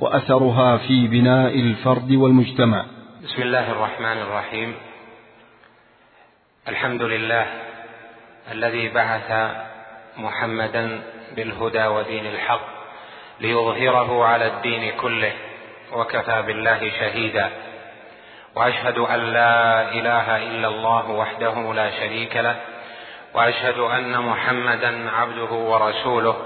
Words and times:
وأثرها 0.00 0.76
في 0.76 1.06
بناء 1.06 1.54
الفرد 1.54 2.12
والمجتمع. 2.12 2.84
بسم 3.22 3.42
الله 3.42 3.72
الرحمن 3.72 4.18
الرحيم. 4.18 4.74
الحمد 6.68 7.02
لله 7.02 7.46
الذي 8.52 8.88
بعث 8.88 9.50
محمدا 10.16 11.00
بالهدى 11.36 11.86
ودين 11.86 12.26
الحق 12.26 12.66
ليظهره 13.40 14.24
على 14.24 14.46
الدين 14.46 14.92
كله 15.00 15.32
وكفى 15.92 16.42
بالله 16.42 16.90
شهيدا. 16.90 17.50
وأشهد 18.54 18.98
أن 18.98 19.20
لا 19.32 19.92
إله 19.92 20.36
إلا 20.36 20.68
الله 20.68 21.10
وحده 21.10 21.74
لا 21.74 21.90
شريك 21.90 22.36
له. 22.36 22.56
وأشهد 23.34 23.78
أن 23.78 24.18
محمدا 24.18 25.10
عبده 25.10 25.52
ورسوله. 25.52 26.36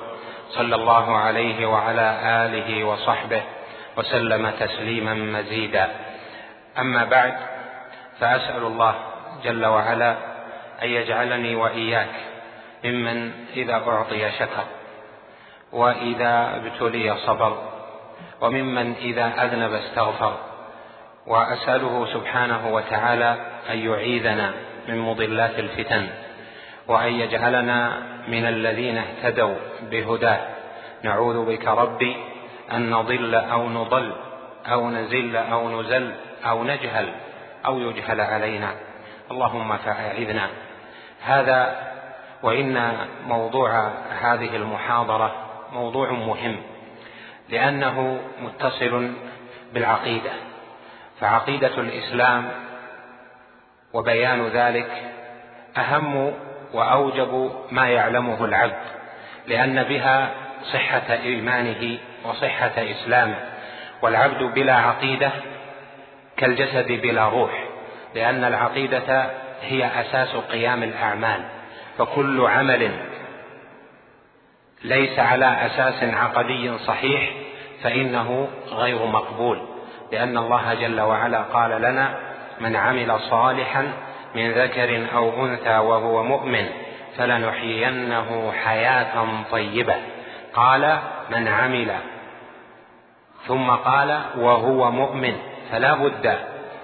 صلى 0.53 0.75
الله 0.75 1.17
عليه 1.17 1.67
وعلى 1.67 2.19
آله 2.25 2.85
وصحبه 2.85 3.43
وسلم 3.97 4.51
تسليما 4.61 5.15
مزيدا. 5.15 5.89
أما 6.79 7.05
بعد 7.05 7.35
فأسأل 8.21 8.63
الله 8.63 8.95
جل 9.45 9.67
وعلا 9.67 10.17
أن 10.83 10.89
يجعلني 10.89 11.55
وإياك 11.55 12.15
ممن 12.85 13.33
إذا 13.57 13.75
أعطي 13.75 14.31
شكر 14.31 14.65
وإذا 15.73 16.57
ابتلي 16.57 17.17
صبر 17.27 17.53
وممن 18.41 18.95
إذا 18.95 19.27
أذنب 19.45 19.73
استغفر. 19.73 20.37
وأسأله 21.27 22.07
سبحانه 22.15 22.69
وتعالى 22.69 23.37
أن 23.71 23.79
يعيذنا 23.79 24.53
من 24.89 24.99
مضلات 24.99 25.59
الفتن 25.59 26.09
وأن 26.89 27.13
يجعلنا 27.13 28.03
من 28.29 28.47
الذين 28.47 28.99
اهتدوا 28.99 29.55
بهداه. 29.91 30.52
نعوذ 31.03 31.45
بك 31.45 31.69
ربي 31.69 32.17
أن 32.73 32.91
نضل 32.91 33.35
أو 33.35 33.69
نضل 33.69 34.13
أو 34.67 34.91
نزل 34.91 35.37
أو 35.37 35.81
نزل 35.81 36.15
أو 36.47 36.65
نجهل 36.65 37.15
أو 37.67 37.79
يجهل 37.79 38.21
علينا. 38.21 38.71
اللهم 39.31 39.77
فأعذنا. 39.77 40.49
هذا 41.23 41.77
وإن 42.43 42.97
موضوع 43.27 43.91
هذه 44.21 44.57
المحاضرة 44.57 45.35
موضوع 45.73 46.11
مهم 46.11 46.57
لأنه 47.49 48.21
متصل 48.43 49.13
بالعقيدة. 49.75 50.31
فعقيدة 51.21 51.75
الإسلام 51.79 52.51
وبيان 53.93 54.47
ذلك 54.47 55.13
أهم 55.79 56.33
وأوجب 56.75 57.53
ما 57.71 57.89
يعلمه 57.89 58.45
العبد 58.45 58.83
لأن 59.47 59.83
بها 59.83 60.31
صحة 60.65 61.13
إيمانه 61.25 61.99
وصحة 62.25 62.73
إسلامه 62.79 63.37
والعبد 64.03 64.43
بلا 64.43 64.75
عقيدة 64.75 65.31
كالجسد 66.37 66.93
بلا 66.93 67.29
روح 67.29 67.65
لأن 68.15 68.45
العقيدة 68.45 69.31
هي 69.63 70.01
أساس 70.01 70.37
قيام 70.37 70.83
الأعمال 70.83 71.41
فكل 71.99 72.41
عمل 72.41 72.91
ليس 74.85 75.19
على 75.19 75.67
أساس 75.67 76.15
عقدي 76.15 76.79
صحيح 76.79 77.31
فإنه 77.83 78.49
غير 78.73 79.07
مقبول 79.07 79.59
لأن 80.13 80.39
الله 80.39 80.75
جل 80.75 81.01
وعلا 81.01 81.43
قال 81.43 81.83
لنا 81.83 82.15
من 82.61 82.77
عمل 82.77 83.21
صالحا 83.21 83.93
من 84.35 84.53
ذكر 84.53 85.07
أو 85.15 85.47
أنثى 85.47 85.79
وهو 85.79 86.23
مؤمن 86.23 86.69
فلنحيينه 87.17 88.53
حياة 88.65 89.27
طيبة. 89.51 89.95
قال 90.55 90.99
من 91.31 91.49
عمل. 91.49 91.93
ثم 93.47 93.71
قال 93.71 94.21
وهو 94.39 94.91
مؤمن 94.91 95.37
فلا 95.73 95.95
بد 95.95 96.39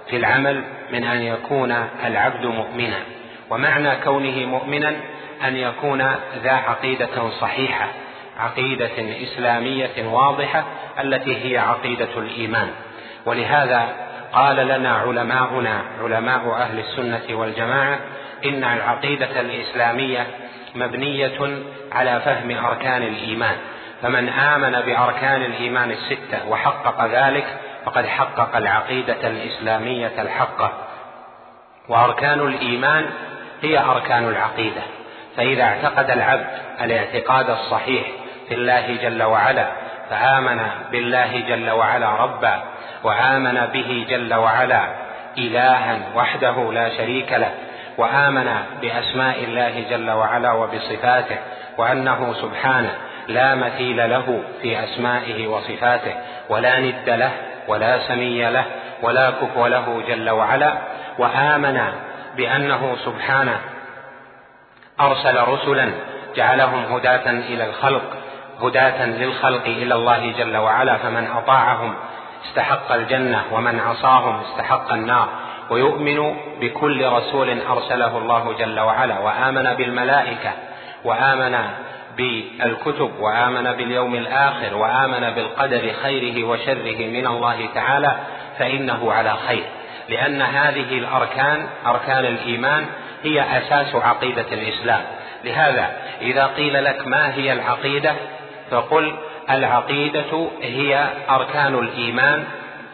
في 0.09 0.15
العمل 0.15 0.63
من 0.91 1.03
أن 1.03 1.21
يكون 1.21 1.71
العبد 2.05 2.45
مؤمنا. 2.45 2.99
ومعنى 3.49 3.95
كونه 3.95 4.45
مؤمنا 4.45 4.95
أن 5.47 5.55
يكون 5.55 6.01
ذا 6.43 6.51
عقيدة 6.51 7.29
صحيحة 7.41 7.87
عقيدة 8.39 9.23
إسلامية 9.23 10.05
واضحة 10.05 10.63
التي 10.99 11.35
هي 11.45 11.57
عقيدة 11.57 12.17
الإيمان. 12.17 12.69
ولهذا 13.25 14.09
قال 14.33 14.67
لنا 14.67 14.93
علماؤنا 14.93 15.81
علماء 16.01 16.51
أهل 16.51 16.79
السنة 16.79 17.37
والجماعة 17.37 17.99
إن 18.45 18.63
العقيدة 18.63 19.41
الإسلامية 19.41 20.27
مبنية 20.75 21.63
على 21.91 22.19
فهم 22.19 22.65
أركان 22.65 23.03
الإيمان. 23.03 23.55
فمن 24.01 24.29
آمن 24.29 24.71
بأركان 24.71 25.41
الإيمان 25.41 25.91
الستة 25.91 26.49
وحقق 26.49 27.05
ذلك 27.05 27.45
فقد 27.85 28.05
حقق 28.05 28.55
العقيدة 28.55 29.27
الإسلامية 29.27 30.21
الحقة. 30.21 30.71
وأركان 31.89 32.39
الإيمان 32.39 33.05
هي 33.61 33.79
أركان 33.79 34.29
العقيدة. 34.29 34.81
فإذا 35.37 35.63
اعتقد 35.63 36.09
العبد 36.09 36.47
الاعتقاد 36.81 37.49
الصحيح 37.49 38.07
في 38.47 38.53
الله 38.53 38.95
جل 39.01 39.23
وعلا 39.23 39.67
فآمن 40.09 40.67
بالله 40.91 41.39
جل 41.47 41.69
وعلا 41.69 42.09
ربا 42.09 42.63
وآمن 43.03 43.65
به 43.73 44.05
جل 44.09 44.33
وعلا 44.33 44.87
إلها 45.37 45.99
وحده 46.15 46.73
لا 46.73 46.89
شريك 46.89 47.33
له 47.33 47.51
وآمن 47.99 48.49
بأسماء 48.81 49.43
الله 49.43 49.83
جل 49.89 50.11
وعلا 50.11 50.51
وبصفاته 50.51 51.37
وأنه 51.77 52.33
سبحانه 52.33 52.91
لا 53.27 53.55
مثيل 53.55 54.09
له 54.09 54.43
في 54.61 54.83
أسمائه 54.83 55.47
وصفاته 55.47 56.13
ولا 56.49 56.79
ند 56.79 57.09
له 57.09 57.31
ولا 57.67 57.99
سمي 58.07 58.49
له 58.49 58.65
ولا 59.01 59.29
كفو 59.29 59.67
له 59.67 60.03
جل 60.07 60.29
وعلا 60.29 60.73
وآمن 61.17 61.81
بأنه 62.37 62.95
سبحانه 63.05 63.59
أرسل 65.01 65.43
رسلا 65.47 65.91
جعلهم 66.35 66.95
هداة 66.95 67.29
إلى 67.29 67.65
الخلق 67.65 68.03
هداة 68.61 69.05
للخلق 69.05 69.65
إلى 69.65 69.95
الله 69.95 70.31
جل 70.31 70.57
وعلا 70.57 70.97
فمن 70.97 71.27
أطاعهم 71.27 71.95
استحق 72.45 72.91
الجنة 72.91 73.43
ومن 73.51 73.79
عصاهم 73.79 74.41
استحق 74.41 74.93
النار 74.93 75.29
ويؤمن 75.69 76.35
بكل 76.61 77.05
رسول 77.05 77.61
أرسله 77.61 78.17
الله 78.17 78.55
جل 78.59 78.79
وعلا 78.79 79.19
وآمن 79.19 79.73
بالملائكة 79.73 80.51
وآمن 81.03 81.57
بالكتب 82.17 83.11
وآمن 83.19 83.71
باليوم 83.71 84.15
الآخر 84.15 84.77
وآمن 84.77 85.29
بالقدر 85.29 85.91
خيره 86.03 86.47
وشره 86.47 87.07
من 87.07 87.27
الله 87.27 87.69
تعالى 87.75 88.15
فإنه 88.59 89.13
على 89.13 89.35
خير. 89.47 89.63
لأن 90.09 90.41
هذه 90.41 90.97
الأركان 90.97 91.67
أركان 91.85 92.25
الإيمان 92.25 92.85
هي 93.23 93.41
أساس 93.41 93.95
عقيدة 93.95 94.45
الإسلام. 94.51 95.01
لهذا 95.43 95.89
إذا 96.21 96.45
قيل 96.45 96.83
لك 96.83 97.07
ما 97.07 97.33
هي 97.33 97.53
العقيدة 97.53 98.15
فقل 98.71 99.15
العقيدة 99.49 100.49
هي 100.61 101.07
أركان 101.29 101.75
الإيمان 101.75 102.43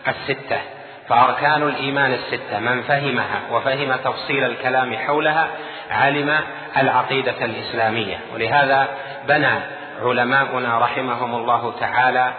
الستة. 0.07 0.74
فأركان 1.09 1.63
الإيمان 1.63 2.13
الستة 2.13 2.59
من 2.59 2.81
فهمها 2.81 3.41
وفهم 3.51 3.95
تفصيل 3.95 4.43
الكلام 4.43 4.97
حولها 4.97 5.47
علم 5.91 6.39
العقيدة 6.77 7.45
الإسلامية. 7.45 8.17
ولهذا 8.33 8.87
بنى 9.27 9.59
علماؤنا 10.01 10.79
رحمهم 10.79 11.35
الله 11.35 11.73
تعالى 11.79 12.33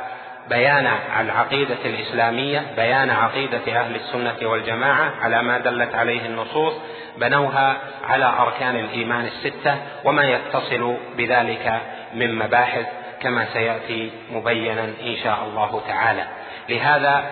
بيان 0.49 0.89
العقيدة 1.21 1.77
الإسلامية 1.85 2.63
بيان 2.77 3.11
عقيدة 3.11 3.81
أهل 3.81 3.95
السنة 3.95 4.49
والجماعة 4.51 5.13
على 5.23 5.43
ما 5.43 5.59
دلت 5.59 5.95
عليه 5.95 6.27
النصوص 6.27 6.75
بنوها 7.19 7.77
على 8.09 8.25
أركان 8.25 8.77
الإيمان 8.77 9.25
الستة 9.27 9.77
وما 10.05 10.23
يتصل 10.25 10.97
بذلك 11.17 11.81
من 12.15 12.39
مباحث 12.39 12.87
كما 13.23 13.47
سيأتي 13.53 14.11
مبينا 14.33 14.85
إن 14.85 15.17
شاء 15.25 15.45
الله 15.45 15.83
تعالى. 15.89 16.25
لهذا 16.69 17.25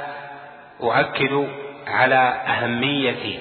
أؤكد 0.84 1.48
على 1.86 2.34
أهمية 2.46 3.38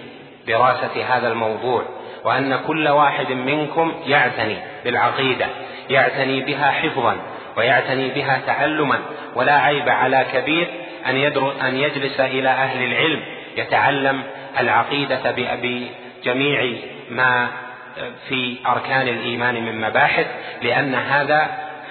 دراسة 0.47 1.05
هذا 1.09 1.27
الموضوع 1.27 1.83
وأن 2.23 2.59
كل 2.67 2.87
واحد 2.87 3.31
منكم 3.31 3.93
يعتني 4.05 4.57
بالعقيدة 4.83 5.45
يعتني 5.89 6.41
بها 6.41 6.71
حفظا 6.71 7.15
ويعتني 7.57 8.09
بها 8.09 8.41
تعلما 8.47 8.99
ولا 9.35 9.53
عيب 9.53 9.89
على 9.89 10.25
كبير 10.33 10.67
أن, 11.05 11.15
أن 11.61 11.75
يجلس 11.75 12.19
إلى 12.19 12.49
أهل 12.49 12.83
العلم 12.83 13.21
يتعلم 13.57 14.23
العقيدة 14.59 15.31
بجميع 15.31 16.73
ما 17.09 17.47
في 18.29 18.57
أركان 18.67 19.07
الإيمان 19.07 19.65
من 19.65 19.81
مباحث 19.81 20.27
لأن 20.61 20.95
هذا 20.95 21.47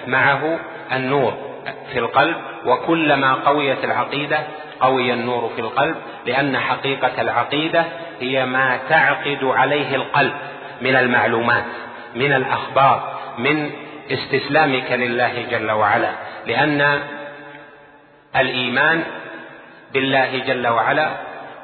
معه 0.07 0.59
النور. 0.93 1.52
في 1.91 1.99
القلب 1.99 2.35
وكلما 2.65 3.33
قويت 3.33 3.83
العقيدة 3.83 4.39
قوي 4.79 5.13
النور 5.13 5.51
في 5.55 5.61
القلب 5.61 5.95
لأن 6.25 6.57
حقيقة 6.57 7.21
العقيدة 7.21 7.85
هي 8.19 8.45
ما 8.45 8.79
تعقد 8.89 9.43
عليه 9.43 9.95
القلب 9.95 10.33
من 10.81 10.95
المعلومات 10.95 11.65
من 12.15 12.33
الأخبار 12.33 13.19
من 13.37 13.71
استسلامك 14.11 14.91
لله 14.91 15.45
جل 15.51 15.71
وعلا. 15.71 16.11
لأن 16.47 16.99
الإيمان 18.35 19.03
بالله 19.93 20.37
جل 20.37 20.67
وعلا 20.67 21.09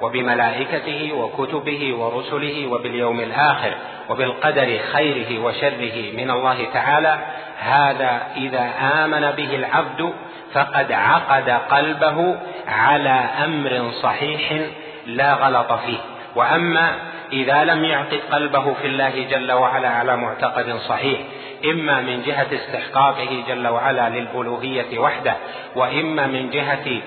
وبملائكته 0.02 1.14
وكتبه 1.14 1.96
ورسله 1.96 2.68
وباليوم 2.68 3.20
الآخر 3.20 3.74
وبالقدر 4.10 4.80
خيره 4.94 5.44
وشره 5.44 6.12
من 6.14 6.32
الله 6.32 6.66
تعالى 6.74 7.20
هذا 7.60 8.22
إذا 8.36 8.72
آمن 9.04 9.32
به 9.32 9.56
العبد 9.56 10.14
فقد 10.54 10.92
عقد 10.92 11.50
قلبه 11.50 12.36
على 12.68 13.26
أمر 13.44 13.92
صحيح 14.02 14.62
لا 15.06 15.34
غلط 15.34 15.74
فيه. 15.74 15.98
وأما 16.36 16.92
إذا 17.34 17.64
لم 17.64 17.86
يعقد 17.86 18.20
قلبه 18.32 18.74
في 18.74 18.88
الله 18.88 19.28
جل 19.32 19.52
وعلا 19.52 19.90
على 19.90 20.18
معتقد 20.18 20.78
صحيح 20.78 21.20
إما 21.66 22.02
من 22.02 22.22
جهة 22.22 22.48
استحقاقه 22.54 23.44
جل 23.48 23.68
وعلا 23.68 24.10
للألوهية 24.10 25.00
وحده 25.00 25.36
وإما 25.76 26.28
من 26.28 26.50
جهة 26.50 27.02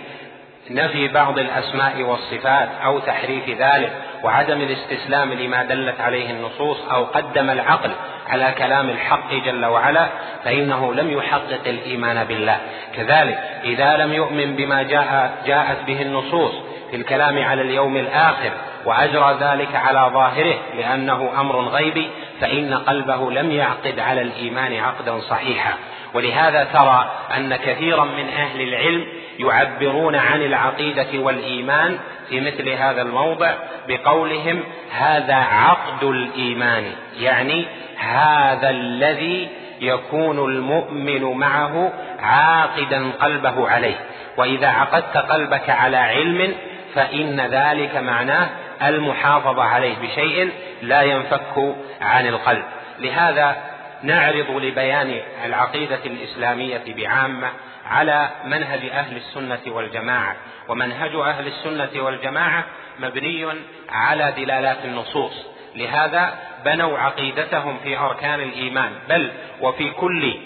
نفي 0.71 1.09
بعض 1.09 1.39
الأسماء 1.39 2.03
والصفات 2.03 2.69
أو 2.85 2.99
تحريف 2.99 3.49
ذلك 3.49 3.93
وعدم 4.23 4.61
الاستسلام 4.61 5.33
لما 5.33 5.63
دلت 5.65 6.01
عليه 6.01 6.31
النصوص 6.31 6.79
أو 6.93 7.05
قدم 7.05 7.51
العقل 7.51 7.91
على 8.29 8.55
كلام 8.59 8.91
الحق 8.91 9.35
جل 9.35 9.65
وعلا 9.65 10.09
فإنه 10.45 10.95
لم 10.95 11.11
يحقق 11.11 11.61
الإيمان 11.67 12.25
بالله. 12.25 12.59
كذلك 12.97 13.39
إذا 13.65 13.97
لم 13.97 14.13
يؤمن 14.13 14.57
بما 14.57 14.83
جاء 14.83 15.39
جاءت 15.47 15.85
به 15.87 16.03
النصوص 16.03 16.53
في 16.91 16.97
الكلام 16.97 17.45
على 17.45 17.63
اليوم 17.63 17.97
الآخر 17.97 18.51
وأجرى 18.85 19.37
ذلك 19.41 19.77
على 19.77 20.11
ظاهره 20.13 20.55
لأنه 20.79 21.31
أمر 21.41 21.61
غيبي 21.61 22.11
فإن 22.41 22.75
قلبه 22.75 23.31
لم 23.31 23.53
يعقد 23.53 23.99
على 23.99 24.23
الإيمان 24.23 24.77
عقدا 24.77 25.21
صحيحا. 25.21 25.75
ولهذا 26.15 26.65
ترى 26.65 27.13
أن 27.37 27.57
كثيرا 27.57 28.05
من 28.05 28.29
أهل 28.29 28.61
العلم 28.61 29.07
يعبرون 29.39 30.15
عن 30.15 30.43
العقيدة 30.43 31.19
والإيمان 31.19 31.99
في 32.29 32.41
مثل 32.41 32.69
هذا 32.69 33.03
الموضع 33.03 33.55
بقولهم 33.89 34.63
هذا 34.91 35.35
عقد 35.35 36.05
الإيمان 36.05 36.85
يعني 37.21 37.67
هذا 37.99 38.71
الذي 38.71 39.49
يكون 39.81 40.39
المؤمن 40.39 41.23
معه 41.23 41.93
عاقدا 42.21 43.11
قلبه 43.21 43.69
عليه. 43.69 43.97
وإذا 44.37 44.69
عقدت 44.69 45.17
قلبك 45.17 45.71
على 45.71 45.97
علم 45.97 46.55
فإن 46.95 47.41
ذلك 47.41 47.97
معناه 47.97 48.49
المحافظة 48.83 49.63
عليه 49.63 49.95
بشيء 50.03 50.51
لا 50.83 51.03
ينفك 51.03 51.75
عن 52.01 52.27
القلب. 52.27 52.65
لهذا 53.01 53.57
نعرض 54.03 54.51
لبيان 54.51 55.21
العقيدة 55.45 55.99
الإسلامية 56.07 56.83
بعامة 56.97 57.49
على 57.93 58.31
منهج 58.45 58.89
أهل 58.89 59.17
السنة 59.17 59.61
والجماعة 59.67 60.37
ومنهج 60.69 61.15
أهل 61.15 61.47
السنة 61.47 62.03
والجماعة 62.03 62.65
مبني 62.99 63.47
على 63.89 64.33
دلالات 64.37 64.85
النصوص. 64.85 65.47
لهذا 65.75 66.35
بنوا 66.65 66.99
عقيدتهم 66.99 67.79
في 67.79 67.99
أركان 67.99 68.41
الإيمان 68.41 68.93
بل 69.09 69.33
وفي 69.61 69.91
كل 69.91 70.39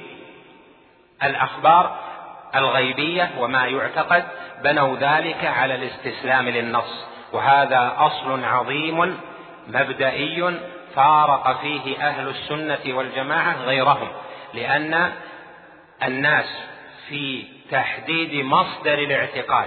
الأخبار 1.22 1.98
الغيبية 2.54 3.31
وما 3.38 3.66
يعتقد 3.66 4.25
بنوا 4.64 4.96
ذلك 4.96 5.44
على 5.44 5.75
الاستسلام 5.75 6.48
للنص. 6.48 7.06
وهذا 7.32 7.94
أصل 7.98 8.44
عظيم 8.44 9.19
مبدئي 9.69 10.58
فارق 10.94 11.60
فيه 11.60 12.08
أهل 12.08 12.28
السنة 12.28 12.96
والجماعة 12.96 13.56
غيرهم 13.64 14.08
لأن 14.54 15.12
الناس 16.02 16.46
في 17.08 17.44
تحديد 17.70 18.44
مصدر 18.44 18.99
الاعتقاد. 18.99 19.67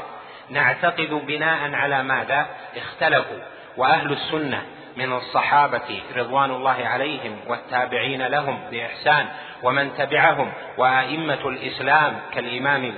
نعتقد 0.50 1.10
بناء 1.28 1.74
على 1.74 2.04
ماذا؟ 2.04 2.46
اختلفوا. 2.78 3.40
وأهل 3.78 4.12
السنة 4.12 4.62
من 4.98 5.14
الصحابة 5.14 6.02
رضوان 6.16 6.52
الله 6.52 6.88
عليهم 6.88 7.38
والتابعين 7.48 8.28
لهم 8.28 8.60
بإحسان 8.72 9.26
ومن 9.64 9.94
تبعهم 9.98 10.52
وأئمة 10.78 11.50
الإسلام 11.50 12.20
كالإمام 12.34 12.94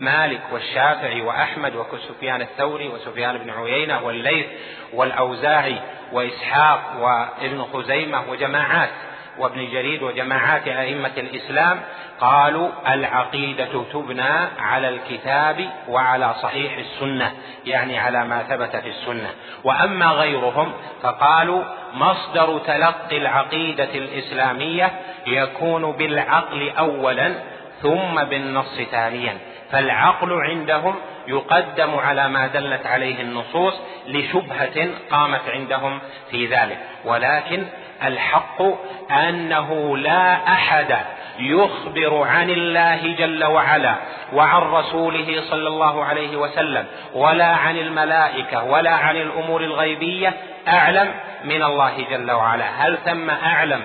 مالك 0.00 0.40
والشافعي 0.52 1.20
وأحمد 1.20 1.72
وسفيان 1.74 2.42
الثوري 2.42 2.88
وسفيان 2.88 3.38
بن 3.38 3.50
عيينة 3.50 4.02
والليث 4.02 4.46
والأوزاعي 4.92 5.76
وإسحاق 6.12 6.80
وابن 7.00 7.64
خزيمة 7.72 8.30
وجماعات. 8.30 8.90
وابن 9.38 9.70
جرير 9.70 10.04
وجماعات 10.04 10.68
أئمة 10.68 11.12
الإسلام 11.16 11.80
قالوا 12.20 12.68
العقيدة 12.88 13.84
تبنى 13.92 14.48
على 14.58 14.88
الكتاب 14.88 15.68
وعلى 15.88 16.34
صحيح 16.42 16.78
السنة 16.78 17.32
يعني 17.66 17.98
على 17.98 18.24
ما 18.24 18.42
ثبت 18.42 18.76
في 18.76 18.88
السنة. 18.88 19.30
وأما 19.64 20.06
غيرهم 20.06 20.72
فقالوا 21.02 21.64
مصدر 21.94 22.58
تلقي 22.58 23.18
العقيدة 23.18 23.94
الإسلامية 23.94 24.90
يكون 25.26 25.92
بالعقل 25.92 26.70
اولا 26.78 27.34
ثم 27.82 28.24
بالنص 28.24 28.80
ثانيا. 28.90 29.38
فالعقل 29.70 30.32
عندهم 30.32 30.94
يقدم 31.26 31.94
على 31.94 32.28
ما 32.28 32.46
دلت 32.46 32.86
عليه 32.86 33.20
النصوص 33.20 33.74
لشبهة 34.06 34.88
قامت 35.10 35.48
عندهم 35.48 35.98
في 36.30 36.46
ذلك. 36.46 36.78
ولكن 37.04 37.66
الحق 38.04 38.62
أنه 39.10 39.96
لا 39.96 40.52
أحد 40.52 40.96
يخبر 41.38 42.22
عن 42.22 42.50
الله 42.50 43.14
جل 43.14 43.44
وعلا 43.44 43.94
وعن 44.32 44.62
رسوله 44.62 45.42
صلى 45.50 45.68
الله 45.68 46.04
عليه 46.04 46.36
وسلم 46.36 46.86
ولا 47.14 47.46
عن 47.46 47.76
الملائكة 47.76 48.64
ولا 48.64 48.90
عن 48.90 49.16
الأمور 49.16 49.60
الغيبية 49.60 50.34
أعلم 50.68 51.14
من 51.44 51.62
الله 51.62 52.06
جل 52.10 52.30
وعلا. 52.30 52.64
هل 52.64 52.98
ثم 53.04 53.30
أعلم 53.30 53.82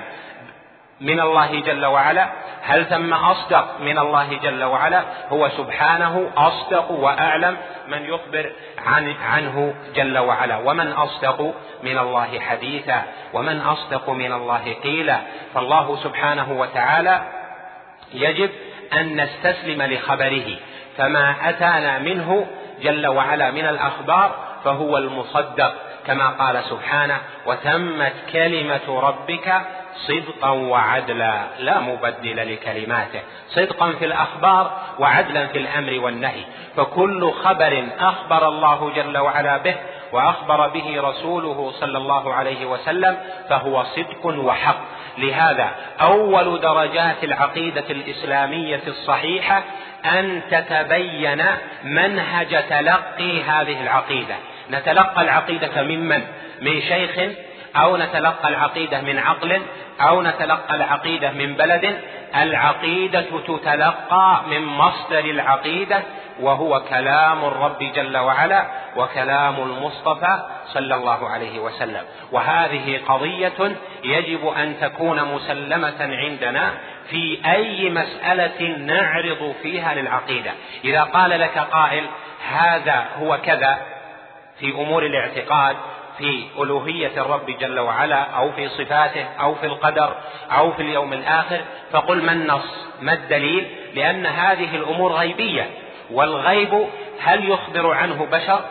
من 1.01 1.19
الله 1.19 1.59
جل 1.59 1.85
وعلا. 1.85 2.29
هل 2.61 2.85
ثم 2.85 3.13
أصدق 3.13 3.81
من 3.81 3.99
الله 3.99 4.33
جل 4.33 4.63
وعلا؟ 4.63 5.03
هو 5.29 5.49
سبحانه 5.49 6.31
أصدق 6.37 6.91
وأعلم 6.91 7.57
من 7.87 8.05
يخبر 8.05 8.51
عن 8.85 9.15
عنه 9.31 9.75
جل 9.95 10.17
وعلا. 10.17 10.57
ومن 10.57 10.91
أصدق 10.91 11.53
من 11.83 11.97
الله 11.97 12.39
حديثا. 12.39 13.03
ومن 13.33 13.61
أصدق 13.61 14.09
من 14.09 14.33
الله 14.33 14.73
قيلا. 14.83 15.17
فالله 15.53 15.97
سبحانه 16.03 16.51
وتعالى 16.51 17.21
يجب 18.13 18.49
أن 18.93 19.21
نستسلم 19.21 19.81
لخبره. 19.81 20.57
فما 20.97 21.49
أتانا 21.49 21.99
منه 21.99 22.47
جل 22.81 23.07
وعلا 23.07 23.51
من 23.51 23.65
الأخبار 23.65 24.35
فهو 24.63 24.97
المصدق. 24.97 25.73
كما 26.07 26.29
قال 26.29 26.63
سبحانه 26.63 27.17
وتمت 27.45 28.13
كلمة 28.33 28.99
ربك 28.99 29.61
صدقا 29.97 30.49
وعدلا 30.49 31.47
لا 31.59 31.79
مبدل 31.79 32.53
لكلماته. 32.53 33.19
صدقا 33.49 33.91
في 33.91 34.05
الأخبار 34.05 34.71
وعدلا 34.99 35.47
في 35.47 35.57
الأمر 35.57 35.99
والنهي. 35.99 36.43
فكل 36.77 37.31
خبر 37.31 37.87
أخبر 37.99 38.47
الله 38.47 38.91
جل 38.95 39.17
وعلا 39.17 39.57
به 39.57 39.75
وأخبر 40.11 40.67
به 40.67 41.01
رسوله 41.01 41.71
صلى 41.79 41.97
الله 41.97 42.33
عليه 42.33 42.65
وسلم 42.65 43.17
فهو 43.49 43.83
صدق 43.83 44.25
وحق. 44.25 44.77
لهذا 45.17 45.69
أول 46.01 46.59
درجات 46.61 47.23
العقيدة 47.23 47.85
الإسلامية 47.89 48.81
الصحيحة 48.87 49.63
أن 50.05 50.41
تتبين 50.51 51.45
منهج 51.83 52.63
تلقي 52.69 53.41
هذه 53.41 53.81
العقيدة. 53.81 54.35
نتلقى 54.71 55.21
العقيدة 55.21 55.83
ممن 55.83 56.21
من 56.61 56.81
شيخ 56.81 57.31
أو 57.75 57.97
نتلقى 57.97 58.49
العقيدة 58.49 59.01
من 59.01 59.19
عقل 59.19 59.61
أو 60.01 60.21
نتلقى 60.21 60.75
العقيدة 60.75 61.31
من 61.31 61.53
بلد. 61.53 61.97
العقيدة 62.35 63.21
تتلقى 63.47 64.41
من 64.49 64.65
مصدر 64.65 65.19
العقيدة 65.19 66.01
وهو 66.39 66.83
كلام 66.89 67.45
الرب 67.45 67.79
جل 67.79 68.17
وعلا 68.17 68.65
وكلام 68.95 69.55
المصطفى 69.55 70.39
صلى 70.73 70.95
الله 70.95 71.29
عليه 71.29 71.59
وسلم. 71.59 72.03
وهذه 72.31 72.99
قضية 73.07 73.75
يجب 74.03 74.47
أن 74.47 74.79
تكون 74.81 75.23
مسلمة 75.23 75.95
عندنا 75.99 76.71
في 77.09 77.39
أي 77.45 77.89
مسألة 77.89 78.77
نعرض 78.77 79.55
فيها 79.63 79.93
للعقيدة. 79.93 80.51
إذا 80.83 81.03
قال 81.03 81.39
لك 81.39 81.57
قائل 81.57 82.03
هذا 82.49 83.05
هو 83.19 83.37
كذا 83.37 83.77
في 84.59 84.71
أمور 84.71 85.05
الاعتقاد 85.05 85.77
في 86.17 86.43
ألوهية 86.59 87.21
الرب 87.21 87.45
جل 87.45 87.79
وعلا 87.79 88.21
أو 88.23 88.51
في 88.51 88.69
صفاته 88.69 89.25
أو 89.39 89.55
في 89.55 89.65
القدر 89.65 90.15
أو 90.51 90.71
في 90.71 90.81
اليوم 90.81 91.13
الآخر 91.13 91.61
فقل 91.91 92.23
ما 92.23 92.31
النص 92.31 92.87
ما 93.01 93.13
الدليل؟ 93.13 93.67
لأن 93.93 94.25
هذه 94.25 94.75
الأمور 94.75 95.13
غيبية. 95.13 95.69
والغيب 96.11 96.87
هل 97.19 97.49
يخبر 97.49 97.93
عنه 97.93 98.27
بشر؟ 98.31 98.61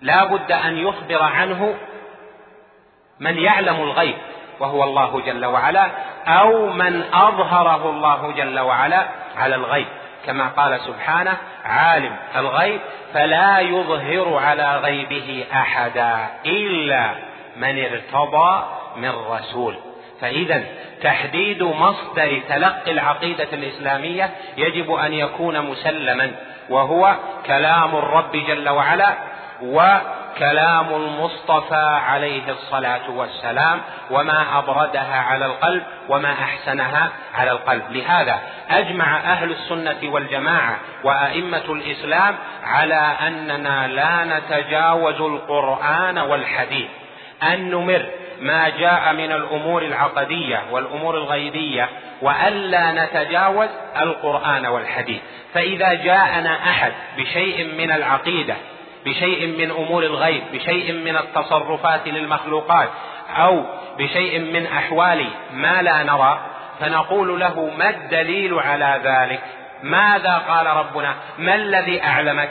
لا 0.00 0.24
بد 0.24 0.52
أن 0.52 0.78
يخبر 0.78 1.22
عنه 1.22 1.74
من 3.20 3.38
يعلم 3.38 3.82
الغيب 3.82 4.16
وهو 4.60 4.84
الله 4.84 5.20
جل 5.20 5.44
وعلا 5.44 5.90
أو 6.26 6.66
من 6.66 7.02
أظهره 7.12 7.90
الله 7.90 8.32
جل 8.36 8.60
وعلا 8.60 9.06
على 9.36 9.54
الغيب. 9.54 9.86
كما 10.26 10.48
قال 10.48 10.80
سبحانه 10.80 11.36
عالم 11.64 12.16
الغيب 12.36 12.80
فلا 13.14 13.60
يظهر 13.60 14.36
على 14.36 14.76
غيبه 14.76 15.44
أحدا 15.52 16.16
إلا 16.46 17.10
من 17.56 17.84
ارتضى 17.84 18.64
من 18.96 19.10
رسول. 19.10 19.76
فإذا 20.20 20.64
تحديد 21.02 21.62
مصدر 21.62 22.40
تلقي 22.48 22.90
العقيدة 22.90 23.48
الإسلامية 23.52 24.30
يجب 24.56 24.92
أن 24.92 25.12
يكون 25.12 25.60
مسلما 25.60 26.30
وهو 26.70 27.16
كلام 27.46 27.96
الرب 27.96 28.32
جل 28.32 28.68
وعلا 28.68 29.14
وكلام 30.34 30.94
المصطفى 30.94 32.00
عليه 32.06 32.50
الصلاة 32.50 33.10
والسلام 33.10 33.80
وما 34.10 34.58
أبردها 34.58 35.20
على 35.20 35.46
القلب 35.46 35.82
وما 36.08 36.32
أحسنها 36.32 37.08
على 37.34 37.50
القلب. 37.50 37.82
لهذا 37.90 38.38
أجمع 38.70 39.16
أهل 39.16 39.50
السنة 39.50 40.12
والجماعة 40.12 40.76
وأئمة 41.04 41.64
الإسلام 41.68 42.34
على 42.64 43.12
أننا 43.26 43.88
لا 43.88 44.38
نتجاوز 44.38 45.20
القرآن 45.20 46.18
والحديث 46.18 46.88
أن 47.42 47.70
نمر 47.70 48.06
ما 48.40 48.68
جاء 48.68 49.12
من 49.12 49.32
الأمور 49.32 49.82
العقدية 49.82 50.62
والأمور 50.70 51.16
الغيبية 51.16 51.88
والا 52.22 52.92
نتجاوز 52.92 53.68
القرآن 53.96 54.66
والحديث. 54.66 55.20
فإذا 55.54 55.94
جاءنا 55.94 56.54
أحد 56.70 56.92
بشيء 57.18 57.74
من 57.78 57.90
العقيدة 57.92 58.54
بشيء 59.04 59.46
من 59.46 59.70
أمور 59.70 60.02
الغيب 60.02 60.42
بشيء 60.52 60.92
من 60.92 61.16
التصرفات 61.16 62.08
للمخلوقات 62.08 62.88
أو 63.36 63.64
بشيء 63.98 64.38
من 64.38 64.66
أحوال 64.66 65.26
ما 65.52 65.82
لا 65.82 66.02
نرى 66.02 66.38
فنقول 66.80 67.40
له 67.40 67.70
ما 67.78 67.90
الدليل 67.90 68.58
على 68.58 69.00
ذلك؟ 69.04 69.40
ماذا 69.82 70.42
قال 70.48 70.66
ربنا؟ 70.66 71.14
ما 71.38 71.54
الذي 71.54 72.02
أعلمك؟ 72.02 72.50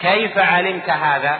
كيف 0.00 0.38
علمت 0.38 0.90
هذا؟ 0.90 1.38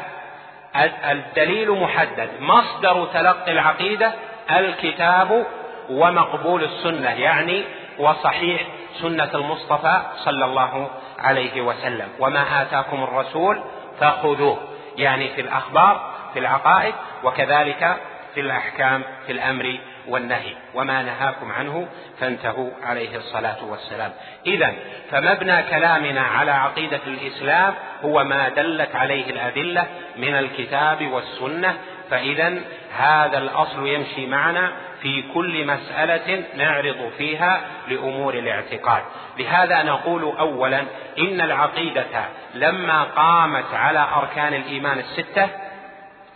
الدليل 1.10 1.70
محدد. 1.70 2.30
مصدر 2.40 3.06
تلقي 3.14 3.52
العقيدة 3.52 4.12
الكتاب 4.50 5.46
ومقبول 5.90 6.64
السنة 6.64 7.10
يعني 7.10 7.64
وصحيح 7.98 8.66
سنة 9.02 9.30
المصطفى 9.34 10.02
صلى 10.24 10.44
الله 10.44 10.90
عليه 11.18 11.60
وسلم. 11.60 12.08
وما 12.18 12.62
آتاكم 12.62 13.02
الرسول 13.02 13.62
فخذوه 14.00 14.58
يعني 14.96 15.28
في 15.28 15.40
الأخبار 15.40 16.10
في 16.32 16.38
العقائد 16.38 16.94
وكذلك 17.24 17.96
في 18.34 18.40
الأحكام 18.40 19.02
في 19.26 19.32
الأمر 19.32 19.78
والنهي. 20.08 20.54
وما 20.74 21.02
نهاكم 21.02 21.52
عنه 21.52 21.88
فانتهوا 22.20 22.70
عليه 22.82 23.16
الصلاة 23.16 23.64
والسلام. 23.64 24.12
اذا 24.46 24.74
فمبنى 25.10 25.62
كلامنا 25.62 26.20
على 26.20 26.50
عقيدة 26.50 27.00
الإسلام 27.06 27.74
هو 28.04 28.24
ما 28.24 28.48
دلت 28.48 28.96
عليه 28.96 29.30
الأدلة 29.30 29.86
من 30.16 30.34
الكتاب 30.34 31.06
والسنة. 31.06 31.78
فاذا 32.10 32.60
هذا 32.96 33.38
الأصل 33.38 33.86
يمشي 33.86 34.26
معنا 34.26 34.72
في 35.02 35.22
كل 35.34 35.66
مسألة 35.66 36.44
نعرض 36.54 37.12
فيها 37.18 37.60
لأمور 37.88 38.34
الاعتقاد. 38.34 39.02
لهذا 39.38 39.82
نقول 39.82 40.22
اولا 40.22 40.80
إن 41.18 41.40
العقيدة 41.40 42.24
لما 42.54 43.02
قامت 43.02 43.74
على 43.74 44.06
أركان 44.16 44.54
الإيمان 44.54 44.98
الستة 44.98 45.48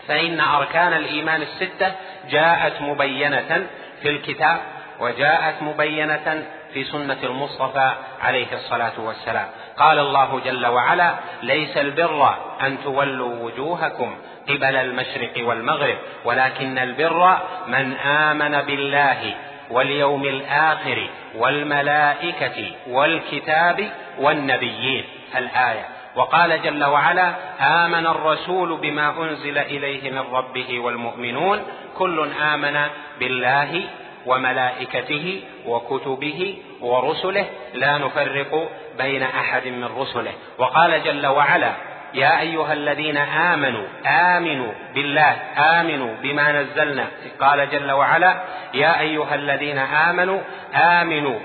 فإن 0.08 0.40
أركان 0.40 0.92
الإيمان 0.92 1.42
الستة 1.42 1.92
جاءت 2.30 2.82
مبينة 2.82 3.66
في 4.02 4.08
الكتاب 4.08 4.60
وجاءت 5.00 5.62
مبينة 5.62 6.44
في 6.74 6.84
سنة 6.84 7.18
المصطفى 7.22 7.92
عليه 8.22 8.46
الصلاة 8.52 9.00
والسلام. 9.00 9.46
قال 9.78 9.98
الله 9.98 10.40
جل 10.44 10.66
وعلا 10.66 11.14
ليس 11.42 11.76
البر 11.76 12.34
أن 12.62 12.78
تولوا 12.84 13.44
وجوهكم 13.44 14.16
قبل 14.48 14.76
المشرق 14.76 15.48
والمغرب 15.48 15.96
ولكن 16.24 16.78
البر 16.78 17.38
من 17.66 17.92
آمن 17.92 18.62
بالله 18.62 19.34
واليوم 19.70 20.24
الآخر 20.24 21.08
والملائكة 21.34 22.72
والكتاب 22.88 23.90
والنبيين. 24.18 25.04
الآية. 25.36 25.88
وقال 26.16 26.62
جل 26.62 26.84
وعلا 26.84 27.34
آمن 27.60 28.06
الرسول 28.06 28.76
بما 28.76 29.22
أنزل 29.22 29.58
إليه 29.58 30.10
من 30.10 30.24
ربه 30.32 30.80
والمؤمنون 30.80 31.62
كل 31.98 32.28
آمن 32.42 32.80
بالله 33.18 33.82
وملائكته 34.26 35.42
وكتبه 35.66 36.56
ورسله 36.84 37.46
لا 37.74 37.98
نفرق 37.98 38.68
بين 38.98 39.22
أحد 39.22 39.66
من 39.66 39.84
رسله. 39.84 40.32
وقال 40.58 41.02
جل 41.04 41.26
وعلا 41.26 41.72
يا 42.14 42.40
أيها 42.40 42.72
الذين 42.72 43.16
آمنوا 43.16 43.86
آمنوا 44.06 44.72
بالله 44.94 45.36
آمنوا 45.58 46.14
بما 46.22 46.52
نزلنا. 46.52 47.06
قال 47.40 47.70
جل 47.70 47.90
وعلا 47.90 48.44
يا 48.74 49.00
أيها 49.00 49.34
الذين 49.34 49.78
آمنوا 49.78 50.40
آمنوا 50.74 51.38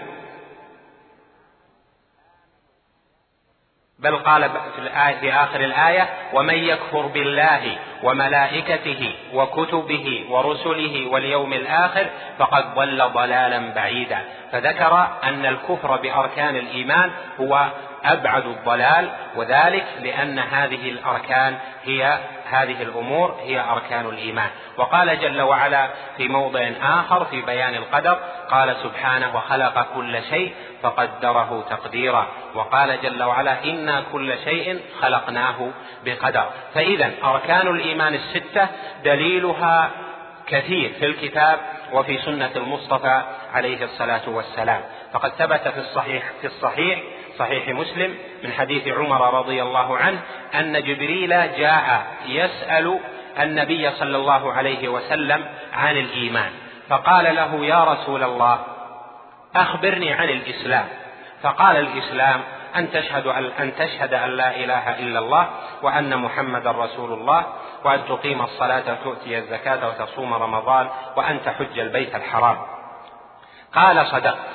بل 4.00 4.15
قال 4.15 4.50
في 4.50 4.82
الآية 4.82 5.15
في 5.20 5.34
آخر 5.34 5.60
الآية 5.60 6.10
ومن 6.34 6.56
يكفر 6.56 7.01
بالله 7.01 7.77
وملائكته 8.03 9.13
وكتبه 9.34 10.25
ورسله 10.29 11.08
واليوم 11.12 11.53
الآخر 11.53 12.06
فقد 12.39 12.75
ضل 12.75 13.10
ضلالا 13.13 13.74
بعيدا. 13.74 14.20
فذكر 14.51 15.08
أن 15.24 15.46
الكفر 15.46 15.96
بأركان 15.96 16.56
الإيمان 16.56 17.12
هو 17.39 17.65
أبعد 18.06 18.46
الضلال 18.46 19.10
وذلك 19.36 19.86
لأن 20.03 20.39
هذه 20.39 20.89
الأركان 20.89 21.58
هي 21.84 22.20
هذه 22.50 22.82
الأمور 22.82 23.39
هي 23.44 23.60
أركان 23.60 24.06
الإيمان. 24.06 24.50
وقال 24.77 25.20
جل 25.20 25.41
وعلا 25.41 25.89
في 26.18 26.27
موضع 26.27 26.70
آخر 26.82 27.25
في 27.25 27.41
بيان 27.41 27.75
القدر 27.75 28.20
قال 28.50 28.75
سبحانه 28.84 29.36
وخلق 29.36 29.88
كل 29.96 30.24
شيء 30.24 30.53
فقدره 30.84 31.65
تقديرا. 31.70 32.27
وقال 32.56 33.01
جل 33.01 33.24
وعلا 33.24 33.63
إنا 33.63 34.03
كل 34.12 34.38
شيء 34.44 34.79
خلقناه 35.01 35.72
بقدر. 36.06 36.46
فإذا 36.74 37.12
أركان 37.24 37.68
الإيمان 37.68 38.13
الستة 38.13 38.68
دليلها 39.03 39.89
كثير 40.48 40.94
في 41.00 41.06
الكتاب 41.06 41.60
وفي 41.94 42.18
سنة 42.18 42.51
المصطفى 42.56 43.22
عليه 43.53 43.84
الصلاة 43.84 44.29
والسلام. 44.29 44.82
فقد 45.13 45.32
ثبت 45.32 45.68
في 45.68 45.79
الصحيح 45.79 46.24
في 46.41 46.48
الصحيح 46.48 47.00
صحيح 47.39 47.69
مسلم 47.69 48.17
من 48.43 48.51
حديث 48.51 48.88
عمر 48.88 49.34
رضي 49.39 49.62
الله 49.62 49.98
عنه 49.98 50.19
أن 50.55 50.74
جبريل 50.84 51.29
جاء 51.58 52.08
يسأل 52.25 53.00
النبي 53.39 53.91
صلى 53.91 54.17
الله 54.17 54.53
عليه 54.53 54.88
وسلم 54.88 55.46
عن 55.74 55.98
الإيمان 55.98 56.51
فقال 56.89 57.36
له 57.36 57.65
يا 57.65 57.84
رسول 57.84 58.24
الله 58.24 58.60
أخبرني 59.55 60.13
عن 60.13 60.29
الإسلام. 60.29 60.88
فقال 61.41 61.77
الإسلام 61.77 62.41
أن 62.75 62.91
تشهد 62.91 63.27
أن 63.60 63.72
تشهد 63.77 64.13
أن 64.13 64.29
لا 64.29 64.55
إله 64.55 65.00
إلا 65.00 65.19
الله 65.19 65.50
وأن 65.81 66.17
محمدا 66.17 66.72
رسول 66.72 67.13
الله 67.13 67.46
وأن 67.84 68.00
تقيم 68.10 68.41
الصلاة 68.41 68.84
وتؤتي 68.91 69.38
الزكاة 69.38 69.88
وتصوم 69.88 70.34
رمضان 70.34 70.89
وأن 71.15 71.39
تحج 71.46 71.79
البيت 71.79 72.15
الحرام. 72.15 72.58
قال 73.75 74.08
صدقت. 74.08 74.50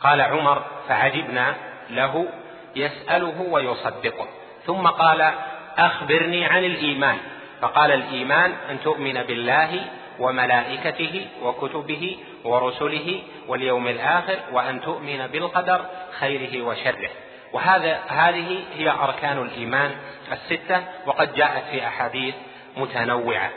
قال 0.00 0.20
عمر 0.20 0.62
فعجبنا 0.88 1.54
له 1.90 2.28
يسأله 2.76 3.46
ويصدقه. 3.50 4.28
ثم 4.66 4.86
قال 4.86 5.32
أخبرني 5.78 6.46
عن 6.46 6.64
الإيمان. 6.64 7.18
فقال 7.60 7.92
الإيمان 7.92 8.52
أن 8.70 8.80
تؤمن 8.80 9.22
بالله 9.22 9.84
وملائكته 10.18 11.26
وكتبه 11.42 12.18
ورسله 12.44 13.22
واليوم 13.48 13.88
الآخر 13.88 14.36
وأن 14.52 14.80
تؤمن 14.80 15.26
بالقدر 15.26 15.84
خيره 16.18 16.62
وشره. 16.62 17.10
وهذا 17.52 17.98
هذه 18.08 18.64
هي 18.76 18.90
أركان 18.90 19.42
الإيمان 19.42 19.90
الستة 20.32 20.82
وقد 21.06 21.34
جاءت 21.34 21.64
في 21.70 21.86
أحاديث 21.86 22.34
متنوعة. 22.76 23.50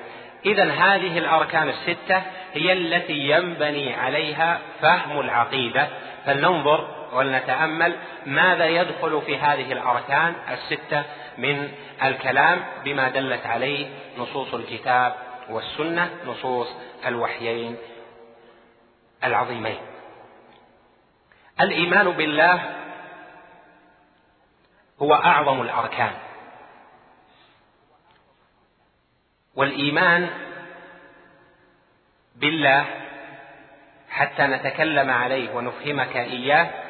إذا 0.46 0.64
هذه 0.64 1.18
الأركان 1.18 1.70
الستة 1.70 2.22
هي 2.54 2.74
التي 2.74 3.30
ينبني 3.30 3.94
عليها 3.94 4.60
فهم 4.82 5.20
العقيدة. 5.20 5.88
فلننظر 6.26 7.03
ولنتأمل 7.14 7.96
ماذا 8.26 8.66
يدخل 8.66 9.22
في 9.22 9.38
هذه 9.38 9.72
الأركان 9.72 10.36
الستة 10.50 11.04
من 11.38 11.72
الكلام 12.04 12.64
بما 12.86 13.10
دلت 13.10 13.46
عليه 13.46 13.90
نصوص 14.18 14.54
الكتاب 14.54 15.16
والسنة 15.50 16.10
نصوص 16.26 16.68
الوحيين 17.06 17.78
العظيمين. 19.24 19.80
الإيمان 21.62 22.12
بالله 22.12 22.76
هو 25.02 25.14
أعظم 25.14 25.62
الأركان. 25.62 26.12
والإيمان 29.56 30.30
بالله 32.36 32.86
حتى 34.10 34.44
نتكلم 34.44 35.10
عليه 35.10 35.56
ونفهمك 35.56 36.16
إياه 36.18 36.83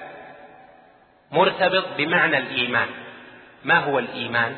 مرتبط 1.34 1.86
بمعنى 1.98 2.38
الإيمان 2.38 2.88
ما 3.64 3.80
هو 3.80 4.00
الإيمان؟ 4.00 4.56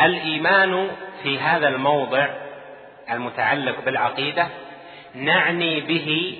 الإيمان 0.00 0.90
في 1.22 1.38
هذا 1.38 1.68
الموضع 1.68 2.28
المتعلق 3.10 3.80
بالعقيدة 3.84 4.48
نعني 5.14 5.80
به 5.80 6.38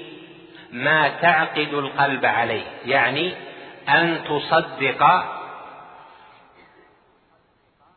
ما 0.73 1.09
تعقد 1.09 1.75
القلب 1.75 2.25
عليه 2.25 2.65
يعني 2.87 3.35
أن 3.89 4.25
تصدق 4.25 5.25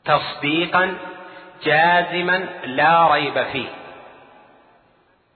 تصديقا 0.06 0.98
جازما 1.64 2.38
لا 2.66 3.14
ريب 3.14 3.44
فيه 3.44 3.68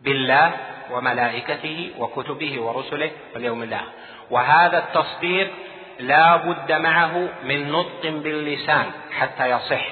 بالله 0.01 0.68
وملائكته 0.91 1.91
وكتبه 1.97 2.61
ورسله 2.61 3.11
واليوم 3.33 3.63
الآخر. 3.63 3.91
وهذا 4.29 4.77
التصديق 4.77 5.51
لا 5.99 6.35
بد 6.35 6.71
معه 6.71 7.29
من 7.43 7.71
نطق 7.71 8.01
باللسان 8.03 8.85
حتى 9.19 9.49
يصح 9.49 9.85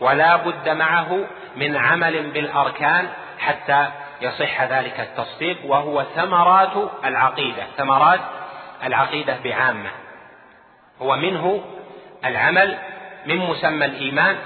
ولا 0.00 0.36
بد 0.36 0.68
معه 0.68 1.24
من 1.56 1.76
عمل 1.76 2.30
بالأركان 2.30 3.08
حتى 3.38 3.88
يصح 4.22 4.62
ذلك 4.62 5.00
التصديق 5.00 5.56
وهو 5.64 6.04
ثمرات 6.14 6.90
العقيدة 7.04 7.62
ثمرات 7.76 8.20
العقيدة 8.84 9.38
بعامة. 9.44 9.90
هو 11.02 11.16
منه 11.16 11.64
العمل 12.24 12.78
من 13.26 13.38
مسمى 13.38 13.84
الإيمان 13.84 14.36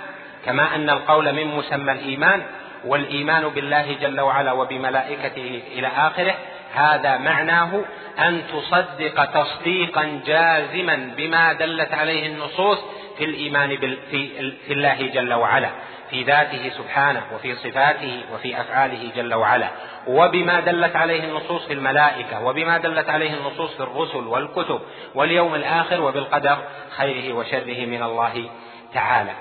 كما 0.44 0.74
أن 0.74 0.90
القول 0.90 1.32
من 1.32 1.46
مسمى 1.46 1.92
الإيمان 1.92 2.42
والإيمان 2.85 3.49
بالله 3.49 3.97
جل 4.00 4.20
وعلا 4.20 4.52
وبملائكته 4.52 5.62
إلى 5.73 5.87
آخره 5.87 6.35
هذا 6.75 7.16
معناه 7.16 7.85
أن 8.18 8.42
تصدق 8.52 9.25
تصديقا 9.25 10.20
جازما 10.26 11.12
بما 11.16 11.52
دلت 11.52 11.94
عليه 11.94 12.26
النصوص 12.26 12.78
في 13.18 13.25
الإيمان 13.25 13.76
في, 14.11 14.52
الله 14.70 15.06
جل 15.14 15.35
وعلا 15.35 15.70
في 16.11 16.23
ذاته 16.23 16.70
سبحانه 16.78 17.23
وفي 17.35 17.54
صفاته 17.54 18.23
وفي 18.35 18.61
أفعاله 18.61 19.11
جل 19.16 19.35
وعلا. 19.35 19.68
وبما 20.06 20.61
دلت 20.61 20.97
عليه 20.97 21.25
النصوص 21.25 21.66
في 21.66 21.73
الملائكة 21.73 22.44
وبما 22.44 22.78
دلت 22.78 23.11
عليه 23.11 23.35
النصوص 23.35 23.75
في 23.75 23.82
الرسل 23.82 24.26
والكتب 24.26 24.80
واليوم 25.14 25.54
الآخر 25.54 26.00
وبالقدر 26.00 26.58
خيره 26.97 27.35
وشره 27.35 27.87
من 27.87 28.02
الله 28.02 28.50
تعالى. 28.94 29.32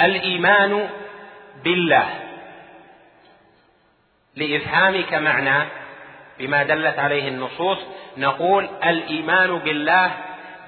الإيمان 0.00 0.88
بالله. 1.64 2.27
لإفهامك 4.38 5.14
معناه 5.14 5.66
بما 6.38 6.62
دلت 6.62 6.98
عليه 6.98 7.28
النصوص. 7.28 7.78
نقول 8.16 8.68
الإيمان 8.84 9.58
بالله 9.58 10.10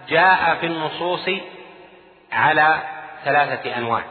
جاء 0.08 0.56
في 0.60 0.66
النصوص 0.66 1.30
على 2.32 2.76
ثلاثة 3.24 3.76
أنواع. 3.76 4.02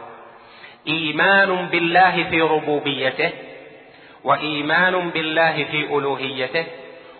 إيمان 0.87 1.67
بالله 1.67 2.23
في 2.29 2.41
ربوبيته 2.41 3.31
وإيمان 4.23 5.09
بالله 5.09 5.63
في 5.71 5.83
ألوهيته 5.83 6.65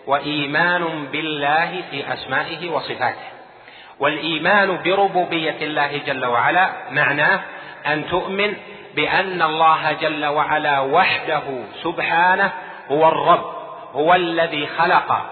وإيمان 0.06 1.06
بالله 1.12 1.82
في 1.90 2.12
أسمائه 2.12 2.70
وصفاته. 2.70 3.30
والإيمان 3.98 4.82
بربوبية 4.84 5.56
الله 5.62 5.96
جل 6.06 6.26
وعلا 6.26 6.70
معناه 6.90 7.40
أن 7.86 8.08
تؤمن 8.08 8.56
بأن 8.94 9.42
الله 9.42 9.92
جل 9.92 10.26
وعلا 10.26 10.80
وحده 10.80 11.42
سبحانه 11.82 12.52
هو 12.90 13.08
الرب 13.08 13.44
هو 13.94 14.14
الذي 14.14 14.66
خلق 14.66 15.26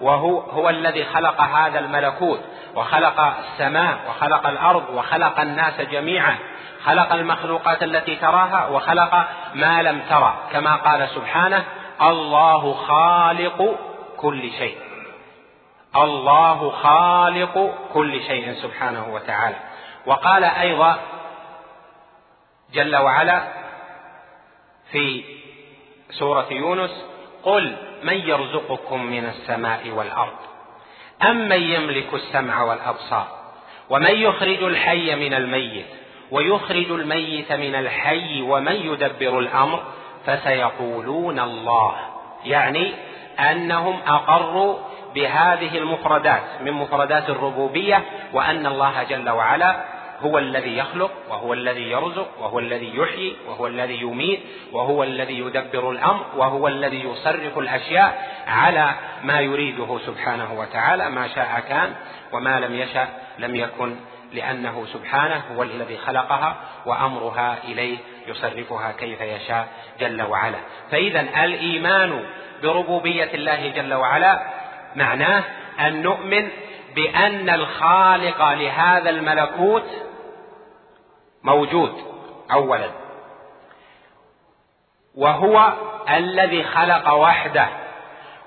وهو 0.00 0.40
هو 0.40 0.68
الذي 0.68 1.04
خلق 1.04 1.40
هذا 1.40 1.78
الملكوت 1.78 2.40
وخلق 2.74 3.20
السماء 3.20 3.98
وخلق 4.08 4.46
الأرض 4.46 4.84
وخلق 4.94 5.40
الناس 5.40 5.80
جميعا 5.80 6.36
خلق 6.84 7.12
المخلوقات 7.12 7.82
التي 7.82 8.16
تراها 8.16 8.66
وخلق 8.66 9.26
ما 9.54 9.82
لم 9.82 10.00
ترى. 10.10 10.34
كما 10.52 10.76
قال 10.76 11.08
سبحانه 11.08 11.64
الله 12.02 12.74
خالق 12.74 13.76
كل 14.16 14.50
شيء. 14.50 14.78
الله 15.96 16.70
خالق 16.70 17.74
كل 17.92 18.22
شيء 18.22 18.52
سبحانه 18.52 19.08
وتعالى. 19.12 19.56
وقال 20.06 20.44
أيضا 20.44 20.96
جل 22.74 22.96
وعلا 22.96 23.42
في 24.92 25.24
سورة 26.10 26.46
يونس 26.50 27.04
قل 27.42 27.76
من 28.02 28.14
يرزقكم 28.14 29.06
من 29.06 29.24
السماء 29.24 29.90
والأرض 29.90 30.36
امن 31.22 31.62
يملك 31.62 32.14
السمع 32.14 32.62
والأبصار 32.62 33.26
ومن 33.90 34.10
يخرج 34.10 34.62
الحي 34.62 35.14
من 35.14 35.34
الميت 35.34 35.86
ويخرج 36.30 36.90
الميت 36.90 37.52
من 37.52 37.74
الحي 37.74 38.42
ومن 38.42 38.72
يدبر 38.72 39.38
الأمر 39.38 39.82
فسيقولون 40.26 41.40
الله 41.40 41.94
يعني 42.44 42.94
أنهم 43.38 44.00
أقروا 44.06 44.78
بهذه 45.14 45.78
المفردات 45.78 46.42
من 46.60 46.72
مفردات 46.72 47.30
الربوبية 47.30 48.02
وأن 48.32 48.66
الله 48.66 49.02
جل 49.02 49.30
وعلا 49.30 49.84
هو 50.24 50.38
الذي 50.38 50.76
يخلق 50.76 51.10
وهو 51.28 51.52
الذي 51.52 51.90
يرزق 51.90 52.28
وهو 52.40 52.58
الذي 52.58 52.96
يحيي 52.96 53.36
وهو 53.48 53.66
الذي 53.66 54.00
يميت 54.00 54.40
وهو 54.72 55.02
الذي 55.02 55.38
يدبر 55.38 55.90
الأمر 55.90 56.26
وهو 56.36 56.68
الذي 56.68 57.04
يصرف 57.04 57.58
الأشياء 57.58 58.28
على 58.46 58.90
ما 59.22 59.40
يريده 59.40 59.98
سبحانه 60.06 60.58
وتعالى 60.58 61.10
ما 61.10 61.28
شاء 61.28 61.64
كان 61.68 61.94
وما 62.32 62.60
لم 62.60 62.74
يشأ 62.74 63.08
لم 63.38 63.56
يكن 63.56 63.96
لأنه 64.32 64.86
سبحانه 64.92 65.42
هو 65.56 65.62
الذي 65.62 65.96
خلقها 65.96 66.56
وأمرها 66.86 67.56
إليه 67.64 67.96
يصرفها 68.26 68.92
كيف 68.92 69.20
يشاء 69.20 69.68
جل 70.00 70.22
وعلا. 70.22 70.58
فإذا 70.90 71.44
الإيمان 71.44 72.24
بربوبية 72.62 73.30
الله 73.34 73.68
جل 73.68 73.94
وعلا 73.94 74.42
معناه 74.96 75.44
أن 75.80 76.02
نؤمن 76.02 76.48
بأن 76.94 77.50
الخالق 77.50 78.52
لهذا 78.52 79.10
الملكوت 79.10 79.84
موجود 81.44 81.92
اولا. 82.52 82.90
وهو 85.16 85.72
الذي 86.10 86.64
خلق 86.64 87.12
وحده 87.12 87.68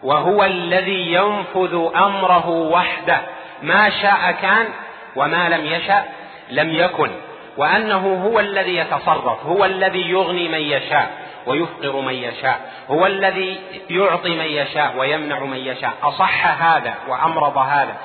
وهو 0.03 0.43
الذي 0.43 1.13
ينفذ 1.13 1.89
أمره 1.95 2.49
وحده. 2.49 3.21
ما 3.61 3.89
شاء 3.89 4.31
كان 4.31 4.67
وما 5.15 5.49
لم 5.49 5.65
يشا 5.65 6.03
لم 6.49 6.69
يكن 6.69 7.11
وأنه 7.57 8.23
هو 8.25 8.39
الذي 8.39 8.75
يتصرف 8.75 9.45
هو 9.45 9.65
الذي 9.65 10.09
يغني 10.09 10.47
من 10.47 10.61
يشاء. 10.61 11.26
ويفقر 11.47 12.01
من 12.01 12.13
يشاء 12.13 12.59
هو 12.89 13.05
الذي 13.05 13.59
يعطي 13.89 14.29
من 14.29 14.45
يشاء 14.45 14.93
ويمنع 14.97 15.39
من 15.39 15.57
يشاء. 15.57 15.93
أصح 16.03 16.63
هذا 16.63 16.93
وأمرض 17.07 17.57
هذا 17.57 17.95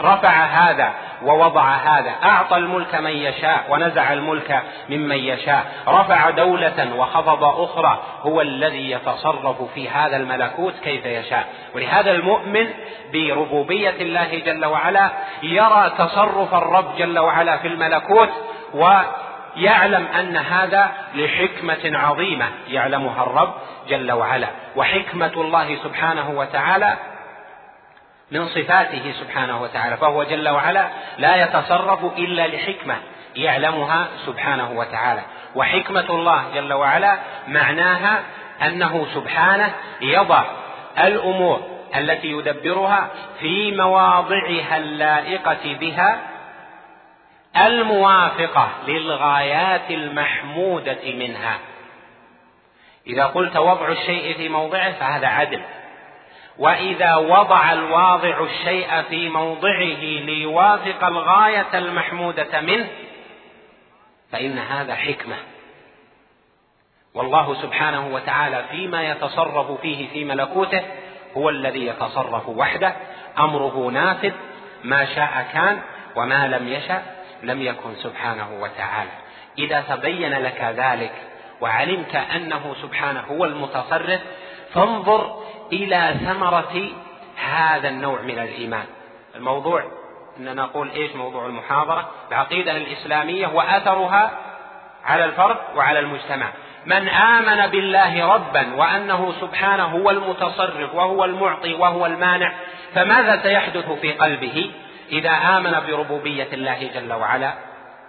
رفع 0.00 0.30
هذا 0.44 0.92
ووضع 1.22 1.74
هذا 1.74 2.10
أعطى 2.24 2.56
الملك 2.56 2.94
من 2.94 3.10
يشاء 3.10 3.64
ونزع 3.68 4.12
الملك 4.12 4.62
ممن 4.88 5.16
يشاء. 5.16 5.64
رفع 5.88 6.30
دولة 6.30 6.94
وخفض 6.96 7.44
أخرى 7.44 8.02
هو 8.22 8.40
الذي 8.40 8.90
يتصرف 8.90 9.62
في 9.74 9.88
هذا 9.88 10.16
الملكوت 10.16 10.74
كيف 10.84 11.06
يشاء. 11.06 11.48
ولهذا 11.74 12.10
المؤمن 12.10 12.66
بربوبية 13.12 13.94
الله 14.00 14.38
جل 14.38 14.64
وعلا 14.64 15.10
يرى 15.42 15.92
تصرف 15.98 16.54
الرب 16.54 16.96
جل 16.96 17.18
وعلا 17.18 17.56
في 17.56 17.68
الملكوت 17.68 18.30
و 18.74 18.90
يعلم 19.58 20.06
أن 20.06 20.36
هذا 20.36 20.90
لحكمة 21.14 21.98
عظيمة 21.98 22.46
يعلمها 22.68 23.22
الرب 23.22 23.54
جل 23.88 24.12
وعلا. 24.12 24.48
وحكمة 24.76 25.32
الله 25.36 25.76
سبحانه 25.84 26.30
وتعالى 26.30 26.96
من 28.30 28.48
صفاته 28.48 29.12
سبحانه 29.20 29.62
وتعالى. 29.62 29.96
فهو 29.96 30.24
جل 30.24 30.48
وعلا 30.48 30.88
لا 31.18 31.36
يتصرف 31.36 32.18
إلا 32.18 32.46
لحكمة 32.46 32.96
يعلمها 33.36 34.08
سبحانه 34.26 34.70
وتعالى. 34.70 35.20
وحكمة 35.54 36.10
الله 36.10 36.44
جل 36.54 36.72
وعلا 36.72 37.18
معناها 37.48 38.22
أنه 38.62 39.06
سبحانه 39.14 39.70
يضع 40.00 40.44
الأمور 40.98 41.78
التي 41.96 42.28
يدبرها 42.28 43.08
في 43.40 43.72
مواضعها 43.76 44.76
اللائقة 44.76 45.76
بها 45.80 46.18
الموافقة 47.66 48.68
للغايات 48.86 49.90
المحمودة 49.90 51.12
منها. 51.14 51.58
إذا 53.06 53.24
قلت 53.24 53.56
وضع 53.56 53.88
الشيء 53.88 54.36
في 54.36 54.48
موضعه 54.48 54.92
فهذا 54.92 55.26
عدل. 55.26 55.62
وإذا 56.58 57.16
وضع 57.16 57.72
الواضع 57.72 58.44
الشيء 58.44 59.02
في 59.02 59.28
موضعه 59.28 60.00
ليوافق 60.00 61.04
الغاية 61.04 61.78
المحمودة 61.78 62.60
منه 62.60 62.88
فإن 64.32 64.58
هذا 64.58 64.94
حكمة. 64.94 65.36
والله 67.14 67.62
سبحانه 67.62 68.06
وتعالى 68.14 68.64
فيما 68.70 69.02
يتصرف 69.02 69.80
فيه 69.80 70.08
في 70.08 70.24
ملكوته 70.24 70.82
هو 71.36 71.48
الذي 71.48 71.86
يتصرف 71.86 72.48
وحده 72.48 72.96
أمره 73.38 73.90
نافذ 73.90 74.32
ما 74.84 75.04
شاء 75.04 75.46
كان 75.52 75.80
وما 76.16 76.48
لم 76.48 76.68
يشأ. 76.68 77.17
لم 77.42 77.62
يكن 77.62 77.94
سبحانه 77.94 78.48
وتعالى. 78.60 79.10
إذا 79.58 79.80
تبين 79.80 80.32
لك 80.32 80.74
ذلك 80.76 81.12
وعلمت 81.60 82.14
أنه 82.14 82.74
سبحانه 82.82 83.20
هو 83.20 83.44
المتصرف 83.44 84.20
فانظر 84.74 85.42
إلى 85.72 86.14
ثمرة 86.26 86.90
هذا 87.36 87.88
النوع 87.88 88.22
من 88.22 88.38
الإيمان. 88.38 88.86
الموضوع 89.36 89.84
أننا 90.38 90.54
نقول 90.54 90.90
إيش 90.90 91.16
موضوع 91.16 91.46
المحاضرة؟ 91.46 92.08
العقيدة 92.28 92.76
الإسلامية 92.76 93.46
وأثرها 93.46 94.30
على 95.04 95.24
الفرد 95.24 95.56
وعلى 95.76 95.98
المجتمع. 95.98 96.52
من 96.86 97.08
آمن 97.08 97.66
بالله 97.66 98.34
ربا 98.34 98.74
وأنه 98.74 99.34
سبحانه 99.40 99.84
هو 99.84 100.10
المتصرف 100.10 100.94
وهو 100.94 101.24
المعطي 101.24 101.74
وهو 101.74 102.06
المانع 102.06 102.52
فماذا 102.94 103.42
سيحدث 103.42 103.90
في 103.90 104.12
قلبه؟ 104.12 104.70
إذا 105.12 105.30
آمن 105.30 105.76
بربوبية 105.88 106.48
الله 106.52 106.90
جل 106.94 107.12
وعلا 107.12 107.52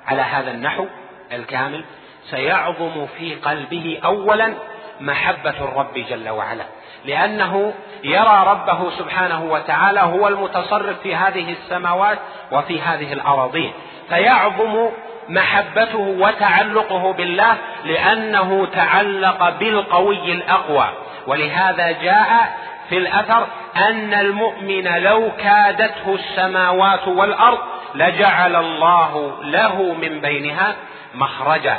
على 0.07 0.21
هذا 0.21 0.51
النحو 0.51 0.85
الكامل 1.31 1.85
سيعظم 2.29 3.07
في 3.17 3.35
قلبه 3.35 3.99
أولا 4.05 4.53
محبة 5.01 5.49
الرب 5.49 5.93
جل 5.93 6.29
وعلا. 6.29 6.63
لأنه 7.05 7.73
يرى 8.03 8.43
ربه 8.47 8.89
سبحانه 8.89 9.43
وتعالى 9.43 9.99
هو 9.99 10.27
المتصرف 10.27 10.99
في 10.99 11.15
هذه 11.15 11.51
السماوات 11.51 12.19
وفي 12.51 12.81
هذه 12.81 13.13
الأراضين 13.13 13.73
فيعظم 14.09 14.89
محبته 15.29 15.97
وتعلقه 15.97 17.13
بالله 17.13 17.57
لأنه 17.85 18.65
تعلق 18.65 19.49
بالقوي 19.49 20.33
الأقوى. 20.33 20.89
ولهذا 21.27 21.91
جاء 21.91 22.57
في 22.89 22.97
الأثر 22.97 23.47
أن 23.78 24.13
المؤمن 24.13 24.84
لو 24.84 25.32
كادته 25.38 26.15
السماوات 26.15 27.08
والأرض 27.08 27.60
لجعل 27.95 28.56
الله 28.56 29.43
له 29.43 29.93
من 29.93 30.21
بينها 30.21 30.75
مخرجا. 31.15 31.78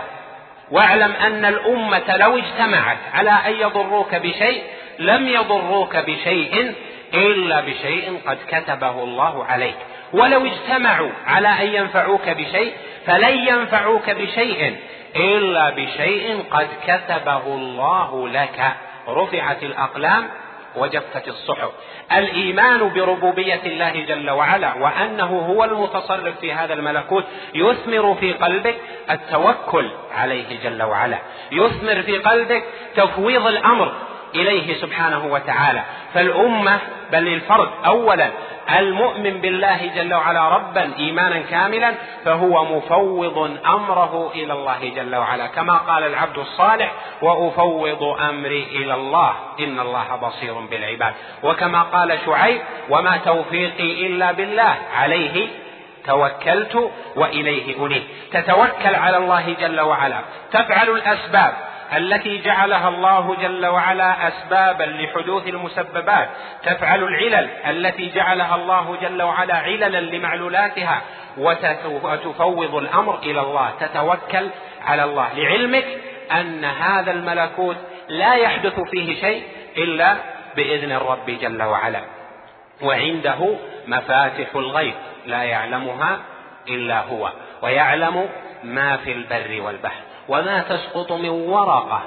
واعلم 0.71 1.13
أن 1.13 1.45
الأمة 1.45 2.17
لو 2.17 2.39
اجتمعت 2.39 2.99
على 3.15 3.31
أن 3.31 3.53
يضروك 3.53 4.15
بشيء 4.15 4.63
لم 4.99 5.29
يضروك 5.29 5.97
بشيء 5.97 6.75
إلا 7.15 7.61
بشيء 7.61 8.21
قد 8.27 8.39
كتبه 8.49 9.05
الله 9.05 9.45
عليك. 9.45 9.77
ولو 10.13 10.47
اجتمعوا 10.47 11.11
على 11.27 11.49
أن 11.49 11.75
ينفعوك 11.75 12.29
بشيء 12.29 12.73
فلن 13.07 13.39
ينفعوك 13.49 14.11
بشيء 14.11 14.77
إلا 15.17 15.71
بشيء 15.71 16.45
قد 16.51 16.69
كتبه 16.87 17.47
الله 17.47 18.29
لك. 18.29 18.73
رفعت 19.09 19.63
الأقلام 19.63 20.29
وجفت 20.77 21.29
الصحف. 21.29 21.71
الإيمان 22.13 22.93
بربوبية 22.93 23.61
الله 23.67 23.91
جل 23.91 24.31
وعلا 24.31 24.75
وأنه 24.75 25.39
هو 25.39 25.65
المتصرف 25.65 26.41
في 26.41 26.53
هذا 26.53 26.75
الملكوت 26.75 27.25
يثمر 27.55 28.15
في 28.15 28.33
قلبك 28.33 28.77
التوكل 29.11 29.91
عليه 30.13 30.61
جل 30.63 30.83
وعلا. 30.83 31.19
يثمر 31.53 32.03
في 32.03 32.19
قلبك 32.19 32.65
تفويض 32.97 33.47
الأمر. 33.47 33.93
إليه 34.35 34.81
سبحانه 34.81 35.27
وتعالى. 35.27 35.83
فالأمة 36.15 36.79
بل 37.13 37.29
الفرد 37.29 37.69
اولا 37.87 38.31
المؤمن 38.79 39.41
بالله 39.41 39.91
جل 39.97 40.15
وعلا 40.15 40.49
ربا 40.49 40.91
ايمانا 40.99 41.41
كاملا 41.41 41.95
فهو 42.25 42.65
مفوض 42.65 43.59
أمره 43.67 44.31
إلى 44.35 44.53
الله 44.53 44.93
جل 44.97 45.17
وعلا. 45.17 45.47
كما 45.47 45.77
قال 45.79 46.05
العبد 46.05 46.39
الصالح 46.39 46.93
وأفوض 47.23 48.03
أمري 48.03 48.63
إلى 48.63 48.95
الله 48.95 49.33
إن 49.61 49.81
الله 49.81 50.17
بصير 50.17 50.55
بالعباد. 50.55 51.15
وكما 51.43 51.83
قال 51.83 52.19
شعيب 52.27 52.61
وما 52.91 53.17
توفيقي 53.17 54.07
إلا 54.07 54.33
بالله 54.33 54.75
عليه 54.95 55.49
توكلت 56.07 56.91
وإليه 57.17 57.87
أنيب. 57.87 58.03
تتوكل 58.33 58.95
على 58.95 59.17
الله 59.17 59.55
جل 59.61 59.81
وعلا. 59.81 60.21
تفعل 60.53 60.89
الأسباب. 60.89 61.55
التي 61.97 62.39
جعلها 62.39 62.89
الله 62.89 63.37
جل 63.43 63.67
وعلا 63.67 64.29
اسبابا 64.29 64.85
لحدوث 64.85 65.49
المسببات. 65.49 66.29
تفعل 66.63 67.03
العلل 67.03 67.49
التي 67.67 68.11
جعلها 68.11 68.55
الله 68.55 68.97
جل 69.03 69.23
وعلا 69.23 69.55
عللا 69.55 70.01
لمعلولاتها 70.01 71.03
وتفوض 71.39 72.75
الأمر 72.75 73.19
إلى 73.19 73.41
الله 73.41 73.71
تتوكل 73.81 74.49
على 74.87 75.05
الله. 75.05 75.29
لعلمك 75.35 75.87
أن 76.33 76.65
هذا 76.65 77.11
الملكوت 77.11 77.77
لا 78.09 78.35
يحدث 78.35 78.81
فيه 78.81 79.21
شيء 79.21 79.43
إلا 79.77 80.17
بإذن 80.57 80.93
الرب 80.93 81.27
جل 81.27 81.63
وعلا. 81.63 82.01
وعنده 82.83 83.55
مفاتح 83.87 84.55
الغيب 84.55 84.95
لا 85.27 85.43
يعلمها 85.43 86.19
إلا 86.69 87.01
هو 87.01 87.33
ويعلم 87.63 88.29
ما 88.65 88.97
في 88.97 89.13
البر 89.13 89.63
والبحر. 89.63 90.01
وما 90.31 90.63
تسقط 90.63 91.13
من 91.13 91.29
ورقة 91.29 92.03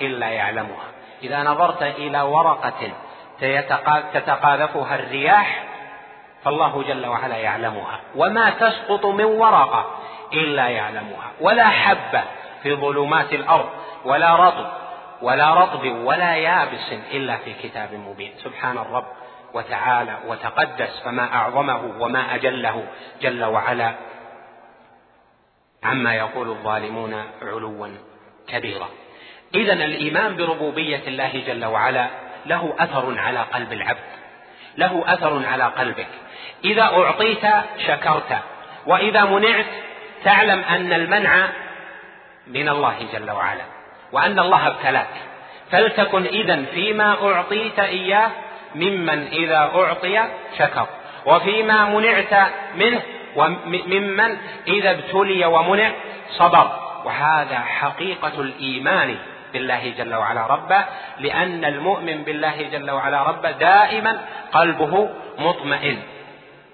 إلا 0.00 0.28
يعلمها. 0.28 0.88
إذا 1.22 1.42
نظرت 1.42 1.82
إلى 1.82 2.20
ورقة 2.20 2.90
تتقاذفها 4.12 4.94
الرياح 4.94 5.64
فالله 6.44 6.82
جل 6.88 7.06
وعلا 7.06 7.36
يعلمها. 7.36 8.00
وما 8.16 8.50
تسقط 8.50 9.06
من 9.06 9.24
ورقة 9.24 9.84
إلا 10.32 10.68
يعلمها. 10.68 11.28
ولا 11.40 11.68
حبة 11.68 12.22
في 12.62 12.74
ظلمات 12.74 13.32
الأرض 13.32 13.68
ولا 14.04 14.36
رطب 14.36 14.66
ولا 15.22 15.54
رطب 15.54 15.84
ولا 15.84 16.36
يابس 16.36 16.92
إلا 17.12 17.36
في 17.36 17.52
كتاب 17.52 17.94
مبين. 17.94 18.32
سبحان 18.44 18.78
الرب 18.78 19.06
وتعالى 19.54 20.16
وتقدس 20.26 21.00
فما 21.04 21.34
أعظمه 21.34 21.80
وما 22.00 22.34
أجله 22.34 22.84
جل 23.22 23.44
وعلا. 23.44 23.94
عما 25.84 26.14
يقول 26.14 26.48
الظالمون 26.48 27.24
علوا 27.42 27.88
كبيرا. 28.48 28.88
اذا 29.54 29.72
الإيمان 29.72 30.36
بربوبية 30.36 31.02
الله 31.06 31.42
جل 31.46 31.64
وعلا 31.64 32.08
له 32.46 32.74
أثر 32.78 33.18
على 33.18 33.38
قلب 33.38 33.72
العبد 33.72 34.08
له 34.76 35.04
أثر 35.06 35.46
على 35.46 35.64
قلبك. 35.64 36.08
إذا 36.64 36.82
أعطيت 36.82 37.46
شكرت 37.86 38.38
وإذا 38.86 39.24
منعت 39.24 39.66
تعلم 40.24 40.60
أن 40.60 40.92
المنع 40.92 41.48
من 42.46 42.68
الله 42.68 43.06
جل 43.12 43.30
وعلا 43.30 43.64
وأن 44.12 44.38
الله 44.38 44.66
ابتلاك. 44.66 45.14
فلتكن 45.70 46.24
اذا 46.24 46.64
فيما 46.74 47.32
أعطيت 47.32 47.78
إياه 47.78 48.30
ممن 48.74 49.26
إذا 49.26 49.58
أعطي 49.58 50.24
شكر 50.58 50.86
وفيما 51.26 51.84
منعت 51.84 52.52
منه 52.76 53.02
وممن 53.36 54.36
إذا 54.66 54.90
ابتلي 54.90 55.44
ومنع 55.44 55.92
صبر. 56.30 56.70
وهذا 57.04 57.58
حقيقة 57.58 58.40
الإيمان 58.40 59.16
بالله 59.52 59.92
جل 59.98 60.14
وعلا. 60.14 60.46
ربا 60.46 60.84
لأن 61.20 61.64
المؤمن 61.64 62.22
بالله 62.22 62.62
جل 62.62 62.90
وعلا 62.90 63.22
ربا 63.22 63.50
دائما 63.50 64.20
قلبه 64.52 65.10
مطمئن 65.38 65.98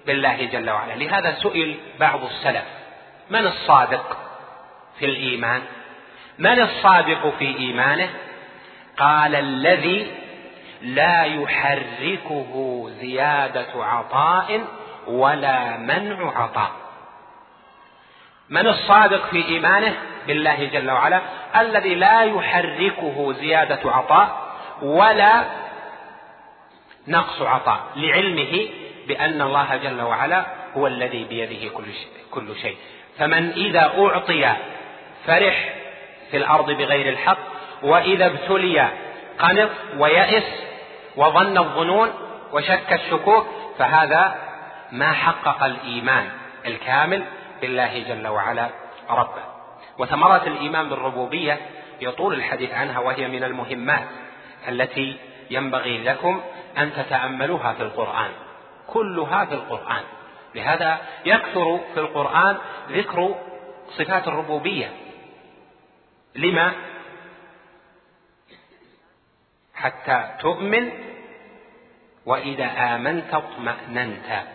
بالله 0.05 0.45
جل 0.45 0.69
وعلا. 0.69 0.93
لهذا 0.93 1.31
سئل 1.31 1.75
بعض 1.99 2.23
السلف 2.23 2.65
من 3.29 3.47
الصادق 3.47 4.17
في 4.99 5.05
الإيمان؟ 5.05 5.61
من 6.39 6.61
الصادق 6.61 7.33
في 7.39 7.57
إيمانه؟ 7.57 8.09
قال 8.97 9.35
الذي 9.35 10.11
لا 10.81 11.23
يحركه 11.23 12.85
زيادة 13.01 13.67
عطاء 13.75 14.61
ولا 15.07 15.77
منع 15.77 16.43
عطاء. 16.43 16.71
من 18.49 18.67
الصادق 18.67 19.25
في 19.25 19.45
إيمانه 19.47 19.93
بالله 20.27 20.65
جل 20.65 20.91
وعلا 20.91 21.21
الذي 21.55 21.95
لا 21.95 22.23
يحركه 22.23 23.33
زيادة 23.33 23.91
عطاء 23.91 24.55
ولا 24.81 25.43
نقص 27.07 27.41
عطاء 27.41 27.79
لعلمه 27.95 28.69
بأن 29.07 29.41
الله 29.41 29.75
جل 29.75 30.01
وعلا 30.01 30.45
هو 30.77 30.87
الذي 30.87 31.23
بيده 31.23 31.69
كل 31.73 31.85
شيء, 31.85 32.07
كل 32.31 32.55
شيء. 32.61 32.77
فمن 33.19 33.51
إذا 33.51 33.79
أعطي 33.79 34.53
فرح 35.25 35.73
في 36.31 36.37
الأرض 36.37 36.71
بغير 36.71 37.09
الحق 37.09 37.37
وإذا 37.83 38.25
ابتلي 38.25 38.89
قنط 39.39 39.69
ويأس 39.97 40.43
وظن 41.15 41.57
الظنون 41.57 42.09
وشك 42.53 42.93
الشكوك 42.93 43.47
فهذا 43.79 44.35
ما 44.91 45.11
حقق 45.11 45.63
الإيمان 45.63 46.29
الكامل 46.65 47.23
بالله 47.61 47.99
جل 47.99 48.27
وعلا 48.27 48.69
ربه. 49.09 49.43
وثمرة 49.97 50.43
الإيمان 50.47 50.89
بالربوبية 50.89 51.59
يطول 52.01 52.33
الحديث 52.33 52.71
عنها 52.71 52.99
وهي 52.99 53.27
من 53.27 53.43
المهمات 53.43 54.07
التي 54.67 55.17
ينبغي 55.49 56.03
لكم 56.03 56.41
أن 56.77 56.93
تتأملوها 56.93 57.73
في 57.73 57.83
القرآن. 57.83 58.31
كلها 58.87 59.45
في 59.45 59.53
القرآن. 59.53 60.03
لهذا 60.55 60.97
يكثر 61.25 61.79
في 61.93 61.99
القرآن 61.99 62.57
ذكر 62.89 63.35
صفات 63.97 64.27
الربوبية. 64.27 64.89
لما؟ 66.35 66.73
حتى 69.75 70.35
تؤمن 70.39 70.91
وإذا 72.25 72.95
آمنت 72.95 73.33
اطمأننت. 73.33 74.54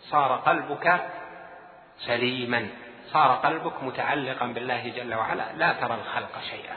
صار 0.00 0.36
قلبك 0.36 1.00
سليما 1.98 2.68
صار 3.12 3.30
قلبك 3.30 3.82
متعلقا 3.82 4.46
بالله 4.46 4.92
جل 4.96 5.14
وعلا 5.14 5.52
لا 5.56 5.72
ترى 5.72 5.94
الخلق 5.94 6.40
شيئا. 6.50 6.76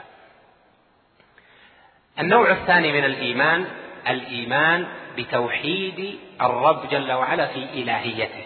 النوع 2.18 2.50
الثاني 2.50 2.92
من 2.92 3.04
الإيمان 3.04 3.66
الإيمان 4.08 4.86
بتوحيد 5.16 6.18
الرب 6.42 6.88
جل 6.88 7.12
وعلا 7.12 7.46
في 7.46 7.64
إلهيته. 7.64 8.44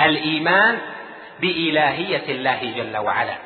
الإيمان 0.00 0.78
بإلهية 1.40 2.24
الله 2.28 2.72
جل 2.76 2.96
وعلا. 2.96 3.36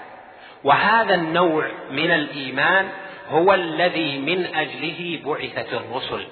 وهذا 0.65 1.15
النوع 1.15 1.71
من 1.91 2.11
الإيمان 2.11 2.89
هو 3.29 3.55
الذي 3.55 4.19
من 4.19 4.47
أجله 4.47 5.21
بعثت 5.25 5.73
الرسل. 5.75 6.27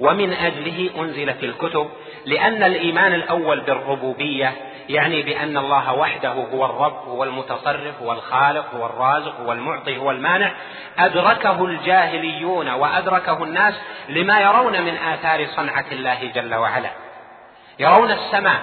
ومن 0.00 0.32
أجله 0.32 0.90
أنزلت 0.98 1.44
الكتب 1.44 1.90
لأن 2.26 2.62
الإيمان 2.62 3.14
الأول 3.14 3.60
بالربوبية 3.60 4.52
يعني 4.88 5.22
بأن 5.22 5.56
الله 5.56 5.94
وحده 5.94 6.32
هو 6.32 6.64
الرب 6.64 7.08
هو 7.08 7.24
المتصرف 7.24 8.02
هو 8.02 8.12
الخالق 8.12 8.74
هو 8.74 8.86
الرازق 8.86 9.40
هو 9.40 9.52
المعطي 9.52 9.98
هو 9.98 10.10
المانع. 10.10 10.52
أدركه 10.98 11.64
الجاهليون 11.64 12.68
وأدركه 12.68 13.44
الناس 13.44 13.74
لما 14.08 14.40
يرون 14.40 14.82
من 14.82 14.96
آثار 14.96 15.46
صنعة 15.46 15.84
الله 15.92 16.30
جل 16.34 16.54
وعلا. 16.54 16.90
يرون 17.78 18.10
السماء 18.10 18.60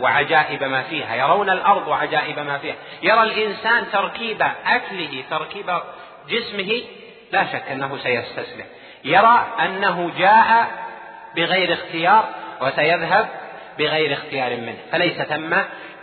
وعجائب 0.00 0.64
ما 0.64 0.82
فيها 0.82 1.14
يرون 1.14 1.50
الأرض 1.50 1.88
وعجائب 1.88 2.38
ما 2.38 2.58
فيها. 2.58 2.74
يرى 3.02 3.22
الإنسان 3.22 3.84
تركيب 3.92 4.42
أكله 4.66 5.24
تركيب 5.30 5.70
جسمه 6.28 6.82
لا 7.32 7.46
شك 7.46 7.62
أنه 7.70 7.98
سيستسلم. 7.98 8.64
يرى 9.04 9.46
أنه 9.64 10.10
جاء 10.18 10.68
بغير 11.36 11.72
اختيار 11.72 12.28
وسيذهب 12.60 13.28
بغير 13.78 14.12
اختيار 14.12 14.56
منه 14.56 14.78
فليس 14.92 15.22
ثم 15.22 15.54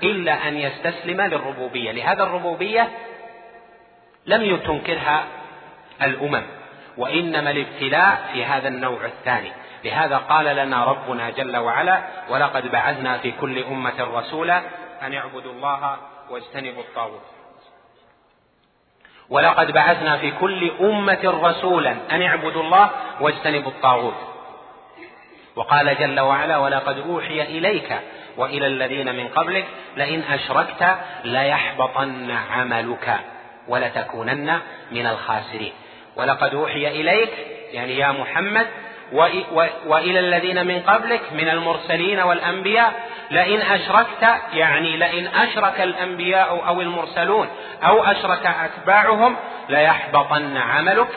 إلا 0.03 0.47
أن 0.47 0.57
يستسلم 0.57 1.21
للربوبية 1.21 1.91
لهذا 1.91 2.23
الربوبية 2.23 2.89
لم 4.25 4.57
تنكرها 4.57 5.23
الأمم 6.01 6.43
وإنما 6.97 7.51
الابتلاء 7.51 8.29
في 8.33 8.45
هذا 8.45 8.67
النوع 8.67 9.05
الثاني 9.05 9.51
لهذا 9.85 10.17
قال 10.17 10.45
لنا 10.45 10.85
ربنا 10.85 11.29
جل 11.29 11.57
وعلا 11.57 12.01
ولقد 12.29 12.71
بعثنا 12.71 13.17
في 13.17 13.31
كل 13.31 13.63
أمة 13.63 14.03
رسولا 14.19 14.61
أن 15.01 15.13
اعبدوا 15.13 15.51
الله 15.51 15.97
واجتنبوا 16.29 16.81
الطاغوت 16.81 17.36
ولقد 19.29 19.71
بعثنا 19.71 20.17
في 20.17 20.31
كل 20.31 20.71
أمة 20.81 21.39
رسولا 21.43 21.95
أن 22.11 22.21
اعبدوا 22.21 22.63
الله 22.63 22.89
واجتنبوا 23.19 23.71
الطاغوت. 23.71 24.13
وقال 25.55 25.97
جل 25.99 26.19
وعلا 26.19 26.57
ولقد 26.57 26.99
أوحي 26.99 27.41
إليك 27.41 27.99
وإلى 28.37 28.67
الذين 28.67 29.15
من 29.15 29.27
قبلك 29.27 29.65
لئن 29.97 30.23
أشركت 30.23 30.97
ليحبطن 31.23 32.31
عملك 32.51 33.19
ولتكونن 33.67 34.59
من 34.91 35.07
الخاسرين. 35.07 35.73
ولقد 36.15 36.53
أوحي 36.53 36.87
إليك 36.87 37.29
يعني 37.73 37.97
يا 37.97 38.11
محمد 38.11 38.67
وإلى 39.85 40.19
الذين 40.19 40.67
من 40.67 40.81
قبلك 40.81 41.33
من 41.33 41.49
المرسلين 41.49 42.19
والأنبياء 42.19 42.93
لئن 43.31 43.61
أشركت 43.61 44.23
يعني 44.53 44.97
لئن 44.97 45.27
أشرك 45.27 45.81
الأنبياء 45.81 46.67
أو 46.67 46.81
المرسلون 46.81 47.47
أو 47.83 48.03
أشرك 48.03 48.45
أتباعهم 48.45 49.35
ليحبطن 49.69 50.57
عملك 50.57 51.09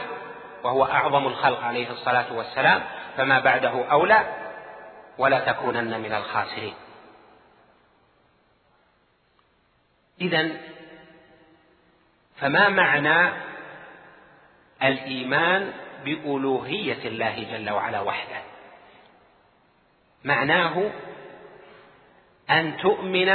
وهو 0.62 0.84
أعظم 0.84 1.26
الخلق 1.26 1.64
عليه 1.64 1.90
الصلاة 1.90 2.32
والسلام 2.32 2.82
فما 3.16 3.40
بعده 3.40 3.84
أولى 3.90 4.24
ولا 5.18 5.38
تكونن 5.38 6.00
من 6.00 6.12
الخاسرين. 6.12 6.74
إذا 10.20 10.48
فما 12.36 12.68
معنى 12.68 13.32
الإيمان 14.82 15.72
بألوهية 16.04 17.04
الله 17.04 17.46
جل 17.52 17.70
وعلا 17.70 18.00
وحده. 18.00 18.40
معناه 20.24 20.90
أن 22.50 22.76
تؤمن 22.76 23.32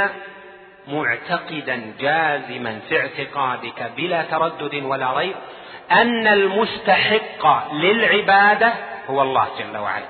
معتقدا 0.88 1.92
جازما 2.00 2.80
في 2.88 3.00
اعتقادك 3.00 3.92
بلا 3.96 4.22
تردد 4.22 4.74
ولا 4.84 5.12
ريب 5.12 5.34
أن 5.90 6.26
المستحق 6.26 7.72
للعبادة 7.72 8.72
هو 9.10 9.22
الله 9.22 9.48
جل 9.58 9.76
وعلا. 9.76 10.06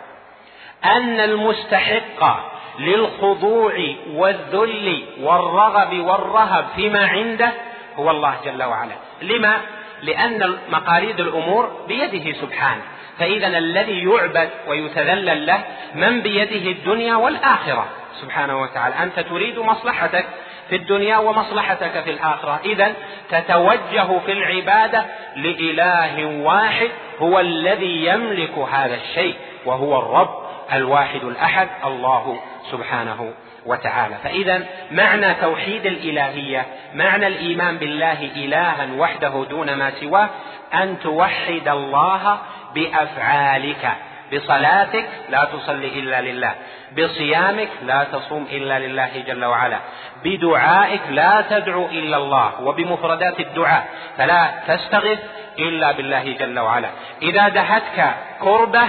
أن 0.84 1.20
المستحق 1.20 2.46
للخضوع 2.78 3.94
والذل 4.10 5.06
والرغب 5.20 6.00
والرهب 6.00 6.66
فيما 6.76 7.06
عنده 7.06 7.52
هو 7.96 8.10
الله 8.10 8.36
جل 8.44 8.62
وعلا. 8.62 8.94
لما؟ 9.22 9.60
لأن 10.02 10.58
مقاليد 10.68 11.20
الأمور 11.20 11.84
بيده 11.88 12.32
سبحانه 12.32 12.82
فإذا 13.18 13.46
الذي 13.46 14.04
يعبد 14.04 14.50
ويتذلل 14.68 15.46
له 15.46 15.64
من 15.94 16.22
بيده 16.22 16.70
الدنيا 16.70 17.16
والآخرة. 17.16 17.86
سبحانه 18.20 18.62
وتعالى. 18.62 18.94
أنت 19.02 19.20
تريد 19.20 19.58
مصلحتك 19.58 20.24
في 20.68 20.76
الدنيا 20.76 21.16
ومصلحتك 21.16 22.02
في 22.04 22.10
الآخرة. 22.10 22.60
إذا 22.64 22.92
تتوجه 23.30 24.18
في 24.26 24.32
العبادة 24.32 25.06
لإله 25.36 26.26
واحد 26.26 26.90
هو 27.18 27.40
الذي 27.40 28.06
يملك 28.06 28.58
هذا 28.58 28.94
الشيء 28.94 29.34
وهو 29.66 29.98
الرب 29.98 30.46
الواحد 30.72 31.24
الأحد 31.24 31.68
الله 31.84 32.40
سبحانه 32.70 33.32
وتعالى. 33.66 34.14
فإذا 34.24 34.62
معنى 34.90 35.34
توحيد 35.34 35.86
الإلهية 35.86 36.66
معنى 36.94 37.26
الإيمان 37.26 37.76
بالله 37.76 38.30
إلها 38.36 38.88
وحده 38.96 39.46
دون 39.50 39.74
ما 39.74 39.90
سواه 39.90 40.28
أن 40.74 40.98
توحد 40.98 41.68
الله 41.68 42.38
بأفعالك. 42.74 43.92
بصلاتك 44.34 45.08
لا 45.28 45.48
تصلي 45.52 45.86
إلا 45.86 46.20
لله. 46.20 46.54
بصيامك 46.98 47.68
لا 47.82 48.04
تصوم 48.04 48.46
إلا 48.50 48.78
لله 48.78 49.24
جل 49.26 49.44
وعلا. 49.44 49.78
بدعائك 50.24 51.00
لا 51.10 51.44
تدعو 51.50 51.86
إلا 51.86 52.16
الله. 52.16 52.60
وبمفردات 52.62 53.40
الدعاء 53.40 53.86
فلا 54.18 54.50
تستغث 54.66 55.18
إلا 55.58 55.92
بالله 55.92 56.32
جل 56.32 56.58
وعلا. 56.58 56.88
إذا 57.22 57.48
دهتك 57.48 58.14
كربة 58.40 58.88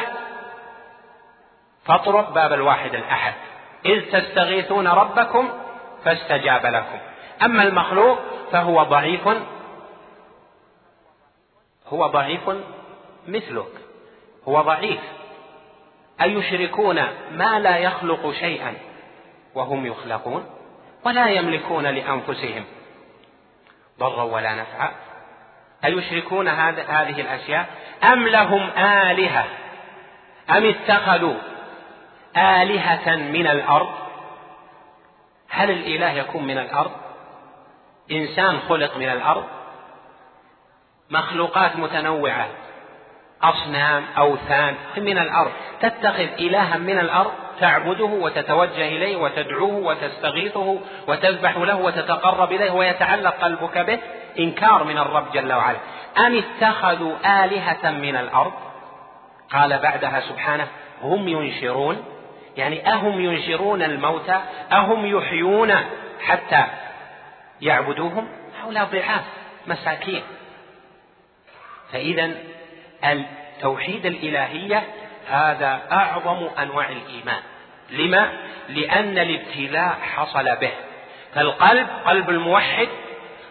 فاطرق 1.85 2.29
باب 2.29 2.53
الواحد 2.53 2.95
الأحد. 2.95 3.33
إذ 3.87 4.11
تستغيثون 4.11 4.87
ربكم 4.87 5.49
فاستجاب 6.05 6.65
لكم. 6.65 6.97
أما 7.43 7.63
المخلوق 7.63 8.19
فهو 8.51 8.83
ضعيف 8.83 9.27
هو 11.87 12.07
ضعيف 12.07 12.49
مثلك 13.27 13.71
هو 14.47 14.61
ضعيف. 14.61 14.99
أيشركون 16.21 16.95
ما 17.31 17.59
لا 17.59 17.77
يخلق 17.77 18.31
شيئا 18.31 18.73
وهم 19.55 19.85
يخلقون 19.85 20.45
ولا 21.05 21.29
يملكون 21.29 21.83
لأنفسهم 21.83 22.65
ضرا 23.99 24.23
ولا 24.23 24.55
نفعا؟ 24.55 24.91
أيشركون 25.85 26.47
هذه 26.47 27.21
الأشياء 27.21 27.65
أم 28.03 28.27
لهم 28.27 28.69
آلهة؟ 28.77 29.45
أم 30.49 30.65
اتخذوا 30.65 31.35
آلهة 32.37 33.15
من 33.15 33.47
الأرض. 33.47 33.89
هل 35.49 35.71
الإله 35.71 36.11
يكون 36.11 36.47
من 36.47 36.57
الأرض؟ 36.57 36.91
إنسان 38.11 38.59
خلق 38.69 38.97
من 38.97 39.09
الأرض؟ 39.09 39.43
مخلوقات 41.09 41.75
متنوعة 41.75 42.47
أصنام 43.43 44.05
أوثان 44.17 44.75
من 44.97 45.17
الأرض. 45.17 45.51
تتخذ 45.81 46.27
إلها 46.39 46.77
من 46.77 46.99
الأرض 46.99 47.31
تعبده 47.59 48.05
وتتوجه 48.05 48.87
إليه 48.87 49.17
وتدعوه 49.17 49.75
وتستغيثه 49.75 50.79
وتذبح 51.07 51.57
له 51.57 51.75
وتتقرب 51.75 52.51
إليه 52.51 52.71
ويتعلق 52.71 53.35
قلبك 53.35 53.77
به. 53.77 53.99
إنكار 54.39 54.83
من 54.83 54.97
الرب 54.97 55.31
جل 55.31 55.53
وعلا. 55.53 55.77
أم 56.17 56.37
اتخذوا 56.37 57.43
آلهة 57.45 57.91
من 57.91 58.15
الأرض؟ 58.15 58.53
قال 59.53 59.79
بعدها 59.79 60.19
سبحانه 60.19 60.67
هم 61.01 61.27
ينشرون. 61.27 62.16
يعني 62.57 62.89
أهم 62.93 63.21
ينشرون 63.21 63.83
الموتى 63.83 64.41
أهم 64.71 65.05
يحيون 65.17 65.73
حتى 66.21 66.65
يعبدوهم؟ 67.61 68.27
هؤلاء 68.61 68.85
ضعاف 68.85 69.23
مساكين. 69.67 70.23
فإذا 71.91 72.31
التوحيد 73.05 74.05
الإلهية 74.05 74.83
هذا 75.29 75.81
أعظم 75.91 76.49
أنواع 76.59 76.89
الإيمان. 76.89 77.41
لما؟ 77.89 78.31
لأن 78.69 79.17
الابتلاء 79.17 79.97
حصل 80.15 80.55
به. 80.55 80.71
فالقلب 81.35 81.87
قلب 82.05 82.29
الموحد 82.29 82.87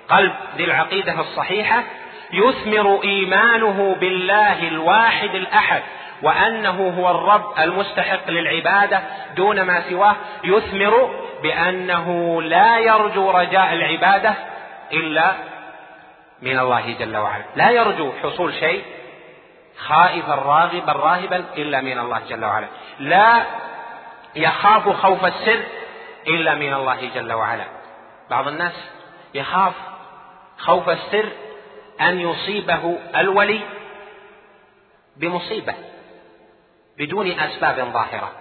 قلب 0.09 0.33
ذي 0.57 0.65
العقيدة 0.65 1.21
الصحيحة 1.21 1.85
يثمر 2.33 3.03
إيمانه 3.05 3.97
بالله 4.01 4.69
الواحد 4.69 5.35
الأحد 5.35 5.83
وأنه 6.23 6.95
هو 6.99 7.11
الرب 7.11 7.59
المستحق 7.59 8.31
للعبادة 8.31 9.03
دون 9.37 9.63
ما 9.63 9.91
سواه 9.91 10.17
يثمر 10.45 11.11
بأنه 11.43 12.43
لا 12.43 12.79
يرجو 12.79 13.31
رجاء 13.31 13.73
العبادة 13.73 14.35
إلا 14.93 15.33
من 16.43 16.59
الله 16.59 16.95
جل 16.99 17.17
وعلا. 17.17 17.45
لا 17.57 17.71
يرجو 17.71 18.13
حصول 18.23 18.55
شيء 18.55 18.85
خائفا 19.79 20.35
راغبا 20.35 20.93
راهبا 20.93 21.45
إلا 21.57 21.81
من 21.81 21.99
الله 21.99 22.21
جل 22.29 22.45
وعلا. 22.45 22.67
لا 22.99 23.43
يخاف 24.37 24.89
خوف 24.89 25.25
السر 25.25 25.61
إلا 26.27 26.55
من 26.55 26.75
الله 26.75 27.11
جل 27.15 27.33
وعلا. 27.33 27.65
بعض 28.31 28.49
الناس 28.49 28.91
يخاف 29.35 29.73
خوف 30.59 30.89
السر 30.89 31.29
أن 32.01 32.21
يصيبه 32.21 32.99
الولي 33.17 33.61
بمصيبة 35.17 35.75
بدون 36.99 37.41
أسباب 37.41 37.93
ظاهرة 37.93 38.33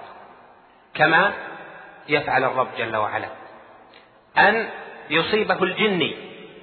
كما 0.93 1.33
يفعل 2.07 2.43
الرب 2.43 2.67
جل 2.77 2.95
وعلا. 2.95 3.27
أن 4.37 4.69
يصيبه 5.09 5.63
الجني 5.63 6.15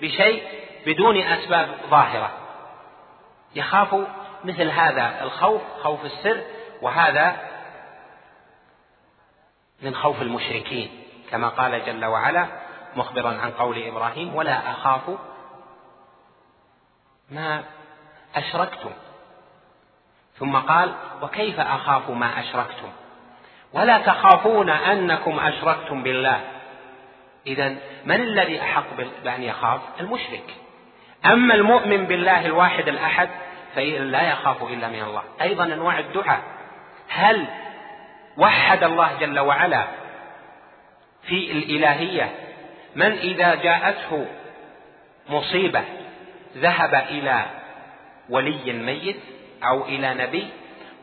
بشيء 0.02 0.42
بدون 0.87 1.16
أسباب 1.16 1.68
ظاهرة. 1.90 2.31
يخاف 3.55 3.96
مثل 4.44 4.70
هذا 4.70 5.22
الخوف 5.22 5.62
خوف 5.83 6.05
السر 6.05 6.40
وهذا 6.83 7.37
من 9.83 9.94
خوف 9.94 10.22
المشركين 10.22 10.90
كما 11.31 11.48
قال 11.48 11.85
جل 11.87 12.05
وعلا 12.05 12.46
مخبرا 12.96 13.28
عن 13.28 13.50
قول 13.50 13.83
إبراهيم 13.83 14.35
ولا 14.35 14.70
أخاف 14.70 15.02
ما 17.33 17.64
أشركتم. 18.37 18.90
ثم 20.38 20.57
قال 20.57 20.95
وكيف 21.23 21.61
أخاف 21.61 22.11
ما 22.11 22.40
أشركتم؟ 22.40 22.88
ولا 23.73 23.99
تخافون 23.99 24.71
أنكم 24.71 25.40
أشركتم 25.40 26.03
بالله. 26.03 26.40
اذا 27.47 27.68
من 28.05 28.21
الذي 28.21 28.62
أحق 28.62 28.85
بأن 29.25 29.42
يخاف؟ 29.42 29.81
المشرك. 30.01 30.55
أما 31.27 31.55
المؤمن 31.55 32.07
بالله 32.07 32.47
الواحد 32.47 32.88
الأحد 32.88 33.29
لا 33.77 34.23
يخاف 34.23 34.62
إلا 34.62 34.88
من 34.88 35.03
الله. 35.03 35.23
أيضا 35.42 35.64
أنواع 35.64 35.99
الدعاء. 35.99 36.42
هل 37.09 37.47
وحد 38.37 38.85
الله 38.85 39.16
جل 39.21 39.38
وعلا 39.40 39.85
في 41.23 41.53
الإلهية؟ 41.53 42.35
من 42.97 43.12
إذا 43.12 43.55
جاءته 43.55 44.27
مصيبة 45.29 45.85
ذهب 46.57 46.95
إلى 46.95 47.45
ولي 48.31 48.73
ميت 48.73 49.21
أو 49.65 49.85
إلى 49.85 50.15
نبي 50.15 50.49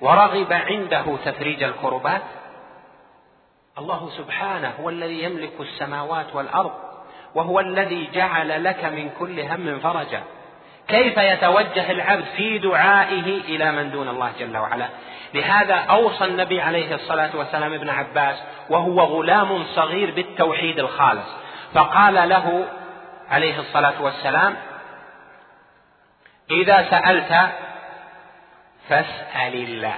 ورغب 0.02 0.54
عنده 0.54 1.18
تفريج 1.26 1.64
الكربات. 1.64 2.22
الله 3.78 4.10
سبحانه 4.18 4.74
هو 4.82 4.90
الذي 4.90 5.24
يملك 5.24 5.54
السماوات 5.60 6.36
والأرض 6.36 6.72
وهو 7.36 7.60
الذي 7.60 8.10
جعل 8.14 8.64
لك 8.64 8.86
من 8.86 9.10
كل 9.20 9.40
هم 9.40 9.80
فرجا. 9.80 10.24
كيف 10.88 11.18
يتوجه 11.18 11.92
العبد 11.92 12.26
في 12.38 12.58
دعائه 12.58 13.42
إلى 13.42 13.72
من 13.72 13.92
دون 13.92 14.08
الله 14.08 14.32
جل 14.40 14.58
وعلا؟ 14.58 14.90
لهذا 15.34 15.76
أوصى 15.76 16.26
النبي 16.26 16.62
عليه 16.62 16.96
الصلاة 16.96 17.30
والسلام 17.36 17.74
ابن 17.74 17.90
عباس 17.90 18.36
وهو 18.70 19.00
غلام 19.02 19.64
صغير 19.64 20.12
بالتوحيد 20.12 20.80
الخالص 20.80 21.28
فقال 21.74 22.30
له 22.30 22.66
عليه 23.30 23.60
الصلاة 23.60 24.02
والسلام 24.02 24.56
إذا 26.52 26.90
سألت 26.90 27.52
فاسأل 28.90 29.54
الله. 29.54 29.98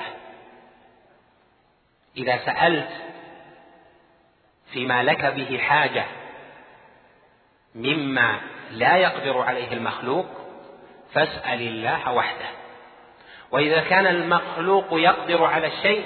إذا 2.18 2.38
سألت 2.38 2.90
فيما 4.74 5.04
لك 5.04 5.26
به 5.26 5.58
حاجة 5.58 6.06
مما 7.76 8.40
لا 8.72 8.98
يقدر 8.98 9.42
عليه 9.42 9.74
المخلوق 9.74 10.26
فاسأل 11.14 11.62
الله 11.62 12.14
وحده. 12.14 12.50
وإذا 13.52 13.82
كان 13.82 14.08
المخلوق 14.08 14.88
يقدر 14.92 15.44
على 15.46 15.68
الشيء 15.68 16.06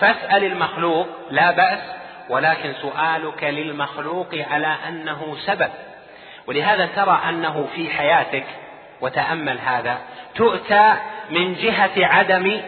فاسأل 0.00 0.44
المخلوق 0.44 1.08
لا 1.30 1.50
بأس 1.50 1.80
ولكن 2.28 2.74
سؤالك 2.74 3.44
للمخلوق 3.44 4.34
على 4.34 4.76
أنه 4.88 5.36
سبب. 5.46 5.70
ولهذا 6.46 6.86
ترى 6.86 7.20
أنه 7.28 7.68
في 7.74 7.90
حياتك 7.90 8.46
وتأمل 9.00 9.58
هذا 9.58 9.98
تؤتى 10.34 10.94
من 11.30 11.54
جهة 11.54 12.06
عدم 12.06 12.60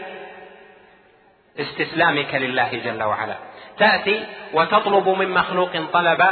استسلامك 1.61 2.35
لله 2.35 2.81
جل 2.85 3.03
وعلا. 3.03 3.35
تأتي 3.79 4.25
وتطلب 4.53 5.09
من 5.09 5.31
مخلوق 5.31 5.71
طلب 5.92 6.23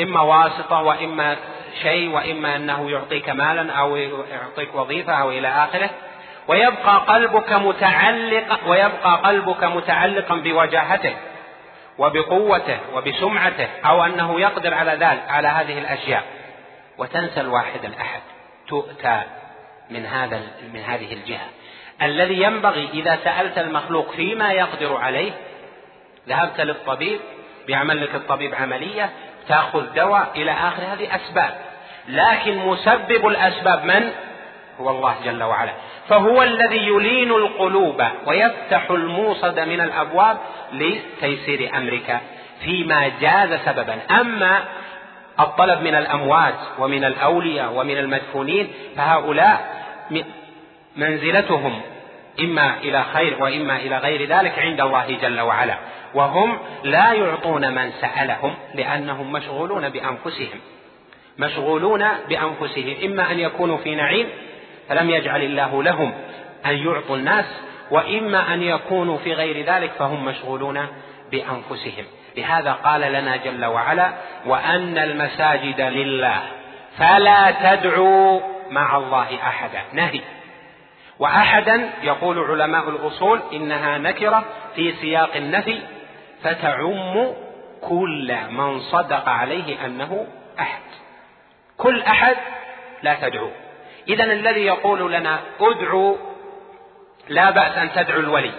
إما 0.00 0.20
واسطة 0.20 0.82
وإما 0.82 1.36
شيء 1.82 2.10
وإما 2.10 2.56
أنه 2.56 2.90
يعطيك 2.90 3.28
مالا 3.28 3.72
أو 3.72 3.96
يعطيك 3.96 4.74
وظيفة 4.74 5.12
أو 5.12 5.30
إلى 5.30 5.48
آخره. 5.48 5.90
ويبقى 6.48 6.96
قلبك 6.98 7.52
متعلقا 7.52 8.58
ويبقى 8.66 9.20
قلبك 9.24 9.64
متعلقا 9.64 10.34
بوجاهته 10.34 11.16
وبقوته 11.98 12.78
وبسمعته 12.94 13.68
أو 13.84 14.04
أنه 14.04 14.40
يقدر 14.40 14.74
على 14.74 14.90
ذلك 14.90 15.22
على 15.28 15.48
هذه 15.48 15.78
الأشياء. 15.78 16.22
وتنسى 16.98 17.40
الواحد 17.40 17.84
الأحد. 17.84 18.20
تؤتى 18.68 19.22
من 19.90 20.06
هذا 20.06 20.40
من 20.74 20.80
هذه 20.80 21.12
الجهة. 21.12 21.46
الذي 22.02 22.42
ينبغي 22.42 22.88
إذا 22.94 23.18
سألت 23.24 23.58
المخلوق 23.58 24.10
فيما 24.10 24.52
يقدر 24.52 24.96
عليه 24.96 25.32
ذهبت 26.28 26.60
للطبيب 26.60 27.20
بيعمل 27.66 28.02
لك 28.02 28.14
الطبيب 28.14 28.54
عملية 28.54 29.10
تأخذ 29.48 29.94
دواء 29.94 30.30
إلى 30.36 30.50
آخر 30.50 30.82
هذه 30.82 31.16
أسباب. 31.16 31.58
لكن 32.08 32.58
مسبب 32.58 33.26
الأسباب 33.26 33.84
من؟ 33.84 34.10
هو 34.80 34.90
الله 34.90 35.16
جل 35.24 35.42
وعلا. 35.42 35.72
فهو 36.08 36.42
الذي 36.42 36.86
يلين 36.86 37.30
القلوب 37.30 38.02
ويفتح 38.26 38.90
الموصد 38.90 39.60
من 39.60 39.80
الأبواب 39.80 40.38
لتيسير 40.72 41.76
أمرك 41.76 42.20
فيما 42.64 43.08
جاز 43.20 43.60
سببا. 43.64 43.98
أما 44.10 44.64
الطلب 45.40 45.80
من 45.80 45.94
الأموات 45.94 46.54
ومن 46.78 47.04
الأولياء 47.04 47.72
ومن 47.72 47.98
المدفونين 47.98 48.72
فهؤلاء 48.96 49.84
منزلتهم 50.96 51.80
إما 52.40 52.78
إلى 52.78 53.04
خير 53.04 53.42
وإما 53.42 53.76
إلى 53.76 53.98
غير 53.98 54.28
ذلك 54.28 54.58
عند 54.58 54.80
الله 54.80 55.18
جل 55.22 55.40
وعلا. 55.40 55.78
وهم 56.14 56.58
لا 56.84 57.12
يعطون 57.12 57.74
من 57.74 57.92
سألهم 58.00 58.54
لأنهم 58.74 59.32
مشغولون 59.32 59.88
بأنفسهم. 59.88 60.60
مشغولون 61.38 62.04
بأنفسهم. 62.28 62.96
إما 63.04 63.32
أن 63.32 63.40
يكونوا 63.40 63.76
في 63.76 63.94
نعيم 63.94 64.28
فلم 64.88 65.10
يجعل 65.10 65.42
الله 65.42 65.82
لهم 65.82 66.12
أن 66.66 66.76
يعطوا 66.76 67.16
الناس 67.16 67.44
وإما 67.90 68.54
أن 68.54 68.62
يكونوا 68.62 69.18
في 69.18 69.34
غير 69.34 69.64
ذلك 69.64 69.90
فهم 69.90 70.24
مشغولون 70.24 70.86
بأنفسهم. 71.30 72.04
لهذا 72.36 72.72
قال 72.72 73.00
لنا 73.00 73.36
جل 73.36 73.64
وعلا 73.64 74.12
وأن 74.46 74.98
المساجد 74.98 75.80
لله 75.80 76.42
فلا 76.98 77.50
تدعوا 77.50 78.40
مع 78.70 78.96
الله 78.96 79.38
أحدا. 79.42 79.82
نهي. 79.92 80.20
وأحدا 81.18 81.90
يقول 82.02 82.38
علماء 82.38 82.88
الأصول 82.88 83.40
إنها 83.52 83.98
نكرة 83.98 84.44
في 84.74 84.92
سياق 84.92 85.36
النفي 85.36 85.80
فتعم 86.42 87.32
كل 87.88 88.36
من 88.50 88.80
صدق 88.80 89.28
عليه 89.28 89.86
أنه 89.86 90.26
أحد. 90.60 90.82
كل 91.76 92.02
أحد 92.02 92.36
لا 93.02 93.14
تدعو. 93.14 93.50
إذا 94.08 94.24
الذي 94.24 94.60
يقول 94.60 95.12
لنا 95.12 95.38
ادعوا 95.60 96.16
لا 97.28 97.50
بأس 97.50 97.78
أن 97.78 97.92
تدعو 97.92 98.20
الولي. 98.20 98.52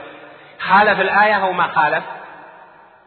خالف 0.60 1.02
الآية 1.02 1.34
أو 1.34 1.52
ما 1.52 1.68
خالف؟ 1.68 2.04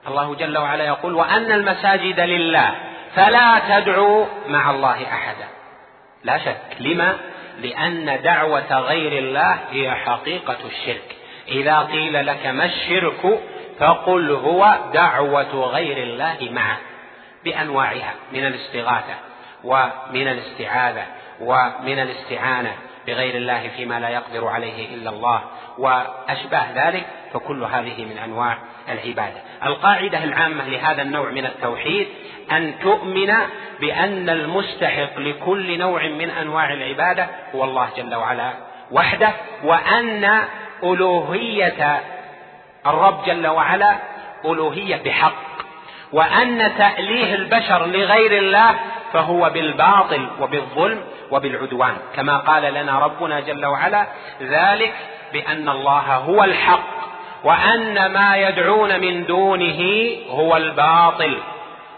الله 0.09 0.35
جل 0.35 0.59
وعلا 0.59 0.85
يقول 0.85 1.15
وأن 1.15 1.53
المساجد 1.53 2.21
لله 2.21 2.75
فلا 3.15 3.63
تدعوا 3.69 4.27
مع 4.49 4.71
الله 4.71 5.03
أحدا. 5.03 5.45
لا 6.25 6.39
شك. 6.39 6.61
لما؟ 6.81 7.17
لأن 7.59 8.23
دعوة 8.23 8.79
غير 8.79 9.19
الله 9.19 9.59
هي 9.71 9.95
حقيقة 9.95 10.57
الشرك. 10.65 11.17
إذا 11.49 11.79
قيل 11.79 12.27
لك 12.27 12.47
ما 12.47 12.65
الشرك 12.65 13.41
فقل 13.79 14.31
هو 14.31 14.79
دعوة 14.95 15.67
غير 15.67 15.97
الله 15.97 16.49
معه 16.51 16.79
بأنواعها 17.45 18.15
من 18.33 18.47
الاستغاثة 18.47 19.15
ومن 19.65 20.29
الاستعاذة 20.29 21.07
ومن 21.41 21.99
الاستعانة 21.99 22.73
بغير 23.07 23.35
الله 23.35 23.69
فيما 23.77 24.01
لا 24.01 24.09
يقدر 24.09 24.49
عليه 24.49 24.95
إلا 24.95 25.11
الله 25.11 25.43
وأشباه 25.79 26.67
ذلك 26.75 27.07
فكل 27.33 27.65
هذه 27.65 28.05
من 28.05 28.19
أنواع 28.19 28.59
العبادة. 28.89 29.41
القاعدة 29.65 30.25
العامة 30.25 30.69
لهذا 30.69 31.03
النوع 31.03 31.31
من 31.31 31.47
التوحيد 31.47 32.09
أن 32.53 32.75
تؤمن 32.83 33.33
بأن 33.81 34.29
المستحق 34.29 35.19
لكل 35.19 35.79
نوع 35.79 36.07
من 36.07 36.31
أنواع 36.31 36.73
العبادة 36.73 37.27
هو 37.55 37.65
الله 37.65 37.89
جل 37.97 38.15
وعلا 38.15 38.53
وحده 38.91 39.31
وأن 39.65 40.43
ألوهية 40.83 42.01
الرب 42.87 43.25
جل 43.25 43.47
وعلا 43.47 43.97
ألوهية 44.45 44.97
بحق. 45.05 45.52
وأن 46.13 46.73
تأليه 46.79 47.35
البشر 47.35 47.87
لغير 47.87 48.39
الله 48.39 48.75
فهو 49.13 49.51
بالباطل 49.51 50.27
وبالظلم 50.41 51.01
وبالعدوان. 51.31 51.97
كما 52.17 52.39
قال 52.39 52.75
لنا 52.75 52.99
ربنا 52.99 53.41
جل 53.41 53.67
وعلا 53.67 54.07
ذلك 54.43 54.95
بأن 55.33 55.69
الله 55.69 56.17
هو 56.17 56.45
الحق 56.45 57.03
وأن 57.45 58.13
ما 58.13 58.37
يدعون 58.37 59.01
من 59.01 59.27
دونه 59.27 60.11
هو 60.31 60.57
الباطل. 60.57 61.39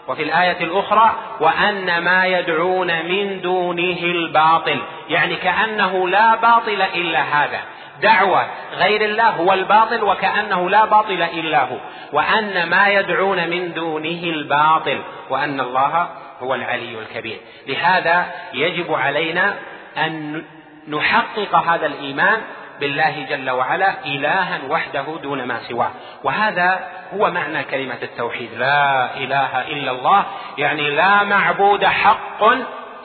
وفي 0.07 0.23
الآية 0.23 0.63
الأخرى 0.63 1.11
وأن 1.39 1.97
ما 1.97 2.25
يدعون 2.25 3.05
من 3.05 3.41
دونه 3.41 3.99
الباطل. 4.03 4.79
يعني 5.09 5.35
كأنه 5.35 6.09
لا 6.09 6.35
باطل 6.35 6.81
إلا 6.81 7.21
هذا. 7.21 7.59
دعوة 8.01 8.47
غير 8.73 9.05
الله 9.05 9.29
هو 9.29 9.53
الباطل 9.53 10.03
وكأنه 10.03 10.69
لا 10.69 10.85
باطل 10.85 11.21
إلا 11.21 11.63
هو. 11.63 11.77
وأن 12.13 12.69
ما 12.69 12.87
يدعون 12.87 13.49
من 13.49 13.73
دونه 13.73 14.23
الباطل 14.23 15.01
وأن 15.29 15.59
الله 15.59 16.07
هو 16.41 16.55
العلي 16.55 16.99
الكبير. 16.99 17.39
لهذا 17.67 18.25
يجب 18.53 18.93
علينا 18.93 19.55
أن 19.97 20.43
نحقق 20.87 21.55
هذا 21.55 21.85
الإيمان 21.85 22.41
بالله 22.79 23.25
جل 23.29 23.49
وعلا 23.49 24.05
إلها 24.05 24.59
وحده 24.69 25.05
دون 25.23 25.43
ما 25.43 25.59
سواه. 25.59 25.91
وهذا 26.23 26.87
هو 27.13 27.31
معنى 27.31 27.63
كلمة 27.63 27.97
التوحيد. 28.01 28.49
لا 28.57 29.17
إله 29.17 29.61
إلا 29.61 29.91
الله 29.91 30.25
يعني 30.57 30.89
لا 30.89 31.23
معبود 31.23 31.85
حق 31.85 32.43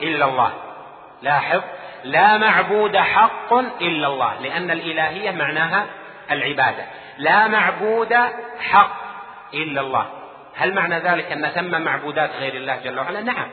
إلا 0.01 0.25
الله. 0.25 0.51
لاحظ 1.21 1.61
لا 2.03 2.37
معبود 2.37 2.97
حق 2.97 3.53
إلا 3.81 4.07
الله 4.07 4.39
لأن 4.39 4.71
الإلهية 4.71 5.31
معناها 5.31 5.85
العبادة. 6.31 6.85
لا 7.17 7.47
معبود 7.47 8.13
حق 8.59 9.01
إلا 9.53 9.81
الله. 9.81 10.09
هل 10.55 10.73
معنى 10.73 10.99
ذلك 10.99 11.31
أن 11.31 11.47
ثم 11.47 11.81
معبودات 11.81 12.29
غير 12.29 12.55
الله 12.55 12.75
جل 12.75 12.99
وعلا؟ 12.99 13.21
نعم. 13.21 13.47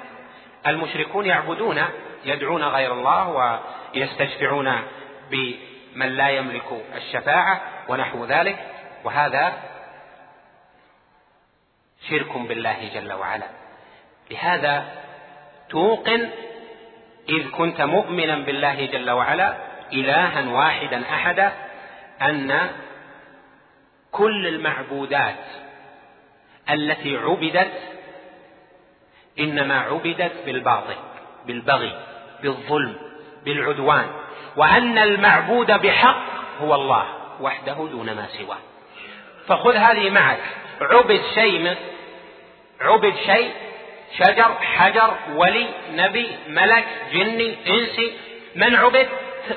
المشركون 0.67 1.27
يعبدون 1.27 1.85
يدعون 2.25 2.65
غير 2.65 2.93
الله 2.93 3.59
ويستشفعون 3.95 4.73
بمن 5.31 6.07
لا 6.07 6.29
يملك 6.29 6.85
الشفاعة 6.97 7.61
ونحو 7.89 8.25
ذلك 8.25 8.59
وهذا 9.05 9.53
شرك 12.11 12.39
بالله 12.39 12.91
جل 12.95 13.13
وعلا. 13.13 13.47
لهذا 14.31 14.85
توقن 15.71 16.31
إذ 17.29 17.51
كنت 17.51 17.81
مؤمنا 17.81 18.37
بالله 18.37 18.87
جل 18.87 19.11
وعلا 19.11 19.57
إلها 19.93 20.51
واحدا 20.51 21.03
أحدا 21.03 21.53
أن 22.23 22.71
كل 24.13 24.47
المعبودات 24.47 25.45
التي 26.71 27.17
عبدت 27.17 27.73
إنما 29.39 29.81
عبدت 29.81 30.33
بالباطل 30.47 30.97
بالبغي 31.47 32.01
بالظلم 32.43 32.95
بالعدوان 33.45 34.07
وأن 34.57 34.99
المعبود 34.99 35.67
بحق 35.67 36.23
هو 36.61 36.75
الله 36.75 37.07
وحده 37.41 37.75
دون 37.75 38.07
ما 38.07 38.27
سواه. 38.39 38.59
فخذ 39.47 39.77
هذه 39.77 40.11
معك. 40.11 40.41
عبد 40.81 41.21
شيء 41.35 41.77
عبد 42.81 43.15
شيء 43.27 43.53
شجر 44.17 44.55
حجر 44.55 45.15
ولي 45.35 45.67
نبي 45.93 46.31
ملك 46.49 46.85
جني 47.13 47.57
إنسي 47.69 48.13
من 48.55 48.77
عبد 48.77 49.09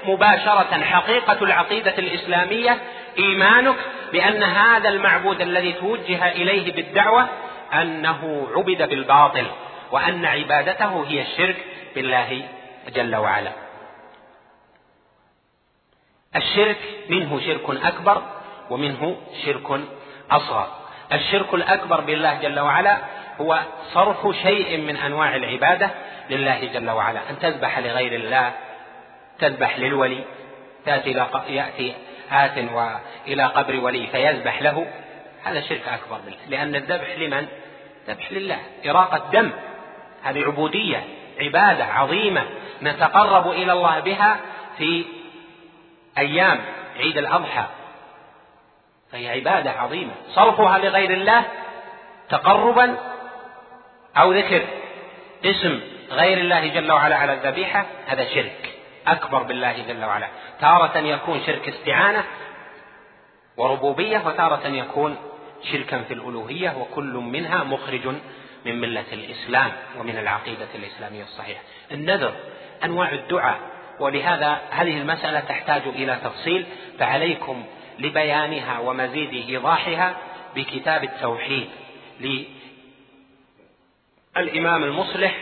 مباشرة 0.06 0.84
حقيقة 0.84 1.43
العقيدة 1.43 1.97
الإسلامية 1.97 2.78
إيمانك 3.20 3.76
بأن 4.12 4.43
هذا 4.43 4.89
المعبود 4.89 5.41
الذي 5.41 5.74
توجه 5.74 6.32
إليه 6.32 6.72
بالدعوة 6.74 7.30
أنه 7.74 8.47
عبد 8.56 8.89
بالباطل 8.89 9.47
وأن 9.91 10.26
عبادته 10.26 11.06
هي 11.08 11.22
الشرك 11.22 11.66
بالله 11.95 12.43
جل 12.95 13.16
وعلا. 13.16 13.52
الشرك 16.36 16.78
منه 17.10 17.39
شرك 17.45 17.86
أكبر 17.86 18.22
ومنه 18.70 19.18
شرك 19.45 19.82
أصغر. 20.32 20.68
الشرك 21.14 21.54
الأكبر 21.54 22.02
بالله 22.02 22.34
جل 22.34 22.60
وعلا 22.60 22.97
هو 23.41 23.59
صرف 23.93 24.35
شيء 24.35 24.77
من 24.77 24.97
أنواع 24.97 25.35
العبادة 25.35 25.89
لله 26.29 26.65
جل 26.73 26.89
وعلا. 26.89 27.19
أن 27.29 27.39
تذبح 27.39 27.79
لغير 27.79 28.15
الله 28.15 28.53
تذبح 29.39 29.79
للولي 29.79 30.23
تأتي 30.85 31.11
يأتي 31.47 31.93
آت 32.31 32.57
وإلى 32.57 33.43
قبر 33.43 33.79
ولي 33.79 34.07
فيذبح 34.07 34.61
له. 34.61 34.87
هذا 35.43 35.61
شرك 35.61 35.87
أكبر 35.87 36.17
بالله. 36.25 36.39
لأن 36.47 36.75
الذبح 36.75 37.17
لمن؟ 37.17 37.47
ذبح 38.07 38.31
لله. 38.31 38.59
إراقة 38.85 39.29
دم. 39.31 39.51
هذه 40.23 40.43
عبودية 40.43 41.03
عبادة 41.39 41.85
عظيمة. 41.85 42.45
نتقرب 42.81 43.51
إلى 43.51 43.73
الله 43.73 43.99
بها 43.99 44.39
في 44.77 45.05
أيام 46.17 46.59
عيد 46.97 47.17
الأضحى. 47.17 47.65
فهي 49.11 49.29
عبادة 49.29 49.71
عظيمة. 49.71 50.13
صرفها 50.29 50.77
لغير 50.77 51.11
الله 51.11 51.43
تقربا 52.29 52.97
أو 54.18 54.32
ذكر 54.34 54.62
اسم 55.45 55.80
غير 56.12 56.38
الله 56.38 56.68
جل 56.68 56.91
وعلا 56.91 57.16
على 57.16 57.34
الذبيحة 57.34 57.86
هذا 58.07 58.26
شرك. 58.26 58.70
أكبر 59.07 59.43
بالله 59.43 59.86
جل 59.88 60.05
وعلا. 60.05 60.28
تارة 60.59 60.97
يكون 60.97 61.41
شرك 61.45 61.68
استعانة 61.68 62.24
وربوبية 63.57 64.22
وتارة 64.26 64.68
يكون 64.68 65.18
شركا 65.72 66.01
في 66.01 66.14
الألوهية 66.14 66.78
وكل 66.78 67.14
منها 67.14 67.64
مخرج 67.64 68.07
من 68.66 68.82
ملة 68.82 69.05
الإسلام 69.14 69.72
ومن 69.99 70.18
العقيدة 70.18 70.68
الإسلامية 70.76 71.24
الصحيحة. 71.24 71.62
النذر 71.91 72.34
أنواع 72.84 73.12
الدعاء. 73.12 73.59
ولهذا 73.99 74.62
هذه 74.72 74.97
المسألة 74.97 75.39
تحتاج 75.39 75.82
إلى 75.86 76.18
تفصيل. 76.24 76.66
فعليكم 76.99 77.64
لبيانها 77.99 78.80
ومزيد 78.80 79.49
إيضاحها 79.49 80.16
بكتاب 80.55 81.03
التوحيد 81.03 81.70
للإمام 84.38 84.84
المصلح 84.84 85.38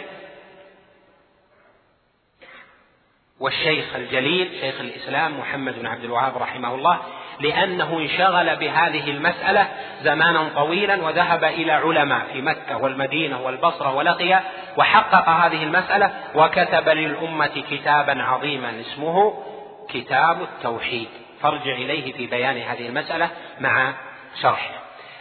والشيخ 3.39 3.95
الجليل 3.95 4.51
شيخ 4.61 4.79
الإسلام 4.79 5.39
محمد 5.39 5.79
بن 5.79 5.87
عبد 5.87 6.03
الوهاب 6.03 6.37
رحمه 6.37 6.75
الله 6.75 6.99
لأنه 7.39 7.99
انشغل 7.99 8.55
بهذه 8.55 9.11
المسألة 9.11 9.67
زمانا 10.03 10.49
طويلا 10.55 11.03
وذهب 11.03 11.43
إلى 11.43 11.71
علماء 11.71 12.27
في 12.33 12.41
مكة 12.41 12.77
والمدينة 12.77 13.41
والبصرة 13.41 13.95
ولقي 13.95 14.41
وحقق 14.77 15.29
هذه 15.29 15.63
المسألة 15.63 16.11
وكتب 16.35 16.89
للأمة 16.89 17.63
كتابا 17.71 18.23
عظيما 18.23 18.81
اسمه 18.81 19.43
كتاب 19.89 20.41
التوحيد. 20.41 21.07
فارجع 21.41 21.71
إليه 21.71 22.13
في 22.13 22.27
بيان 22.27 22.57
هذه 22.57 22.87
المسألة 22.87 23.29
مع 23.59 23.93
شرحه. 24.41 24.71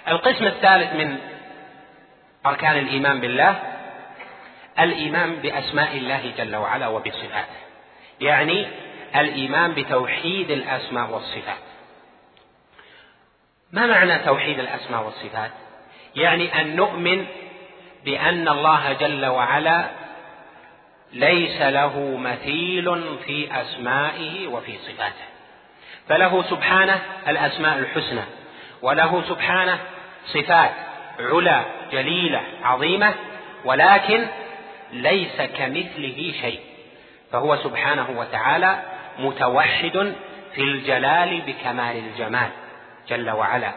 القسم 0.09 0.45
الثالث 0.45 0.95
من 0.95 1.19
أركان 2.49 2.79
الإيمان 2.79 3.21
بالله 3.21 3.63
الإيمان 4.81 5.35
بأسماء 5.37 5.97
الله 5.97 6.33
جل 6.39 6.57
وعلا 6.57 6.89
وبصفاته. 6.89 7.59
يعني 8.21 8.67
الإيمان 9.17 9.73
بتوحيد 9.73 10.51
الأسماء 10.51 11.11
والصفات. 11.11 11.59
ما 13.73 13.87
معنى 13.87 14.19
توحيد 14.19 14.59
الأسماء 14.59 15.05
والصفات؟ 15.05 15.51
يعني 16.17 16.61
أن 16.61 16.77
نؤمن 16.77 17.27
بأن 18.05 18.49
الله 18.49 18.93
جل 18.93 19.27
وعلا 19.27 19.85
ليس 21.13 21.63
له 21.63 22.17
مثيل 22.17 23.19
في 23.27 23.61
أسمائه 23.61 24.47
وفي 24.47 24.79
صفاته. 24.79 25.29
فله 26.09 26.43
سبحانه 26.43 27.03
الأسماء 27.29 27.79
الحسنى 27.79 28.23
وله 28.83 29.23
سبحانه 29.29 29.79
صفات. 30.27 30.88
علا 31.21 31.65
جليلة 31.93 32.43
عظيمة 32.63 33.15
ولكن 33.65 34.27
ليس 34.93 35.43
كمثله 35.43 36.33
شيء. 36.41 36.61
فهو 37.33 37.57
سبحانه 37.57 38.11
وتعالى 38.17 38.83
متوحد 39.19 40.15
في 40.55 40.61
الجلال 40.61 41.41
بكمال 41.41 41.97
الجمال 41.97 42.49
جل 43.09 43.31
وعلا. 43.31 43.73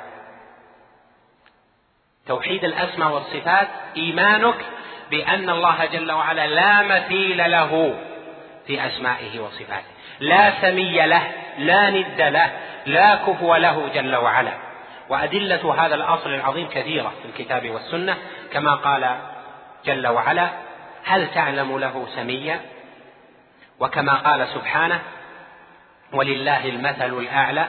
توحيد 2.27 2.63
الأسماء 2.63 3.13
والصفات 3.13 3.67
إيمانك 3.97 4.55
بأن 5.11 5.49
الله 5.49 5.85
جل 5.85 6.11
وعلا 6.11 6.47
لا 6.47 6.81
مثيل 6.81 7.51
له 7.51 7.99
في 8.67 8.85
أسمائه 8.85 9.39
وصفاته. 9.39 9.91
لا 10.19 10.61
سمي 10.61 11.07
له 11.07 11.31
لا 11.57 11.89
ند 11.89 12.21
له 12.21 12.51
لا 12.85 13.15
كفو 13.15 13.55
له 13.55 13.87
جل 13.93 14.15
وعلا. 14.15 14.70
وأدلة 15.12 15.86
هذا 15.86 15.95
الأصل 15.95 16.30
العظيم 16.30 16.68
كثيرة 16.68 17.14
في 17.22 17.28
الكتاب 17.30 17.70
والسنة 17.70 18.18
كما 18.53 18.76
قال 18.76 19.18
جل 19.86 20.07
وعلا 20.07 20.49
هل 21.05 21.32
تعلم 21.32 21.78
له 21.78 22.07
سميا؟ 22.16 22.62
وكما 23.80 24.14
قال 24.14 24.47
سبحانه 24.47 24.99
ولله 26.14 26.66
المثل 26.66 27.20
الأعلى. 27.20 27.68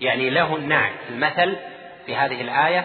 يعني 0.00 0.30
له 0.30 0.56
النعت 0.56 0.92
المثل 1.10 1.56
في 2.06 2.16
هذه 2.16 2.40
الآية 2.40 2.84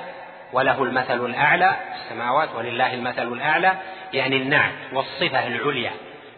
وله 0.53 0.83
المثل 0.83 1.25
الأعلى 1.25 1.75
في 1.93 2.01
السماوات 2.05 2.49
ولله 2.55 2.93
المثل 2.93 3.33
الأعلى. 3.33 3.73
يعني 4.13 4.35
النعت 4.37 4.73
والصفة 4.93 5.47
العليا. 5.47 5.91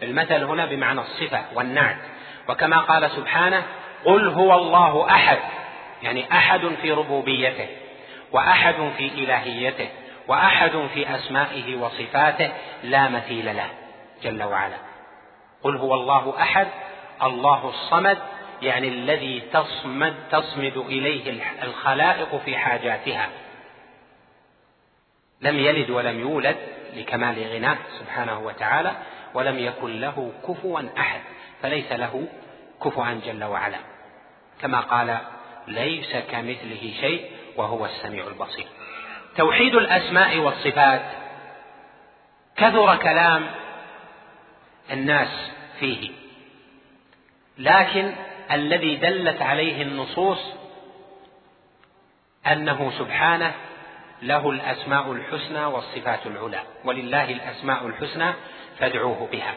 المثل 0.03 0.43
هنا 0.43 0.65
بمعنى 0.65 1.01
الصفة 1.01 1.41
والنعت 1.53 1.97
وكما 2.49 2.79
قال 2.79 3.11
سبحانه 3.11 3.63
قل 4.05 4.29
هو 4.29 4.53
الله 4.53 5.09
أحد. 5.09 5.60
يعني 6.03 6.31
أحد 6.31 6.67
في 6.81 6.91
ربوبيته 6.91 7.67
وأحد 8.31 8.91
في 8.97 9.07
إلهيته 9.07 9.89
وأحد 10.27 10.87
في 10.93 11.15
أسمائه 11.15 11.75
وصفاته 11.75 12.51
لا 12.83 13.09
مثيل 13.09 13.55
له 13.55 13.69
جل 14.23 14.43
وعلا. 14.43 14.77
قل 15.63 15.77
هو 15.77 15.93
الله 15.93 16.41
أحد 16.41 16.67
الله 17.23 17.69
الصمد 17.69 18.17
يعني 18.61 18.87
الذي 18.87 19.41
تصمد 19.53 20.15
تصمد 20.31 20.77
إليه 20.77 21.43
الخلائق 21.63 22.35
في 22.45 22.57
حاجاتها. 22.57 23.29
لم 25.41 25.59
يلد 25.59 25.89
ولم 25.89 26.19
يولد 26.19 26.57
لكمال 26.93 27.53
غناه 27.53 27.77
سبحانه 27.99 28.39
وتعالى 28.39 28.91
ولم 29.33 29.59
يكن 29.59 29.99
له 29.99 30.31
كفوا 30.47 30.81
أحد 30.97 31.21
فليس 31.61 31.91
له 31.91 32.27
كفوا 32.83 33.19
جل 33.25 33.43
وعلا. 33.43 33.77
كما 34.61 34.79
قال 34.79 35.17
ليس 35.73 36.15
كمثله 36.31 36.93
شيء 37.01 37.31
وهو 37.55 37.85
السميع 37.85 38.27
البصير. 38.27 38.65
توحيد 39.37 39.75
الأسماء 39.75 40.37
والصفات 40.37 41.01
كثر 42.57 42.95
كلام 42.95 43.47
الناس 44.91 45.51
فيه 45.79 46.11
لكن 47.57 48.11
الذي 48.51 48.95
دلت 48.95 49.41
عليه 49.41 49.81
النصوص 49.81 50.39
أنه 52.47 52.91
سبحانه 52.99 53.51
له 54.21 54.49
الأسماء 54.49 55.11
الحسنى 55.11 55.65
والصفات 55.65 56.25
العلى 56.25 56.59
ولله 56.85 57.31
الأسماء 57.31 57.87
الحسنى 57.87 58.33
فادعوه 58.79 59.29
بها. 59.31 59.55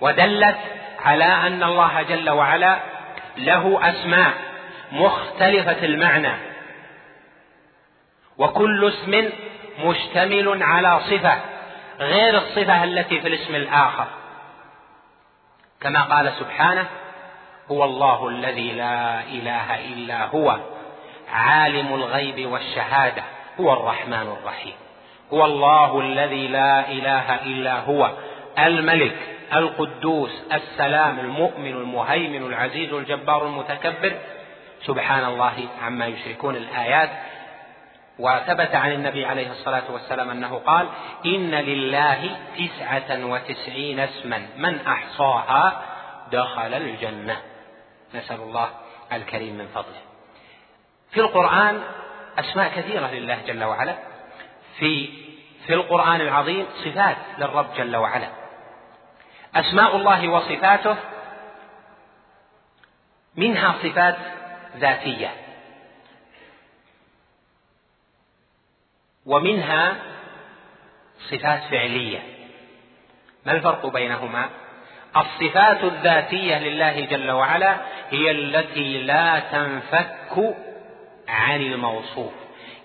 ودلت 0.00 0.56
على 0.98 1.24
أن 1.24 1.62
الله 1.62 2.02
جل 2.02 2.30
وعلا 2.30 2.78
له 3.36 3.90
أسماء 3.90 4.32
مختلفة 4.92 5.84
المعنى. 5.84 6.32
وكل 8.38 8.88
اسم 8.88 9.30
مشتمل 9.84 10.62
على 10.62 11.00
صفة 11.10 11.40
غير 12.00 12.38
الصفة 12.38 12.84
التي 12.84 13.20
في 13.20 13.28
الاسم 13.28 13.54
الآخر. 13.54 14.06
كما 15.80 16.02
قال 16.02 16.32
سبحانه 16.32 16.86
هو 17.70 17.84
الله 17.84 18.28
الذي 18.28 18.72
لا 18.72 19.20
إله 19.20 19.84
إلا 19.84 20.26
هو 20.26 20.58
عالم 21.32 21.94
الغيب 21.94 22.46
والشهادة 22.46 23.22
هو 23.60 23.72
الرحمن 23.72 24.36
الرحيم. 24.40 24.74
هو 25.32 25.44
الله 25.44 26.00
الذي 26.00 26.48
لا 26.48 26.88
إله 26.88 27.34
إلا 27.34 27.80
هو 27.80 28.10
الملك 28.58 29.16
القدوس 29.54 30.30
السلام 30.52 31.18
المؤمن 31.18 31.70
المهيمن 31.70 32.46
العزيز 32.46 32.92
الجبار 32.92 33.46
المتكبر 33.46 34.12
سبحان 34.86 35.24
الله 35.24 35.68
عما 35.82 36.06
يشركون 36.06 36.56
الآيات. 36.56 37.10
وثبت 38.18 38.74
عن 38.74 38.92
النبي 38.92 39.26
عليه 39.26 39.50
الصلاة 39.50 39.92
والسلام 39.92 40.30
أنه 40.30 40.58
قال 40.58 40.88
إن 41.26 41.50
لله 41.50 42.36
تسعة 42.58 43.26
وتسعين 43.26 44.00
اسما 44.00 44.46
من 44.56 44.86
أحصاها 44.86 45.82
دخل 46.32 46.74
الجنة. 46.74 47.36
نسأل 48.14 48.40
الله 48.40 48.68
الكريم 49.12 49.54
من 49.58 49.66
فضله. 49.66 50.00
في 51.10 51.20
القرآن 51.20 51.82
أسماء 52.38 52.68
كثيرة 52.76 53.06
لله 53.06 53.38
جل 53.46 53.64
وعلا. 53.64 53.94
في 54.78 55.08
في 55.66 55.74
القرآن 55.74 56.20
العظيم 56.20 56.66
صفات 56.84 57.16
للرب 57.38 57.66
جل 57.76 57.96
وعلا. 57.96 58.28
أسماء 59.56 59.96
الله 59.96 60.28
وصفاته 60.28 60.96
منها 63.36 63.74
صفات 63.82 64.16
ذاتية. 64.76 65.30
ومنها 69.26 69.96
صفات 71.30 71.62
فعلية. 71.70 72.22
ما 73.46 73.52
الفرق 73.52 73.86
بينهما؟ 73.86 74.50
الصفات 75.16 75.84
الذاتية 75.84 76.58
لله 76.58 77.00
جل 77.00 77.30
وعلا 77.30 77.76
هي 78.10 78.30
التي 78.30 79.02
لا 79.02 79.40
تنفك 79.40 80.54
عن 81.28 81.60
الموصوف. 81.60 82.32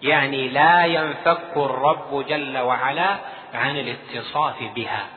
يعني 0.02 0.48
لا 0.48 0.86
ينفك 0.86 1.58
الرب 1.58 2.26
جل 2.28 2.58
وعلا 2.58 3.18
عن 3.54 3.78
الاتصاف 3.78 4.64
بها. 4.64 5.08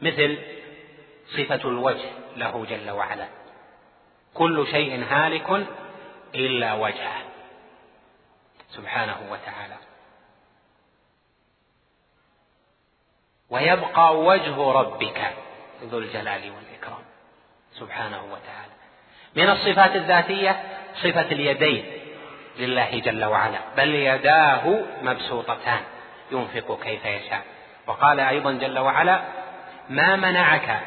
مثل 0.00 0.38
صفة 1.36 1.68
الوجه 1.68 2.10
له 2.36 2.66
جل 2.70 2.90
وعلا. 2.90 3.37
كل 4.38 4.66
شيء 4.70 5.04
هالك 5.04 5.66
إلا 6.34 6.74
وجهه. 6.74 7.22
سبحانه 8.70 9.16
وتعالى. 9.30 9.76
ويبقى 13.50 14.18
وجه 14.18 14.72
ربك 14.72 15.32
ذو 15.82 15.98
الجلال 15.98 16.50
والإكرام. 16.50 17.04
سبحانه 17.72 18.22
وتعالى. 18.24 18.72
من 19.36 19.50
الصفات 19.50 19.96
الذاتية 19.96 20.62
صفة 20.94 21.20
اليدين 21.20 21.84
لله 22.58 22.98
جل 22.98 23.24
وعلا. 23.24 23.58
بل 23.76 23.94
يداه 23.94 24.82
مبسوطتان. 25.02 25.80
ينفق 26.30 26.80
كيف 26.82 27.04
يشاء. 27.04 27.42
وقال 27.86 28.20
أيضا 28.20 28.52
جل 28.52 28.78
وعلا 28.78 29.20
ما 29.88 30.16
منعك 30.16 30.82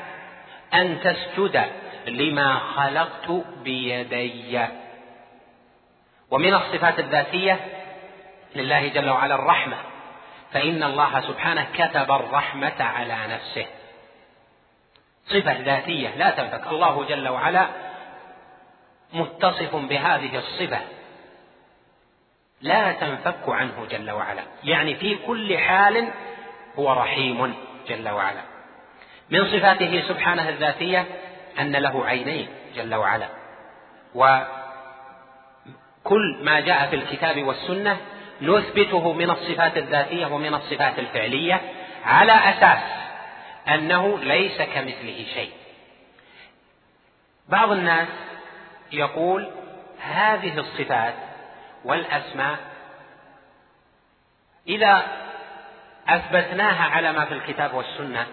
أن 0.74 1.00
تسجد 1.04 1.81
لما 2.08 2.60
خلقت 2.60 3.32
بيدي. 3.64 4.68
ومن 6.32 6.54
الصفات 6.54 7.00
الذاتية 7.00 7.60
لله 8.56 8.88
جل 8.88 9.10
وعلا 9.10 9.36
الرحمة. 9.36 9.78
فإن 10.52 10.84
الله 10.84 11.22
سبحانه 11.22 11.68
كتب 11.74 12.12
الرحمة 12.12 12.84
على 12.84 13.18
نفسه. 13.28 13.66
صفة 15.26 15.62
ذاتية 15.62 16.16
لا 16.16 16.30
تنفك. 16.30 16.68
الله 16.68 17.06
جل 17.06 17.28
وعلا 17.28 17.68
متصف 19.14 19.76
بهذه 19.76 20.38
الصفة. 20.38 20.80
لا 22.62 22.92
تنفك 22.92 23.50
عنه 23.50 23.88
جل 23.92 24.12
وعلا. 24.12 24.44
يعني 24.64 24.96
في 24.96 25.16
كل 25.16 25.58
حال 25.58 26.12
هو 26.80 26.94
رحيم 26.94 27.54
جل 27.88 28.10
وعلا. 28.10 28.42
من 29.30 29.46
صفاته 29.46 30.04
سبحانه 30.08 30.50
الذاتية 30.50 31.06
أن 31.60 31.76
له 31.76 32.06
عينين 32.06 32.48
جل 32.76 32.96
وعلا. 32.96 33.28
وكل 34.16 34.48
ما 36.42 36.60
جاء 36.60 36.88
في 36.90 36.96
الكتاب 36.96 37.44
والسنة 37.44 37.98
نثبته 38.42 39.14
من 39.14 39.30
الصفات 39.30 39.78
الذاتية 39.78 40.26
ومن 40.26 40.54
الصفات 40.54 41.00
الفعلية 41.00 41.62
على 42.06 42.32
أساس 42.32 42.84
أنه 43.68 44.20
ليس 44.20 44.58
كمثله 44.62 45.26
شيء. 45.34 45.52
بعض 47.50 47.72
الناس 47.72 48.08
يقول 48.92 49.52
هذه 50.00 50.60
الصفات 50.60 51.14
والأسماء 51.86 52.58
إذا 54.68 55.08
أثبتناها 56.08 56.84
على 56.84 57.14
ما 57.14 57.26
في 57.26 57.34
الكتاب 57.34 57.74
والسنة 57.74 58.28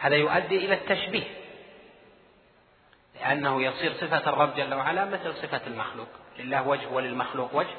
هذا 0.00 0.16
يؤدي 0.16 0.56
إلى 0.56 0.74
التشبيه 0.74 1.24
لأنه 3.20 3.62
يصير 3.62 3.92
صفة 3.92 4.30
الرب 4.30 4.54
جل 4.54 4.74
وعلا 4.74 5.04
مثل 5.04 5.34
صفة 5.34 5.60
المخلوق 5.66 6.08
لله 6.38 6.68
وجه 6.68 6.88
وللمخلوق 6.88 7.54
وجه. 7.54 7.76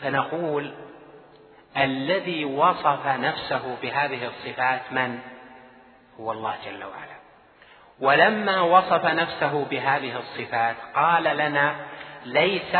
فنقول 0.00 0.74
الذي 1.76 2.44
وصف 2.44 3.06
نفسه 3.06 3.76
بهذه 3.82 4.26
الصفات 4.26 4.92
من؟ 4.92 5.18
هو 6.20 6.32
الله 6.32 6.56
جل 6.64 6.84
وعلا. 6.84 7.16
ولما 8.00 8.60
وصف 8.60 9.04
نفسه 9.04 9.64
بهذه 9.64 10.18
الصفات 10.18 10.76
قال 10.94 11.24
لنا 11.24 11.86
ليس 12.24 12.76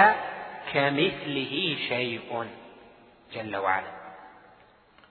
كمثله 0.73 1.77
شيء 1.89 2.49
جل 3.33 3.57
وعلا. 3.57 3.97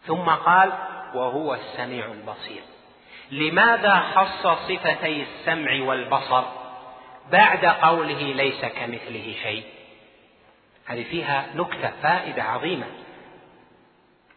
ثم 0.07 0.29
قال 0.29 0.71
وهو 1.15 1.53
السميع 1.53 2.05
البصير. 2.05 2.61
لماذا 3.31 3.99
خص 3.99 4.47
صفتي 4.47 5.23
السمع 5.23 5.81
والبصر؟ 5.81 6.43
بعد 7.31 7.65
قوله 7.65 8.33
ليس 8.33 8.65
كمثله 8.65 9.35
شيء. 9.43 9.63
هذه 10.85 11.03
فيها 11.03 11.45
نكتة 11.55 11.91
فائدة 12.03 12.43
عظيمة 12.43 12.85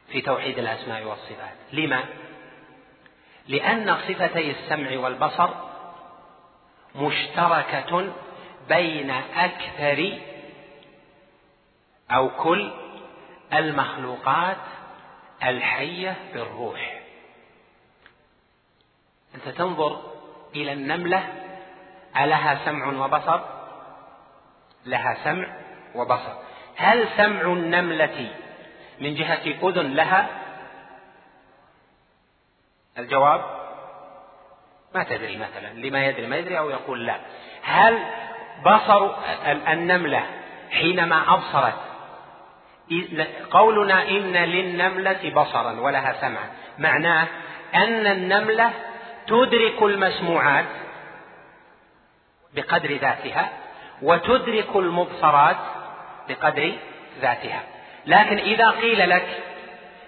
في 0.09 0.21
توحيد 0.21 0.59
الأسماء 0.59 1.05
والصفات. 1.05 1.55
لما؟ 1.73 2.05
لأن 3.49 3.91
صفتي 3.91 4.51
السمع 4.51 4.99
والبصر 4.99 5.51
مشتركة 6.95 8.13
بين 8.69 9.11
أكثر 9.37 10.19
أو 12.11 12.29
كل 12.29 12.71
المخلوقات 13.53 14.57
الحية 15.45 16.17
بالروح. 16.35 17.01
أنت 19.35 19.49
تنظر 19.49 20.01
إلى 20.55 20.73
النملة 20.73 21.29
ألها 22.17 22.65
سمع 22.65 23.05
وبصر؟ 23.05 23.41
لها 24.87 25.17
سمع 25.25 25.47
وبصر. 25.95 26.33
هل 26.77 27.09
سمع 27.17 27.41
النملة 27.41 28.33
من 29.01 29.15
جهة 29.15 29.69
أذن 29.69 29.95
لها؟ 29.95 30.29
الجواب 32.99 33.59
ما 34.95 35.03
تدري 35.05 35.37
مثلا 35.37 35.73
لما 35.73 36.07
يدري 36.07 36.27
ما 36.27 36.37
يدري 36.37 36.59
أو 36.59 36.71
يقول 36.71 37.07
لا. 37.07 37.21
هل 37.63 38.05
بصر 38.67 39.15
النملة 39.47 40.27
حينما 40.71 41.35
أبصرت 41.35 41.88
قولنا 43.51 44.09
إن 44.09 44.37
للنملة 44.37 45.33
بصرا 45.35 45.81
ولها 45.81 46.17
سمعا. 46.21 46.51
معناه 46.79 47.27
أن 47.75 48.07
النملة 48.07 48.71
تدرك 49.27 49.83
المسموعات 49.83 50.65
بقدر 52.55 52.97
ذاتها 52.97 53.49
وتدرك 54.03 54.77
المبصرات 54.77 55.57
بقدر 56.29 56.73
ذاتها. 57.21 57.63
لكن 58.07 58.39
إذا 58.39 58.71
قيل 58.71 59.11
لك 59.11 59.27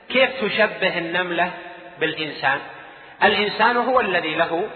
كيف 0.09 0.31
تشبه 0.45 0.99
النملة 0.99 1.51
بالإنسان؟ 2.01 2.59
الإنسان 3.22 3.76
هو 3.76 4.01
الذي 4.01 4.35
له 4.35 4.68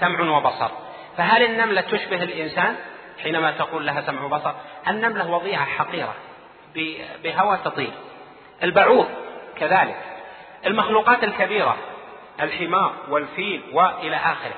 سمع 0.00 0.36
وبصر. 0.36 0.70
فهل 1.16 1.42
النملة 1.42 1.80
تشبه 1.80 2.22
الإنسان؟ 2.22 2.76
حينما 3.22 3.50
تقول 3.50 3.86
لها 3.86 4.00
سمع 4.00 4.22
وبصر 4.22 4.52
النملة 4.88 5.30
وضيعه 5.30 5.64
حقيرة. 5.64 6.14
بهوى 7.24 7.58
تطير. 7.64 7.92
البعوض 8.62 9.08
كذلك. 9.56 9.96
المخلوقات 10.66 11.24
الكبيرة 11.24 11.76
الحمار 12.40 12.92
والفيل 13.08 13.62
وإلى 13.72 14.16
آخره. 14.16 14.54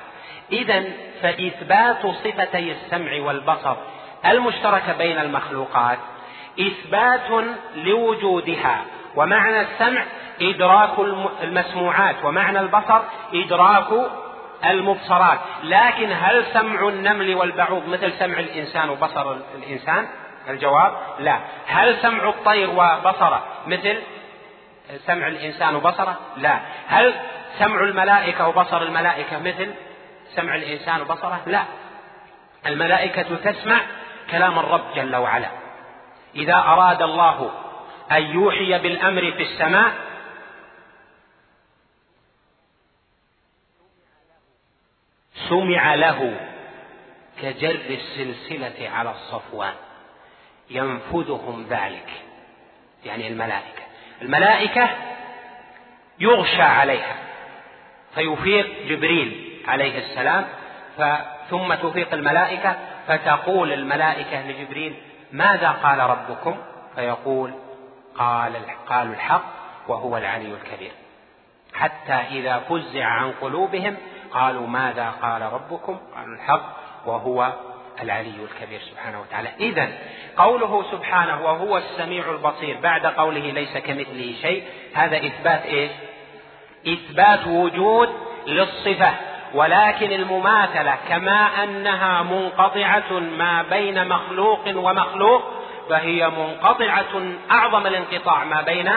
اذا 0.51 0.83
فإثبات 1.21 2.05
صفتي 2.05 2.71
السمع 2.71 3.21
والبصر 3.21 3.75
المشتركة 4.25 4.93
بين 4.97 5.17
المخلوقات 5.17 5.97
إثبات 6.59 7.45
لوجودها 7.75 8.81
ومعنى 9.15 9.61
السمع 9.61 10.03
إدراك 10.41 10.99
المسموعات 11.43 12.15
ومعنى 12.23 12.59
البصر 12.59 13.01
إدراك 13.33 13.87
المبصرات. 14.65 15.39
لكن 15.63 16.11
هل 16.11 16.45
سمع 16.53 16.87
النمل 16.87 17.35
والبعوض 17.35 17.87
مثل 17.87 18.13
سمع 18.19 18.39
الإنسان 18.39 18.89
وبصر 18.89 19.37
الإنسان؟ 19.55 20.07
الجواب؟ 20.49 20.97
لا. 21.19 21.39
هل 21.67 22.01
سمع 22.01 22.29
الطير 22.29 22.69
وبصره 22.69 23.43
مثل 23.67 24.01
سمع 25.05 25.27
الإنسان 25.27 25.75
وبصره؟ 25.75 26.17
لا. 26.37 26.59
هل 26.87 27.13
سمع 27.59 27.79
الملائكة 27.79 28.47
وبصر 28.47 28.81
الملائكة 28.81 29.39
مثل 29.39 29.73
سمع 30.35 30.55
الإنسان 30.55 31.01
وبصره؟ 31.01 31.41
لا. 31.45 31.63
الملائكة 32.65 33.35
تسمع 33.51 33.81
كلام 34.31 34.59
الرب 34.59 34.93
جل 34.95 35.15
وعلا. 35.15 35.49
إذا 36.35 36.55
أراد 36.55 37.01
الله 37.01 37.51
أن 38.11 38.23
يوحي 38.23 38.79
بالأمر 38.79 39.21
في 39.21 39.43
السماء 39.43 39.91
سمع 45.49 45.95
له 45.95 46.39
كجر 47.41 47.69
السلسلة 47.89 48.89
على 48.89 49.11
الصفوان. 49.11 49.73
ينفذهم 50.69 51.65
ذلك. 51.69 52.09
يعني 53.05 53.27
الملائكة. 53.27 53.83
الملائكة 54.21 54.89
يغشى 56.19 56.61
عليها 56.61 57.15
فيفيق 58.15 58.87
جبريل 58.87 59.61
عليه 59.67 59.99
السلام 59.99 60.45
ثم 61.49 61.73
تفيق 61.73 62.13
الملائكة 62.13 62.75
فتقول 63.07 63.73
الملائكة 63.73 64.51
لجبريل 64.51 64.95
ماذا 65.31 65.69
قال 65.69 65.99
ربكم؟ 65.99 66.57
فيقول 66.95 67.53
قال 68.17 68.53
قالوا 68.87 69.13
الحق 69.13 69.43
وهو 69.87 70.17
العلي 70.17 70.53
الكبير. 70.53 70.91
حتى 71.73 72.13
إذا 72.13 72.59
فزع 72.59 73.05
عن 73.05 73.31
قلوبهم 73.31 73.97
قالوا 74.31 74.67
ماذا 74.67 75.09
قال 75.21 75.41
ربكم؟ 75.41 75.99
قالوا 76.15 76.35
الحق 76.35 76.75
وهو 77.05 77.53
العلي 78.01 78.33
الكبير 78.43 78.79
سبحانه 78.91 79.21
وتعالى. 79.21 79.49
إذا 79.59 79.89
قوله 80.37 80.85
سبحانه 80.91 81.41
وهو 81.45 81.77
السميع 81.77 82.31
البصير 82.31 82.77
بعد 82.83 83.05
قوله 83.05 83.51
ليس 83.51 83.77
كمثله 83.77 84.35
شيء 84.41 84.63
هذا 84.93 85.17
إثبات 85.17 85.65
إيش؟ 85.65 85.91
إثبات 86.87 87.47
وجود 87.47 88.09
للصفة. 88.47 89.13
ولكن 89.53 90.11
المماثلة 90.11 90.97
كما 91.09 91.63
أنها 91.63 92.23
منقطعة 92.23 93.19
ما 93.19 93.65
بين 93.69 94.07
مخلوق 94.07 94.59
ومخلوق 94.67 95.43
فهي 95.89 96.29
منقطعة 96.29 97.21
أعظم 97.51 97.87
الانقطاع 97.87 98.43
ما 98.43 98.61
بين 98.61 98.91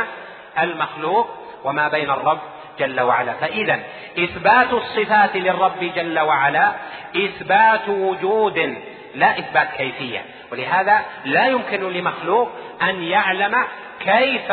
المخلوق 0.58 1.28
وما 1.64 1.88
بين 1.88 2.10
الرب 2.10 2.38
جل 2.78 3.00
وعلا. 3.00 3.32
فإذا 3.32 3.80
إثبات 4.18 4.72
الصفات 4.72 5.36
للرب 5.36 5.92
جل 5.96 6.18
وعلا 6.18 6.72
إثبات 7.16 7.88
وجود 7.88 8.78
لا 9.14 9.38
إثبات 9.38 9.68
كيفية. 9.76 10.24
ولهذا 10.52 11.00
لا 11.24 11.46
يمكن 11.46 11.92
لمخلوق 11.92 12.50
أن 12.82 13.02
يعلم 13.02 13.64
كيف 14.00 14.52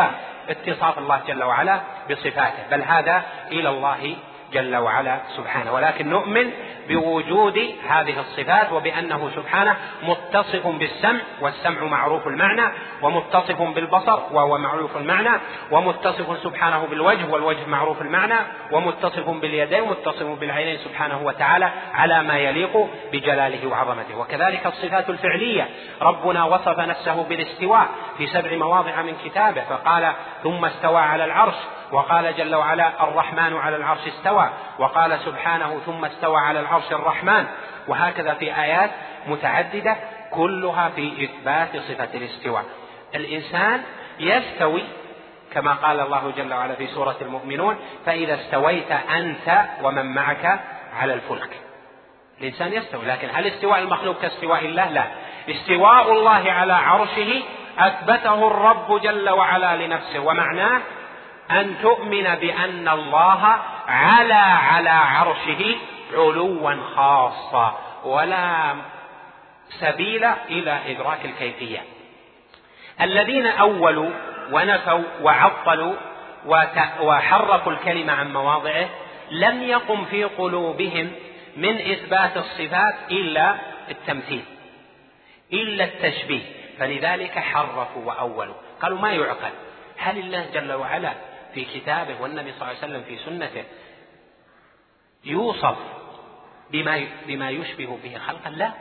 اتصاف 0.49 0.97
الله 0.97 1.21
جل 1.27 1.43
وعلا 1.43 1.79
بصفاته. 2.11 2.63
بل 2.71 2.81
هذا 2.81 3.23
إلى 3.51 3.69
الله 3.69 4.15
جل 4.55 4.75
وعلا 4.75 5.19
سبحانه. 5.37 5.73
ولكن 5.73 6.09
نؤمن 6.09 6.51
بوجود 6.89 7.57
هذه 7.87 8.19
الصفات 8.19 8.71
وبأنه 8.71 9.31
سبحانه 9.35 9.75
متصف 10.03 10.67
بالسمع 10.67 11.19
والسمع 11.41 11.83
معروف 11.83 12.27
المعنى 12.27 12.71
ومتصف 13.01 13.61
بالبصر 13.61 14.19
وهو 14.31 14.57
معروف 14.57 14.97
المعنى 14.97 15.29
ومتصف 15.71 16.37
سبحانه 16.43 16.85
بالوجه 16.89 17.25
والوجه 17.29 17.65
معروف 17.67 18.01
المعنى 18.01 18.35
ومتصف 18.71 19.29
باليدين 19.29 19.81
ومتصف 19.81 20.39
بالعينين 20.39 20.77
سبحانه 20.77 21.21
وتعالى 21.23 21.69
على 21.93 22.23
ما 22.23 22.37
يليق 22.37 22.87
بجلاله 23.13 23.67
وعظمته. 23.67 24.17
وكذلك 24.17 24.65
الصفات 24.65 25.09
الفعلية. 25.09 25.69
ربنا 26.01 26.43
وصف 26.43 26.79
نفسه 26.79 27.23
بالاستواء 27.23 27.87
في 28.17 28.27
سبع 28.27 28.57
مواضع 28.57 29.01
من 29.01 29.15
كتابه 29.25 29.61
فقال 29.61 30.13
ثم 30.43 30.65
استوى 30.65 30.99
على 30.99 31.25
العرش. 31.25 31.55
وقال 31.91 32.35
جل 32.37 32.55
وعلا 32.55 33.03
الرحمن 33.03 33.57
على 33.57 33.75
العرش 33.75 34.07
استوى. 34.07 34.44
وقال 34.79 35.19
سبحانه 35.19 35.81
ثم 35.85 36.05
استوى 36.05 36.37
على 36.37 36.59
العرش 36.59 36.91
الرحمن. 36.91 37.45
وهكذا 37.87 38.33
في 38.33 38.61
آيات 38.61 38.89
متعددة 39.27 39.97
كلها 40.31 40.89
في 40.89 41.23
إثبات 41.23 41.77
صفة 41.77 42.09
الاستواء. 42.13 42.63
الإنسان 43.15 43.83
يستوي 44.19 44.83
كما 45.53 45.73
قال 45.73 45.99
الله 45.99 46.33
جل 46.37 46.53
وعلا 46.53 46.75
في 46.75 46.87
سورة 46.87 47.15
المؤمنون 47.21 47.75
فإذا 48.05 48.35
استويت 48.35 48.91
أنت 48.91 49.65
ومن 49.81 50.13
معك 50.13 50.59
على 50.95 51.13
الفلك. 51.13 51.49
الإنسان 52.41 52.73
يستوي 52.73 53.05
لكن 53.05 53.27
هل 53.33 53.47
استواء 53.47 53.79
المخلوق 53.79 54.21
كاستواء 54.21 54.65
الله؟ 54.65 54.89
لا. 54.89 55.03
استواء 55.49 56.11
الله 56.11 56.51
على 56.51 56.73
عرشه 56.73 57.43
أثبته 57.79 58.47
الرب 58.47 59.01
جل 59.01 59.29
وعلا 59.29 59.85
لنفسه. 59.85 60.19
ومعناه 60.19 60.81
أن 61.51 61.75
تؤمن 61.81 62.35
بأن 62.35 62.87
الله 62.87 63.59
على 63.87 64.33
على 64.33 64.89
عرشه 64.89 65.75
علوا 66.13 66.75
خاصا 66.95 67.79
ولا 68.03 68.75
سبيل 69.79 70.25
إلى 70.25 70.79
إدراك 70.87 71.25
الكيفية. 71.25 71.83
الذين 73.01 73.47
أولوا 73.47 74.09
ونفوا 74.51 75.03
وعطلوا 75.21 75.93
وحرفوا 77.01 77.71
الكلمة 77.71 78.13
عن 78.13 78.33
مواضعه 78.33 78.89
لم 79.31 79.63
يقم 79.63 80.05
في 80.05 80.23
قلوبهم 80.23 81.11
من 81.57 81.91
إثبات 81.91 82.37
الصفات 82.37 82.95
إلا 83.11 83.55
التمثيل 83.91 84.43
إلا 85.53 85.83
التشبيه. 85.83 86.41
فلذلك 86.79 87.39
حرفوا 87.39 88.05
وأولوا. 88.05 88.55
قالوا 88.81 88.99
ما 88.99 89.11
يعقل؟ 89.11 89.51
هل 89.97 90.17
الله 90.17 90.45
جل 90.53 90.73
وعلا 90.73 91.13
في 91.55 91.65
كتابه 91.65 92.21
والنبي 92.21 92.51
صلى 92.51 92.61
الله 92.61 92.83
عليه 92.83 92.93
وسلم 92.93 93.03
في 93.03 93.17
سنته 93.17 93.63
يوصف 95.23 95.75
بما 96.71 97.07
بما 97.27 97.49
يشبه 97.49 97.97
به 98.03 98.17
خلقا 98.27 98.49
لا. 98.49 98.71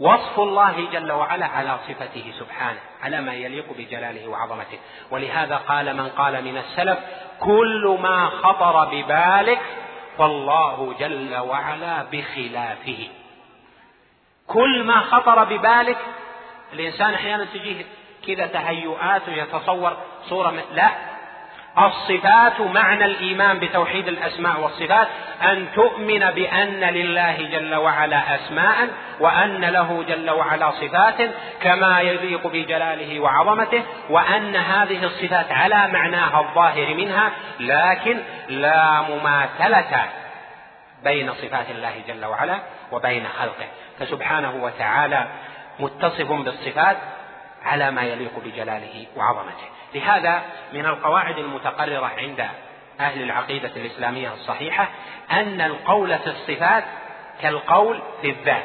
وصف 0.00 0.40
الله 0.40 0.90
جل 0.92 1.12
وعلا 1.12 1.46
على 1.46 1.78
صفته 1.88 2.32
سبحانه 2.38 2.80
على 3.02 3.20
ما 3.20 3.34
يليق 3.34 3.64
بجلاله 3.78 4.28
وعظمته. 4.28 4.78
ولهذا 5.10 5.56
قال 5.56 5.96
من 5.96 6.08
قال 6.08 6.44
من 6.44 6.56
السلف 6.56 6.98
كل 7.40 7.98
ما 8.02 8.26
خطر 8.26 8.84
ببالك 8.84 9.60
فالله 10.18 10.94
جل 10.98 11.36
وعلا 11.36 12.02
بخلافه. 12.02 13.08
كل 14.46 14.84
ما 14.84 15.00
خطر 15.00 15.44
ببالك 15.44 15.98
الإنسان 16.72 17.14
أحيانا 17.14 17.44
تجيه 17.44 17.84
كذا 18.26 18.46
تهيؤات 18.46 19.28
ويتصور 19.28 19.96
صورة 20.28 20.64
لا. 20.72 21.13
الصفات 21.78 22.60
معنى 22.60 23.04
الإيمان 23.04 23.58
بتوحيد 23.58 24.08
الأسماء 24.08 24.60
والصفات 24.60 25.08
أن 25.42 25.66
تؤمن 25.74 26.30
بأن 26.30 26.80
لله 26.80 27.36
جل 27.36 27.74
وعلا 27.74 28.34
أسماء 28.34 28.88
وأن 29.20 29.64
له 29.64 30.04
جل 30.08 30.30
وعلا 30.30 30.70
صفات 30.70 31.30
كما 31.60 32.00
يليق 32.00 32.46
بجلاله 32.46 33.20
وعظمته 33.20 33.82
وأن 34.10 34.56
هذه 34.56 35.04
الصفات 35.04 35.52
على 35.52 35.88
معناها 35.88 36.40
الظاهر 36.40 36.94
منها 36.94 37.30
لكن 37.60 38.20
لا 38.48 39.02
مماثلة 39.02 40.06
بين 41.04 41.32
صفات 41.32 41.70
الله 41.70 41.92
جل 42.08 42.24
وعلا 42.24 42.58
وبين 42.92 43.26
خلقه. 43.38 43.66
فسبحانه 43.98 44.64
وتعالى 44.64 45.26
متصف 45.80 46.32
بالصفات 46.32 46.96
على 47.64 47.90
ما 47.90 48.02
يليق 48.02 48.32
بجلاله 48.44 49.06
وعظمته. 49.16 49.73
لهذا 49.94 50.42
من 50.72 50.86
القواعد 50.86 51.38
المتقررة 51.38 52.12
عند 52.18 52.46
أهل 53.00 53.22
العقيدة 53.22 53.70
الإسلامية 53.76 54.32
الصحيحة 54.32 54.88
أن 55.32 55.60
القول 55.60 56.18
في 56.18 56.26
الصفات 56.26 56.84
كالقول 57.42 58.00
في 58.22 58.30
الذات 58.30 58.64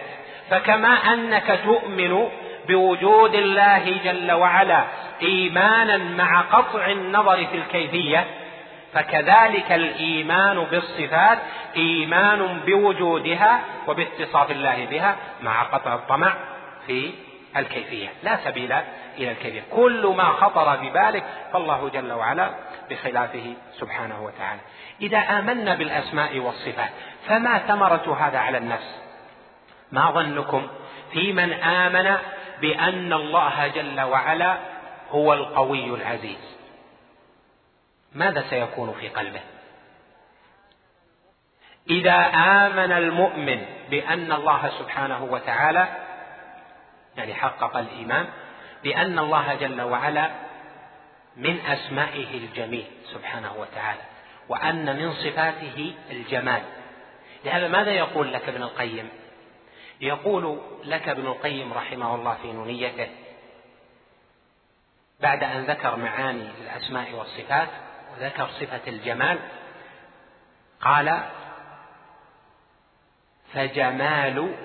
فكما 0.49 1.13
أنك 1.13 1.59
تؤمن 1.65 2.29
بوجود 2.67 3.35
الله 3.35 3.99
جل 4.03 4.31
وعلا 4.31 4.83
إيمانا 5.21 5.97
مع 5.97 6.41
قطع 6.41 6.87
النظر 6.87 7.45
في 7.45 7.57
الكيفية 7.57 8.25
فكذلك 8.93 9.71
الإيمان 9.71 10.63
بالصفات 10.63 11.37
إيمان 11.75 12.59
بوجودها 12.65 13.59
وباتصاف 13.87 14.51
الله 14.51 14.85
بها 14.85 15.15
مع 15.41 15.63
قطع 15.63 15.95
الطمع 15.95 16.33
في 16.87 17.11
الكيفية 17.57 18.09
لا 18.23 18.37
سبيل 18.45 18.71
إلى 19.17 19.31
الكيفية. 19.31 19.63
كل 19.71 20.13
ما 20.17 20.23
خطر 20.23 20.75
ببالك 20.75 21.23
فالله 21.53 21.89
جل 21.89 22.11
وعلا 22.11 22.51
بخلافه 22.89 23.53
سبحانه 23.73 24.23
وتعالى. 24.23 24.61
إذا 25.01 25.17
آمنا 25.17 25.75
بالأسماء 25.75 26.39
والصفات 26.39 26.89
فما 27.27 27.57
ثمرة 27.57 28.17
هذا 28.19 28.37
على 28.37 28.57
النفس؟ 28.57 29.01
ما 29.91 30.11
ظنكم؟ 30.11 30.67
في 31.11 31.33
من 31.33 31.53
آمن 31.53 32.17
بأن 32.61 33.13
الله 33.13 33.67
جل 33.67 34.01
وعلا 34.01 34.57
هو 35.11 35.33
القوي 35.33 35.85
العزيز. 35.95 36.57
ماذا 38.15 38.43
سيكون 38.49 38.93
في 38.99 39.09
قلبه؟ 39.09 39.41
إذا 41.89 42.15
آمن 42.35 42.91
المؤمن 42.91 43.65
بأن 43.89 44.31
الله 44.31 44.71
سبحانه 44.79 45.23
وتعالى 45.23 45.87
يعني 47.17 47.33
حقق 47.33 47.77
الإيمان 47.77 48.27
بأن 48.83 49.19
الله 49.19 49.53
جل 49.53 49.81
وعلا 49.81 50.31
من 51.35 51.59
أسمائه 51.65 52.37
الجميل 52.37 52.87
سبحانه 53.13 53.53
وتعالى 53.57 54.01
وأن 54.49 54.95
من 54.95 55.13
صفاته 55.13 55.93
الجمال. 56.11 56.61
لهذا 57.45 57.67
ماذا 57.67 57.91
يقول 57.91 58.33
لك 58.33 58.49
ابن 58.49 58.63
القيم؟ 58.63 59.09
يقول 60.01 60.61
لك 60.83 61.09
ابن 61.09 61.27
القيم 61.27 61.73
رحمه 61.73 62.15
الله 62.15 62.37
في 62.41 62.51
نونيته 62.51 63.07
بعد 65.19 65.43
أن 65.43 65.63
ذكر 65.63 65.95
معاني 65.95 66.49
الأسماء 66.61 67.11
والصفات 67.13 67.69
وذكر 68.13 68.47
صفة 68.47 68.81
الجمال 68.87 69.39
قال 70.81 71.19
فجمال 73.53 74.55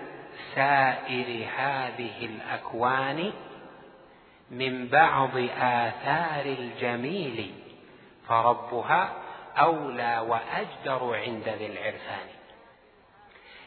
سائر 0.54 1.46
هذه 1.56 2.26
الأكوان 2.26 3.32
من 4.50 4.88
بعض 4.88 5.36
آثار 5.60 6.44
الجميل 6.44 7.54
فربها 8.28 9.12
أولى 9.58 10.18
وأجدر 10.28 11.14
عند 11.14 11.48
ذي 11.48 11.66
العرفان. 11.66 12.26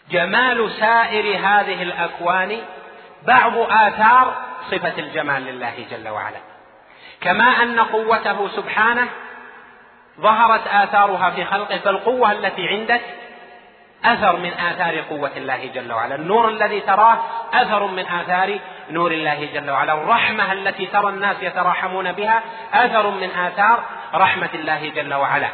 جمال 0.10 0.72
سائر 0.80 1.38
هذه 1.38 1.84
الأكوان 1.84 2.58
بعض 3.24 3.58
آثار 3.58 4.46
صفة 4.72 5.00
الجمال 5.00 5.44
لله 5.44 5.86
جل 5.92 6.08
وعلا. 6.10 6.40
كما 7.22 7.64
أن 7.64 7.80
قوته 7.80 8.48
سبحانه 8.48 9.08
ظهرت 10.20 10.68
آثارها 10.68 11.30
في 11.30 11.46
خلقه 11.46 11.78
فالقوة 11.78 12.32
التي 12.32 12.68
عندك 12.68 13.02
أثر 14.06 14.36
من 14.36 14.54
آثار 14.54 15.02
قوة 15.02 15.32
الله 15.38 15.66
جل 15.66 15.94
وعلا. 15.94 16.16
النور 16.16 16.50
الذي 16.50 16.80
تراه 16.80 17.20
أثر 17.54 17.88
من 17.88 18.08
آثار 18.08 18.60
نور 18.90 19.12
الله 19.12 19.46
جل 19.54 19.70
وعلا. 19.72 19.94
الرحمة 19.94 20.52
التي 20.52 20.86
ترى 20.86 21.10
الناس 21.10 21.38
يتراحمون 21.42 22.12
بها 22.12 22.44
أثر 22.74 23.10
من 23.10 23.30
آثار 23.32 23.84
رحمة 24.14 24.50
الله 24.54 24.90
جل 24.90 25.14
وعلا. 25.14 25.50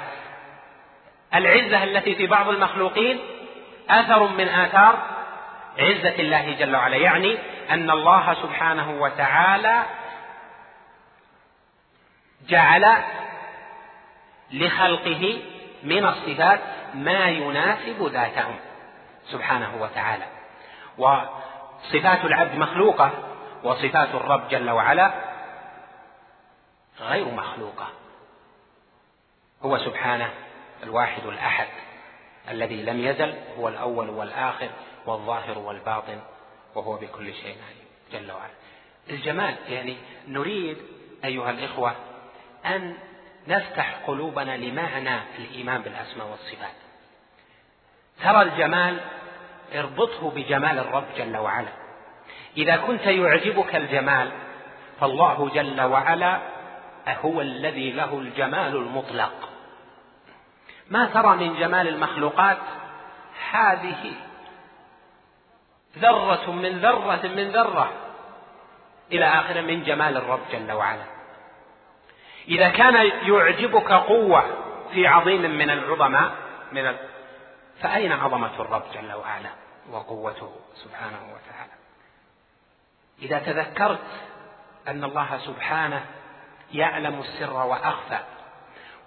العزة 1.35 1.83
التي 1.83 2.15
في 2.15 2.27
بعض 2.27 2.49
المخلوقين 2.49 3.19
أثر 3.89 4.27
من 4.27 4.47
آثار 4.49 4.99
عزة 5.79 6.15
الله 6.19 6.55
جل 6.59 6.75
وعلا. 6.75 6.95
يعني 6.95 7.37
أن 7.69 7.89
الله 7.89 8.33
سبحانه 8.33 9.01
وتعالى 9.01 9.83
جعل 12.49 12.97
لخلقه 14.51 15.41
من 15.83 16.05
الصفات 16.05 16.59
ما 16.93 17.29
يناسب 17.29 18.07
ذاتهم 18.07 18.55
سبحانه 19.31 19.81
وتعالى. 19.81 20.25
وصفات 20.97 22.25
العبد 22.25 22.55
مخلوقة 22.57 23.11
وصفات 23.63 24.09
الرب 24.15 24.47
جل 24.47 24.69
وعلا 24.69 25.13
غير 26.99 27.25
مخلوقة. 27.25 27.87
هو 29.63 29.77
سبحانه 29.77 30.29
الواحد 30.83 31.25
الأحد 31.25 31.67
الذي 32.49 32.83
لم 32.83 33.05
يزل 33.05 33.33
هو 33.57 33.67
الأول 33.67 34.09
والآخر 34.09 34.69
والظاهر 35.05 35.57
والباطن 35.57 36.19
وهو 36.75 36.97
بكل 36.97 37.33
شيء 37.33 37.57
عليم 37.67 37.87
جل 38.11 38.31
وعلا. 38.31 38.53
الجمال 39.09 39.55
يعني 39.69 39.97
نريد 40.27 40.77
أيها 41.25 41.49
الإخوة 41.49 41.95
أن 42.65 42.97
نفتح 43.47 43.95
قلوبنا 44.07 44.57
لمعنى 44.57 45.19
الإيمان 45.37 45.81
بالأسماء 45.81 46.27
والصفات. 46.27 46.82
ترى 48.23 48.41
الجمال 48.41 48.99
اربطه 49.75 50.31
بجمال 50.31 50.79
الرب 50.79 51.05
جل 51.17 51.37
وعلا. 51.37 51.69
إذا 52.57 52.75
كنت 52.75 53.05
يعجبك 53.05 53.75
الجمال 53.75 54.31
فالله 55.01 55.49
جل 55.53 55.81
وعلا 55.81 56.39
هو 57.07 57.41
الذي 57.41 57.91
له 57.91 58.19
الجمال 58.19 58.75
المطلق. 58.75 59.49
ما 60.89 61.05
ترى 61.05 61.35
من 61.35 61.55
جمال 61.59 61.87
المخلوقات؟ 61.87 62.57
هذه 63.51 64.11
ذرة 65.97 66.51
من 66.51 66.79
ذرة 66.79 67.21
من 67.23 67.51
ذرة. 67.51 67.91
إلى 69.11 69.25
آخره 69.25 69.61
من 69.61 69.83
جمال 69.83 70.17
الرب 70.17 70.41
جل 70.51 70.71
وعلا. 70.71 71.03
إذا 72.47 72.69
كان 72.69 73.11
يعجبك 73.23 73.91
قوة 73.91 74.43
في 74.93 75.07
عظيم 75.07 75.41
من 75.41 75.69
العظماء 75.69 76.31
من. 76.71 76.95
فأين 77.83 78.11
عظمة 78.11 78.51
الرب 78.59 78.83
جل 78.93 79.13
وعلا 79.13 79.49
وقوته 79.91 80.51
سبحانه 80.75 81.19
وتعالى؟ 81.23 81.71
إذا 83.21 83.39
تذكرت 83.39 83.99
أن 84.87 85.03
الله 85.03 85.37
سبحانه 85.37 86.05
يعلم 86.73 87.19
السر 87.19 87.53
وأخفى 87.53 88.19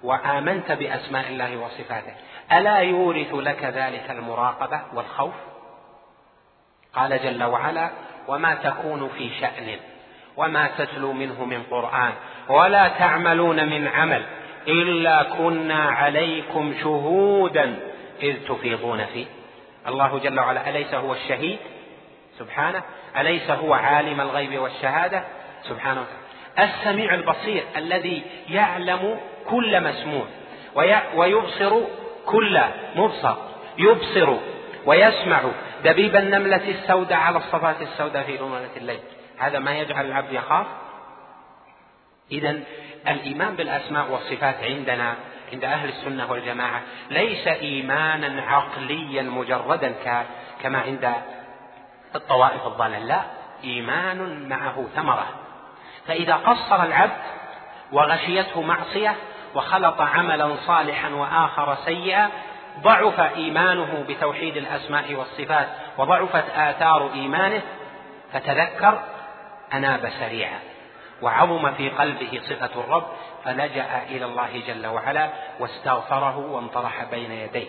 وآمنت 0.03 0.72
بأسماء 0.72 1.29
الله 1.29 1.57
وصفاته 1.57 2.14
ألا 2.53 2.79
يورث 2.79 3.35
لك 3.35 3.64
ذلك 3.64 4.11
المراقبة 4.11 4.81
والخوف؟ 4.93 5.35
قال 6.95 7.22
جل 7.22 7.45
وعلا 7.45 7.91
وما 8.29 8.55
تكون 8.55 9.09
في 9.09 9.31
شأن 9.41 9.77
وما 10.37 10.68
تتلو 10.79 11.12
منه 11.12 11.45
من 11.45 11.62
قرآن 11.62 12.12
ولا 12.49 12.89
تعملون 12.89 13.68
من 13.68 13.89
عمل 13.89 14.27
إلا 14.68 15.22
كنا 15.22 15.85
عليكم 15.85 16.74
شهودا 16.83 17.96
إذ 18.23 18.37
تفيضون 18.49 19.05
فيه 19.05 19.27
الله 19.89 20.19
جل 20.19 20.41
وعلا 20.41 20.71
أليس 20.71 20.95
هو 20.95 21.12
الشهيد؟ 21.12 21.59
سبحانه. 22.39 22.83
أليس 23.17 23.51
هو 23.51 23.75
عالم 23.75 24.21
الغيب 24.21 24.59
والشهادة؟ 24.59 25.25
سبحانه. 25.62 26.01
وتعالى 26.01 26.27
السميع 26.75 27.14
البصير 27.14 27.64
الذي 27.77 28.23
يعلم 28.49 29.21
كل 29.49 29.85
مسموع 29.85 30.25
ويبصر 31.14 31.81
كل 32.27 32.61
مبصر 32.97 33.37
يبصر 33.79 34.37
ويسمع 34.87 35.43
دبيب 35.85 36.17
النملة 36.17 36.69
السوداء 36.69 37.19
على 37.19 37.39
الصفات 37.39 37.83
السوداء 37.83 38.23
في 38.23 38.39
ظلمة 38.39 38.69
الليل. 38.77 39.01
هذا 39.39 39.59
ما 39.59 39.79
يجعل 39.79 40.07
العبد 40.07 40.33
يخاف؟ 40.33 40.67
إذا 42.33 42.61
الإيمان 43.09 43.57
بالأسماء 43.57 44.11
والصفات 44.11 44.57
عندنا 44.62 45.17
عند 45.53 45.65
أهل 45.65 45.89
السنة 45.89 46.31
والجماعة 46.31 46.83
ليس 47.11 47.49
إيمانا 47.49 48.43
عقليا 48.43 49.23
مجردا 49.23 49.95
كما 50.63 50.79
عند 50.79 51.13
الطوائف 52.15 52.67
الضالة. 52.67 52.99
لا 52.99 53.21
إيمان 53.65 54.49
معه 54.49 54.85
ثمرة. 54.97 55.27
فإذا 56.07 56.35
قصر 56.35 56.83
العبد 56.83 57.23
وغشيته 57.93 58.63
معصية 58.63 59.15
وخلط 59.55 60.01
عملا 60.01 60.57
صالحا 60.67 61.09
وآخر 61.09 61.77
سيئا 61.85 62.31
ضعف 62.83 63.21
إيمانه 63.21 64.05
بتوحيد 64.09 64.57
الأسماء 64.57 65.15
والصفات 65.15 65.69
وضعفت 65.99 66.45
آثار 66.57 67.11
إيمانه 67.15 67.63
فتذكر 68.33 69.03
أناب 69.73 70.11
سريعا 70.21 70.59
وعظم 71.23 71.73
في 71.73 71.89
قلبه 71.89 72.41
صفة 72.49 72.81
الرب 72.81 73.07
فلجأ 73.47 74.03
إلى 74.03 74.25
الله 74.25 74.61
جل 74.67 74.87
وعلا 74.87 75.31
واستغفره 75.61 76.39
وانطرح 76.39 77.05
بين 77.05 77.33
يديه. 77.33 77.67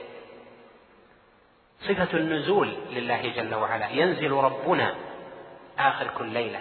صفة 1.82 2.18
النزول 2.18 2.78
لله 2.90 3.22
جل 3.36 3.56
وعلا. 3.56 3.90
ينزل 3.90 4.32
ربنا 4.32 4.96
آخر 5.80 6.08
كل 6.18 6.26
ليلة 6.26 6.60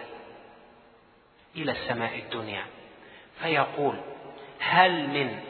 إلى 1.57 1.73
السماء 1.73 2.19
الدنيا. 2.19 2.65
فيقول 3.43 4.01
هل 4.61 5.09
من 5.09 5.41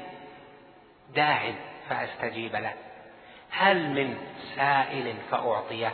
داع 1.15 1.53
فأستجيب 1.89 2.57
له؟ 2.57 2.73
هل 3.51 3.91
من 3.91 4.19
سائل 4.57 5.15
فأعطيه؟ 5.31 5.93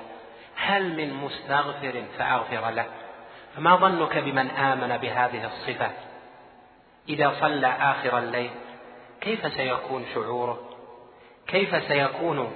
هل 0.56 0.96
من 0.96 1.14
مستغفر 1.14 2.04
فأغفر 2.18 2.70
له؟ 2.70 2.86
فما 3.56 3.76
ظنك 3.76 4.18
بمن 4.18 4.50
آمن 4.50 4.96
بهذه 4.96 5.46
الصفة؟ 5.46 5.90
إذا 7.08 7.34
صلى 7.40 7.66
آخر 7.66 8.18
الليل 8.18 8.50
كيف 9.20 9.54
سيكون 9.54 10.06
شعوره؟ 10.14 10.68
كيف 11.46 11.88
سيكون 11.88 12.52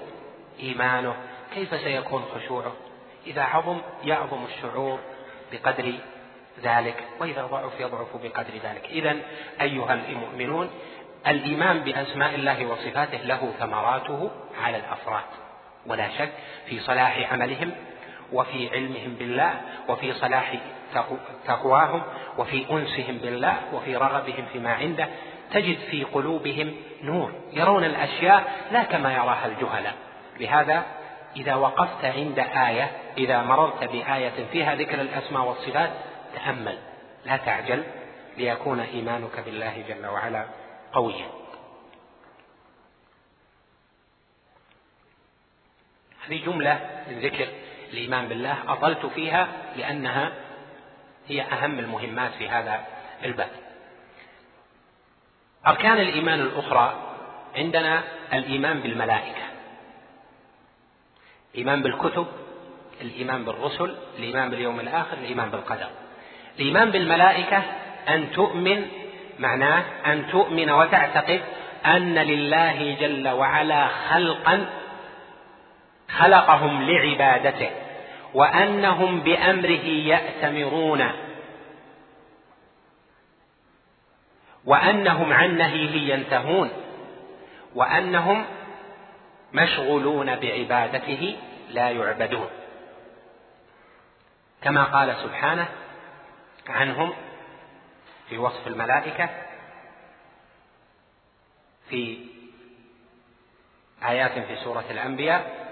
إيمانه؟ 0.61 1.16
كيف 1.55 1.80
سيكون 1.80 2.24
خشوعه؟ 2.34 2.72
إذا 3.26 3.42
عظم 3.42 3.80
يعظم 4.05 4.44
الشعور 4.44 4.99
بقدر 5.53 5.92
ذلك 6.62 7.05
وإذا 7.20 7.47
ضعف 7.47 7.80
يضعف 7.80 8.16
بقدر 8.16 8.55
ذلك. 8.62 8.84
إذا 8.90 9.16
أيها 9.61 9.94
المؤمنون 9.94 10.70
الإيمان 11.26 11.80
بأسماء 11.80 12.34
الله 12.34 12.66
وصفاته 12.66 13.18
له 13.18 13.53
ثمراته 13.59 14.30
على 14.62 14.76
الأفراد 14.76 15.24
ولا 15.86 16.09
شك 16.18 16.32
في 16.66 16.80
صلاح 16.80 17.32
عملهم 17.32 17.74
وفي 18.32 18.68
علمهم 18.68 19.14
بالله 19.14 19.61
وفي 19.88 20.12
صلاح 20.12 20.55
تقواهم 21.47 22.03
وفي 22.38 22.70
أنسهم 22.70 23.18
بالله 23.18 23.57
وفي 23.72 23.97
رغبهم 23.97 24.47
فيما 24.53 24.72
عنده 24.72 25.09
تجد 25.53 25.78
في 25.90 26.05
قلوبهم 26.05 26.76
نور 27.03 27.32
يرون 27.53 27.84
الأشياء 27.84 28.44
لا 28.72 28.82
كما 28.82 29.12
يراها 29.12 29.47
الجهلاء. 29.47 29.94
لهذا 30.40 30.82
إذا 31.36 31.55
وقفت 31.55 32.05
عند 32.05 32.38
آية 32.38 32.90
إذا 33.18 33.42
مررت 33.42 33.84
بآية 33.84 34.47
فيها 34.53 34.74
ذكر 34.74 35.01
الأسماء 35.01 35.44
والصفات 35.44 35.90
تأمل 36.34 36.78
لا 37.24 37.36
تعجل 37.36 37.82
ليكون 38.36 38.80
إيمانك 38.80 39.40
بالله 39.40 39.84
جل 39.88 40.07
وعلا 40.07 40.47
قويا. 40.92 41.26
هذه 46.26 46.44
جملة 46.44 46.80
من 47.09 47.20
ذكر 47.20 47.49
الإيمان 47.92 48.28
بالله 48.28 48.72
أطلت 48.72 49.07
فيها 49.07 49.49
لأنها 49.76 50.32
هي 51.29 51.43
أهم 51.43 51.79
المهمات 51.79 52.33
في 52.33 52.49
هذا 52.49 52.81
الباب 53.24 53.51
أركان 55.66 55.99
الإيمان 55.99 56.41
الأخرى 56.41 57.16
عندنا 57.57 58.03
الإيمان 58.33 58.81
بالملائكة 58.81 59.43
الإيمان 61.55 61.83
بالكتب 61.83 62.27
الإيمان 63.01 63.45
بالرسل 63.45 63.97
الإيمان 64.18 64.51
باليوم 64.51 64.81
الآخر 64.81 65.16
الإيمان 65.18 65.51
بالقدر. 65.51 65.89
الإيمان 66.59 66.91
بالملائكة 66.91 67.62
أن 68.09 68.33
تؤمن 68.33 68.87
معناه 69.39 69.85
أن 70.07 70.27
تؤمن 70.31 70.70
وتعتقد 70.70 71.41
أن 71.87 72.14
لله 72.14 72.97
جل 73.01 73.29
وعلا 73.29 73.89
خلقا 73.89 74.66
خلقهم 76.18 76.83
لعبادته. 76.83 77.70
وأنهم 78.35 79.20
بأمره 79.20 79.87
يأتمرون. 79.87 81.12
وأنهم 84.64 85.33
عن 85.33 85.57
نهيه 85.57 86.14
ينتهون. 86.14 86.70
وأنهم 87.74 88.45
مشغولون 89.53 90.37
بعبادته 90.37 91.37
لا 91.70 91.91
يعبدون. 91.91 92.49
كما 94.62 94.85
قال 94.85 95.16
سبحانه 95.16 95.68
عنهم 96.68 97.12
في 98.29 98.39
وصف 98.39 98.66
الملائكة 98.66 99.29
في 101.89 102.18
آيات 104.09 104.33
في 104.33 104.57
سورة 104.64 104.85
الأنبياء 104.91 105.66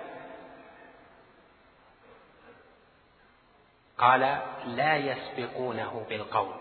قال 3.99 4.39
لا 4.67 4.97
يسبقونه 4.97 6.07
بالقول 6.09 6.55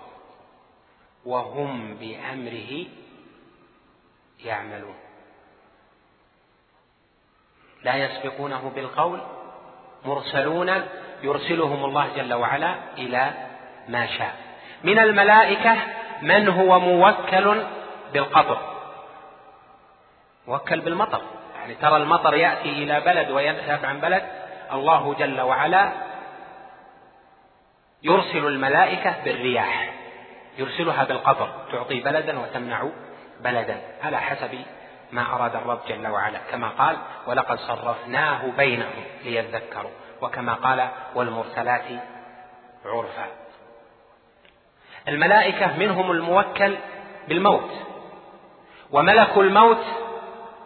وهم 1.26 1.96
بأمره 1.96 2.86
يعملون. 4.46 4.96
لا 7.84 7.96
يسبقونه 7.96 8.72
بالقول 8.76 9.22
مرسلون 10.06 10.86
يرسلهم 11.24 11.86
الله 11.86 12.08
جل 12.16 12.34
وعلا 12.34 12.76
إلى 12.98 13.34
ما 13.88 14.08
شاء. 14.08 14.36
من 14.84 15.00
الملائكة 15.00 15.78
من 16.22 16.50
هو 16.50 16.80
موكل 16.80 17.64
بالقطر 18.14 18.74
موكل 20.48 20.80
بالمطر. 20.82 21.22
يعني 21.56 21.76
ترى 21.76 21.98
المطر 21.98 22.34
يأتي 22.34 22.70
إلى 22.70 23.00
بلد 23.00 23.32
ويذهب 23.32 23.86
عن 23.86 24.00
بلد. 24.00 24.24
الله 24.72 25.14
جل 25.14 25.42
وعلا 25.42 26.13
يرسل 28.04 28.48
الملائكة 28.48 29.24
بالرياح 29.26 29.94
يرسلها 30.58 31.04
بالقطر 31.04 31.50
تعطي 31.72 32.00
بلدا 32.00 32.40
وتمنع 32.40 32.90
بلدا 33.40 33.82
على 34.04 34.18
حسب 34.18 34.60
ما 35.12 35.36
أراد 35.36 35.56
الرب 35.56 35.80
جل 35.88 36.08
وعلا. 36.08 36.40
كما 36.52 36.70
قال 36.70 36.98
ولقد 37.28 37.58
صرفناه 37.58 38.42
بينهم 38.58 39.04
ليذكروا. 39.24 39.92
وكما 40.22 40.54
قال 40.54 40.88
والمرسلات 41.16 41.84
عرفا. 42.86 43.26
الملائكة 45.08 45.78
منهم 45.78 46.12
الموكل 46.12 46.76
بالموت 47.28 47.72
وملك 48.92 49.38
الموت 49.38 49.86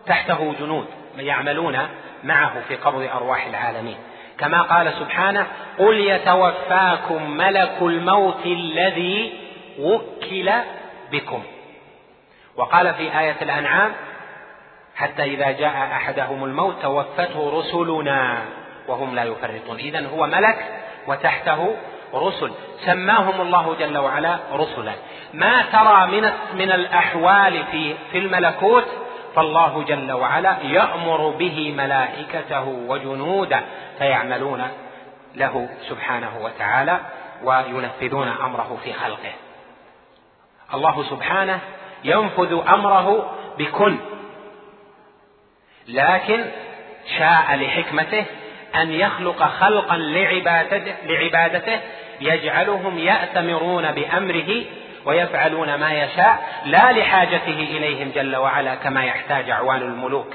تحته 0.06 0.54
جنود 0.60 0.88
يعملون 1.18 1.88
معه 2.24 2.62
في 2.68 2.76
قبض 2.76 3.02
أرواح 3.02 3.46
العالمين. 3.46 3.98
كما 4.40 4.62
قال 4.62 4.94
سبحانه 4.94 5.48
قل 5.80 6.00
يتوفاكم 6.00 7.32
ملك 7.32 7.78
الموت 7.82 8.46
الذي 8.46 9.34
وكل 9.80 10.52
بكم. 11.12 11.44
وقال 12.56 12.94
في 12.94 13.20
آية 13.20 13.36
الأنعام 13.42 13.92
حتى 14.96 15.24
إذا 15.24 15.52
جاء 15.52 15.76
أحدهم 15.92 16.44
الموت 16.44 16.82
توفته 16.82 17.60
رسلنا 17.60 18.38
وهم 18.88 19.16
لا 19.16 19.24
يفرطون. 19.24 19.78
إذا 19.78 20.08
هو 20.08 20.28
ملك 20.28 20.66
وتحته 21.08 21.76
رسل. 22.14 22.52
سماهم 22.86 23.42
الله 23.42 23.76
جل 23.80 23.98
وعلا 23.98 24.38
رسلا. 24.54 24.94
ما 25.34 25.62
ترى 25.72 26.08
من 26.08 26.32
من 26.54 26.72
الأحوال 26.72 27.64
في 27.72 27.96
في 28.12 28.18
الملكوت؟ 28.18 29.07
فالله 29.38 29.84
جل 29.84 30.12
وعلا 30.12 30.58
يأمر 30.62 31.30
به 31.30 31.74
ملائكته 31.78 32.68
وجنوده 32.68 33.62
فيعملون 33.98 34.68
له 35.36 35.70
سبحانه 35.90 36.40
وتعالى 36.42 37.00
وينفذون 37.44 38.28
أمره 38.28 38.80
في 38.84 38.94
خلقه. 38.94 39.34
الله 40.74 41.04
سبحانه 41.10 41.60
ينفذ 42.04 42.62
أمره 42.68 43.36
بكن 43.58 43.98
لكن 45.88 46.46
شاء 47.18 47.56
لحكمته 47.56 48.26
أن 48.76 48.92
يخلق 48.92 49.44
خلقا 49.44 49.98
لعبادته, 49.98 50.96
لعبادته 51.06 51.80
يجعلهم 52.22 52.98
يأتمرون 53.00 53.92
بأمره 53.92 54.66
ويفعلون 55.08 55.76
ما 55.76 55.94
يشاء 55.94 56.62
لا 56.66 56.92
لحاجته 56.92 57.48
إليهم 57.48 58.12
جل 58.12 58.36
وعلا 58.36 58.76
كما 58.76 59.04
يحتاج 59.04 59.50
أعوان 59.50 59.82
الملوك 59.82 60.34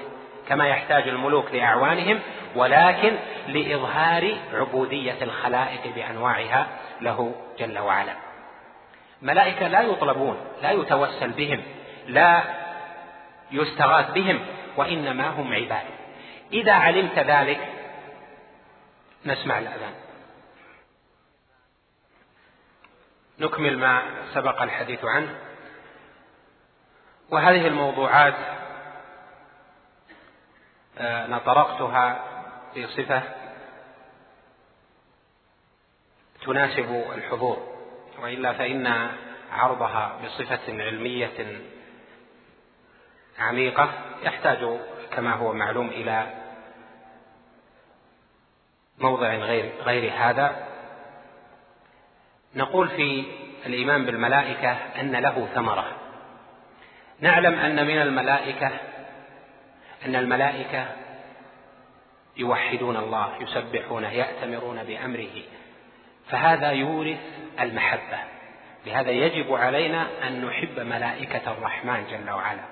كما 0.48 0.68
يحتاج 0.68 1.08
الملوك 1.08 1.54
لأعوانهم 1.54 2.20
ولكن 2.56 3.16
لإظهار 3.48 4.34
عبودية 4.54 5.16
الخلائق 5.22 5.94
بأنواعها 5.94 6.66
له 7.00 7.34
جل 7.58 7.78
وعلا. 7.78 8.12
ملائكة 9.22 9.68
لا 9.68 9.80
يطلبون 9.80 10.36
لا 10.62 10.70
يتوسل 10.70 11.30
بهم 11.30 11.62
لا 12.06 12.42
يستغاث 13.50 14.10
بهم 14.10 14.40
وإنما 14.76 15.28
هم 15.28 15.54
عباد. 15.54 15.84
إذا 16.52 16.72
علمت 16.72 17.18
ذلك 17.18 17.60
نسمع 19.26 19.58
الأذان. 19.58 19.92
نكمل 23.42 23.78
ما 23.78 24.02
سبق 24.34 24.62
الحديث 24.62 25.04
عنه. 25.04 25.38
وهذه 27.30 27.66
الموضوعات 27.66 28.34
آه، 30.98 31.26
نطرقتها 31.26 32.24
في 32.74 32.86
صفة 32.86 33.22
تناسب 36.44 37.04
الحضور 37.14 37.72
وإلا 38.22 38.52
فإن 38.52 39.10
عرضها 39.52 40.18
بصفة 40.24 40.82
علمية 40.82 41.62
عميقة 43.38 43.90
يحتاج 44.22 44.78
كما 45.10 45.34
هو 45.34 45.52
معلوم 45.52 45.88
إلى 45.88 46.26
موضع 48.98 49.34
غير 49.34 49.72
غير 49.82 50.12
هذا. 50.16 50.71
نقول 52.56 52.88
في 52.88 53.24
الإيمان 53.66 54.06
بالملائكة 54.06 54.76
أن 55.00 55.16
له 55.16 55.48
ثمرة. 55.54 55.84
نعلم 57.20 57.58
أن 57.58 57.86
من 57.86 58.02
الملائكة 58.02 58.70
أن 60.06 60.16
الملائكة 60.16 60.86
يوحدون 62.36 62.96
الله 62.96 63.32
يسبحونه 63.40 64.10
يأتمرون 64.10 64.82
بأمره. 64.84 65.42
فهذا 66.30 66.70
يورث 66.70 67.20
المحبة. 67.60 68.18
لهذا 68.86 69.10
يجب 69.10 69.52
علينا 69.52 70.06
أن 70.26 70.44
نحب 70.44 70.80
ملائكة 70.80 71.52
الرحمن 71.52 72.06
جل 72.10 72.30
وعلا. 72.30 72.62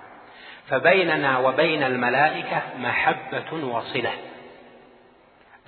فبيننا 0.68 1.38
وبين 1.38 1.82
الملائكة 1.82 2.62
محبة 2.78 3.52
وصلة. 3.52 4.12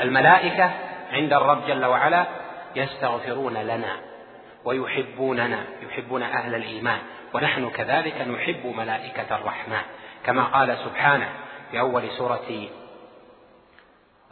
الملائكة 0.01 0.71
عند 1.13 1.33
الرب 1.33 1.67
جل 1.67 1.85
وعلا 1.85 2.42
يستغفرون 2.77 3.55
لنا 3.55 3.97
ويحبوننا 4.65 5.65
يحبون 5.83 6.23
أهل 6.23 6.55
الإيمان. 6.55 6.99
ونحن 7.35 7.71
كذلك 7.71 8.15
نحب 8.21 8.67
ملائكة 8.77 9.37
الرحمن. 9.37 9.83
كما 10.27 10.45
قال 10.45 10.79
سبحانه 10.85 11.29
في 11.71 11.81
أول 11.81 12.11
سورة 12.11 12.69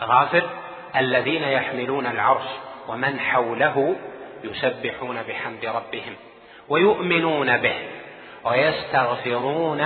غافر 0.02 0.50
الذين 0.96 1.42
يحملون 1.42 2.06
العرش 2.06 2.48
ومن 2.88 3.20
حوله 3.20 3.96
يسبحون 4.44 5.22
بحمد 5.22 5.64
ربهم 5.64 6.16
ويؤمنون 6.68 7.56
به 7.56 7.74
ويستغفرون 8.44 9.84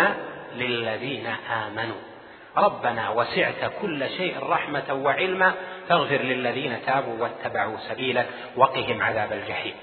للذين 0.55 1.27
آمنوا. 1.67 2.14
ربنا 2.57 3.11
وسعت 3.11 3.73
كل 3.83 4.09
شيء 4.09 4.35
رحمة 4.49 4.95
وعلما 4.95 5.53
فاغفر 5.89 6.23
للذين 6.23 6.79
تابوا 6.87 7.23
واتبعوا 7.23 7.77
سبيلك 7.89 8.27
وقهم 8.57 9.03
عذاب 9.03 9.33
الجحيم. 9.33 9.75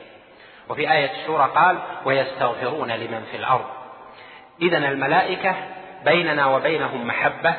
وفي 0.70 0.92
آية 0.92 1.12
الشورى 1.22 1.52
قال 1.56 1.78
ويستغفرون 2.06 2.92
لمن 2.92 3.24
في 3.32 3.38
الأرض. 3.38 3.66
إذا 4.62 4.78
الملائكة 4.78 5.56
بيننا 6.06 6.46
وبينهم 6.46 7.08
محبة 7.08 7.54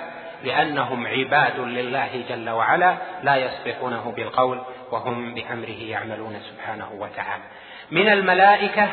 لأنهم 0.44 1.06
عباد 1.06 1.60
لله 1.60 2.24
جل 2.28 2.50
وعلا 2.50 2.96
لا 3.22 3.36
يسبقونه 3.36 4.12
بالقول 4.16 4.60
وهم 4.90 5.34
بأمره 5.34 5.82
يعملون 5.82 6.40
سبحانه 6.50 6.88
وتعالى. 6.98 7.42
من 7.90 8.08
الملائكة 8.08 8.88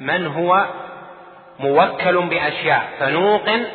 من 0.00 0.26
هو 0.26 0.66
موكل 1.58 2.26
بأشياء 2.26 2.88
فنوقن 2.98 3.66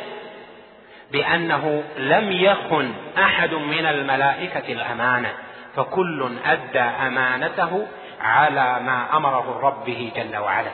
بأنه 1.14 1.82
لم 1.96 2.32
يخن 2.32 2.92
أحد 3.18 3.54
من 3.54 3.86
الملائكة 3.86 4.72
الأمانة 4.72 5.28
فكل 5.76 6.30
أدى 6.46 6.80
أمانته 6.80 7.86
على 8.20 8.80
ما 8.80 9.16
أمره 9.16 9.56
الرب 9.56 9.84
به 9.84 10.12
جل 10.16 10.36
وعلا. 10.36 10.70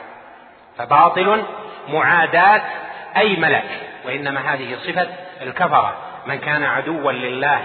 فباطل 0.77 1.43
معاداة 1.89 2.61
أي 3.17 3.35
ملك 3.35 3.63
وإنما 4.05 4.53
هذه 4.53 4.75
صفة 4.75 5.07
الكفرة 5.41 5.95
من 6.25 6.35
كان 6.35 6.63
عدوا 6.63 7.11
لله 7.11 7.61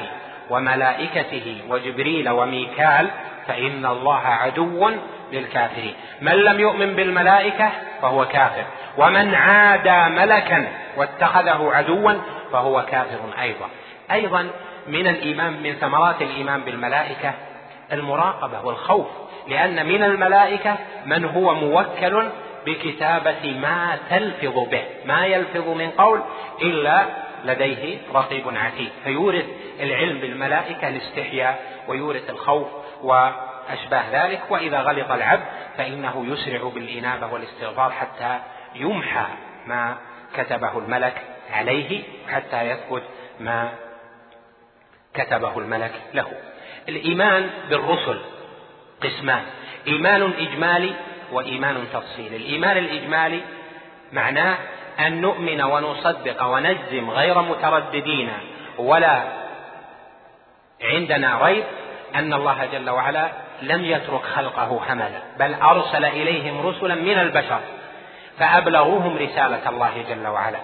وملائكته 0.51 1.63
وجبريل 1.69 2.29
وميكال 2.29 3.11
فإن 3.47 3.87
الله 3.87 4.27
عدو 4.27 4.91
للكافرين. 5.33 5.95
من 6.21 6.33
لم 6.33 6.61
يؤمن 6.61 6.97
بالملائكة 6.97 7.71
فهو 8.03 8.25
كافر. 8.25 8.65
ومن 8.99 9.35
عادى 9.35 10.15
ملكا 10.15 10.69
واتخذه 10.97 11.71
عدوا 11.73 12.13
فهو 12.53 12.83
كافر 12.83 13.19
أيضا. 13.41 13.69
أيضا 14.13 14.51
من 14.87 15.07
الإيمان 15.07 15.63
من 15.63 15.73
ثمرات 15.73 16.23
الإيمان 16.23 16.61
بالملائكة 16.61 17.33
المراقبة 17.93 18.67
والخوف 18.67 19.07
لأن 19.49 19.87
من 19.87 20.03
الملائكة 20.03 20.77
من 21.07 21.25
هو 21.25 21.55
موكل 21.55 22.29
بكتابة 22.67 23.59
ما 23.61 23.99
تلفظ 24.11 24.69
به. 24.71 24.83
ما 25.05 25.27
يلفظ 25.27 25.69
من 25.69 25.91
قول 25.91 26.21
إلا 26.63 27.05
لديه 27.45 27.99
رقيب 28.15 28.45
عتيد. 28.57 28.91
فيورث 29.05 29.45
العلم 29.81 30.19
بالملائكة 30.19 30.89
الاستحياء 30.89 31.59
ويورث 31.89 32.31
الخوف 32.31 32.67
وأشباه 33.67 34.27
ذلك 34.27 34.43
وإذا 34.51 34.81
غلط 34.81 35.11
العبد 35.11 35.45
فإنه 35.77 36.27
يسرع 36.27 36.69
بالإنابة 36.69 37.27
والاستغفار 37.27 37.91
حتى 37.91 38.39
يمحى 38.75 39.27
ما 39.67 39.97
كتبه 40.35 40.79
الملك 40.79 41.23
عليه 41.53 42.03
حتى 42.29 42.63
يثبت 42.63 43.03
ما 43.41 43.73
كتبه 45.15 45.59
الملك 45.59 45.93
له. 46.15 46.33
الإيمان 46.89 47.51
بالرسل 47.71 48.21
قسمان 49.03 49.43
إيمان 49.87 50.33
إجمالي 50.39 50.95
وإيمان 51.33 51.85
تفصيلي 51.93 52.37
الإيمان 52.37 52.77
الإجمالي 52.77 53.41
معناه 54.13 54.57
أن 55.01 55.21
نؤمن 55.21 55.63
ونصدق 55.63 56.45
ونجزم 56.45 57.11
غير 57.11 57.43
مترددين 57.43 58.33
ولا 58.79 59.23
عندنا 60.83 61.47
ريب 61.47 61.65
أن 62.15 62.33
الله 62.33 62.67
جل 62.67 62.91
وعلا 62.91 63.46
لم 63.63 63.85
يترك 63.85 64.23
خلقه 64.23 64.81
هملا 64.89 65.23
بل 65.39 65.55
أرسل 65.55 66.05
إليهم 66.05 66.67
رسلا 66.67 66.95
من 66.95 67.19
البشر 67.19 67.61
فأبلغوهم 68.39 69.17
رسالة 69.17 69.69
الله 69.69 70.05
جل 70.09 70.27
وعلا. 70.27 70.59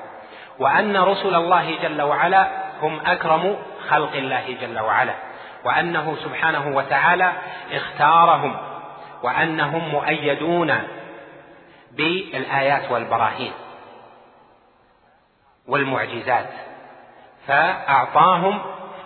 وأن 0.59 0.97
رسل 0.97 1.35
الله 1.35 1.79
جل 1.83 2.03
وعلا 2.03 2.49
هم 2.83 3.01
أكرم 3.07 3.57
خلق 3.89 4.13
الله 4.13 4.57
جل 4.61 4.81
وعلا 4.81 5.15
وأنه 5.65 6.17
سبحانه 6.25 6.77
وتعالى 6.77 7.33
اختارهم 7.73 8.57
وأنهم 9.23 9.89
مؤيدون 9.89 10.79
بالآيات 11.93 12.91
والبراهين 12.91 13.53
والمعجزات 15.69 16.49
فأعطاهم 17.47 18.63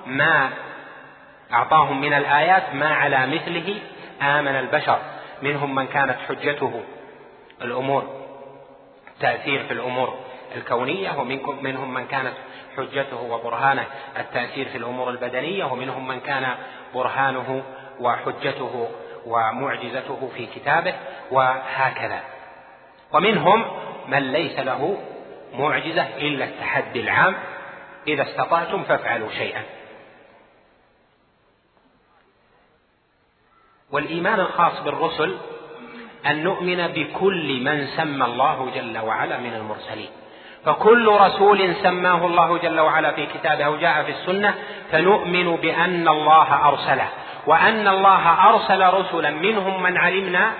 ما 0.07 0.51
أعطاهم 1.53 2.01
من 2.01 2.13
الآيات 2.13 2.75
ما 2.75 2.95
على 2.95 3.27
مثله 3.27 3.81
آمن 4.23 4.57
البشر. 4.57 4.99
منهم 5.43 5.75
من 5.75 5.87
كانت 5.87 6.17
حجته 6.29 6.83
الأمور 7.63 8.05
تأثير 9.21 9.65
في 9.67 9.73
الأمور 9.73 10.15
الكونية 10.57 11.19
ومنكم 11.19 11.59
منهم 11.63 11.95
من 11.95 12.07
كانت 12.07 12.33
حجته 12.77 13.23
وبرهانه 13.23 13.85
التأثير 14.17 14.69
في 14.69 14.79
الأمور 14.79 15.11
البدنية 15.11 15.65
ومنهم 15.65 16.09
من 16.09 16.21
كان 16.21 16.55
برهانه 16.95 17.63
وحجته 18.01 18.89
ومعجزته 19.27 20.31
في 20.37 20.47
كتابه 20.47 20.95
وهكذا. 21.31 22.21
ومنهم 23.13 23.65
من 24.09 24.33
ليس 24.33 24.59
له 24.59 24.99
معجزة 25.55 26.07
إلا 26.19 26.45
التحدي 26.45 27.01
العام 27.01 27.35
إذا 28.09 28.23
استطعتم 28.23 28.83
فافعلوا 28.83 29.31
شيئا. 29.31 29.63
والإيمان 33.93 34.41
الخاص 34.41 34.83
بالرسل 34.83 35.37
أن 36.27 36.43
نؤمن 36.45 36.87
بكل 36.87 37.61
من 37.65 37.87
سمى 37.87 38.25
الله 38.25 38.71
جل 38.75 38.99
وعلا 38.99 39.39
من 39.39 39.55
المرسلين. 39.55 40.09
فكل 40.65 41.09
رسول 41.09 41.75
سماه 41.83 42.27
الله 42.27 42.59
جل 42.59 42.81
وعلا 42.81 43.13
في 43.13 43.27
كتابه 43.27 43.65
أو 43.65 43.77
جاء 43.77 44.03
في 44.03 44.11
السنة 44.11 44.55
فنؤمن 44.91 45.57
بأن 45.57 46.09
الله 46.09 46.69
أرسله 46.69 47.09
وأن 47.47 47.89
الله 47.89 48.49
أرسل 48.49 48.95
رسلا 48.95 49.31
منهم 49.31 49.83
من 49.83 49.97
علمنا 49.97 50.53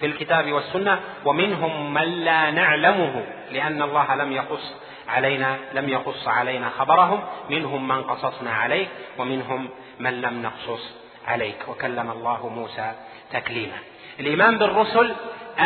في 0.00 0.06
الكتاب 0.06 0.52
والسنة 0.52 1.00
ومنهم 1.24 1.94
من 1.94 2.02
لا 2.02 2.50
نعلمه 2.50 3.24
لأن 3.52 3.82
الله 3.82 4.14
لم 4.14 4.32
يقص 4.32 4.74
علينا 5.08 5.56
لم 5.74 5.88
يقص 5.88 6.28
علينا 6.28 6.68
خبرهم 6.78 7.20
منهم 7.50 7.88
من 7.88 8.02
قصصنا 8.02 8.50
عليك 8.52 8.88
ومنهم 9.18 9.68
من 10.00 10.20
لم 10.20 10.42
نقصص 10.42 11.01
عليك 11.26 11.68
وكلم 11.68 12.10
الله 12.10 12.48
موسى 12.48 12.92
تكليما. 13.32 13.78
الإيمان 14.20 14.58
بالرسل 14.58 15.14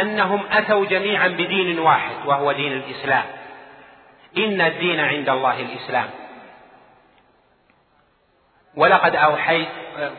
أنهم 0.00 0.42
أتوا 0.52 0.84
جميعا 0.86 1.28
بدين 1.28 1.78
واحد 1.78 2.26
وهو 2.26 2.52
دين 2.52 2.72
الإسلام. 2.72 3.24
إن 4.38 4.60
الدين 4.60 5.00
عند 5.00 5.28
الله 5.28 5.60
الإسلام. 5.60 6.10
ولقد 8.76 9.16
أوحيت 9.16 9.68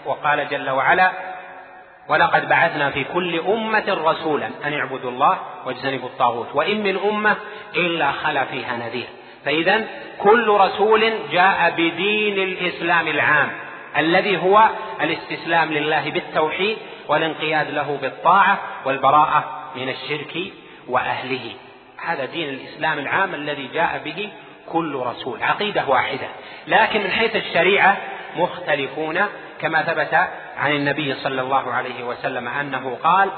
وقال 0.05 0.49
جل 0.49 0.69
وعلا 0.69 1.11
ولقد 2.09 2.49
بعثنا 2.49 2.89
في 2.89 3.03
كل 3.03 3.39
أمة 3.39 3.83
رسولا 3.87 4.49
أن 4.65 4.73
اعبدوا 4.73 5.11
الله 5.11 5.39
واجتنبوا 5.65 6.09
الطاغوت 6.09 6.55
وإن 6.55 6.83
من 6.83 6.97
أمة 6.97 7.35
إلا 7.75 8.11
خلا 8.11 8.45
فيها 8.45 8.77
نذير. 8.77 9.07
فإذا 9.45 9.87
كل 10.19 10.49
رسول 10.49 11.13
جاء 11.31 11.69
بدين 11.77 12.37
الإسلام 12.37 13.07
العام. 13.07 13.66
الذي 13.97 14.37
هو 14.37 14.69
الاستسلام 15.01 15.73
لله 15.73 16.11
بالتوحيد 16.11 16.77
والانقياد 17.07 17.71
له 17.71 17.97
بالطاعة 18.01 18.59
والبراءة 18.85 19.71
من 19.75 19.89
الشرك 19.89 20.37
وأهله. 20.87 21.51
هذا 22.05 22.25
دين 22.25 22.49
الإسلام 22.49 22.99
العام 22.99 23.33
الذي 23.33 23.67
جاء 23.73 24.01
به 24.05 24.29
كل 24.69 24.95
رسول 24.95 25.43
عقيدة 25.43 25.87
واحدة. 25.87 26.27
لكن 26.67 27.03
من 27.03 27.11
حيث 27.11 27.35
الشريعة 27.35 27.97
مختلفون 28.35 29.19
كما 29.61 29.83
ثبت 29.83 30.13
عن 30.57 30.71
النبي 30.71 31.13
صلى 31.13 31.41
الله 31.41 31.73
عليه 31.73 32.03
وسلم 32.03 32.47
أنه 32.47 32.97
قال 33.03 33.29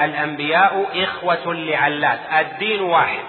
الأنبياء 0.00 0.86
إخوة 0.94 1.54
لعلات 1.54 2.20
الدين 2.40 2.82
واحد. 2.82 3.24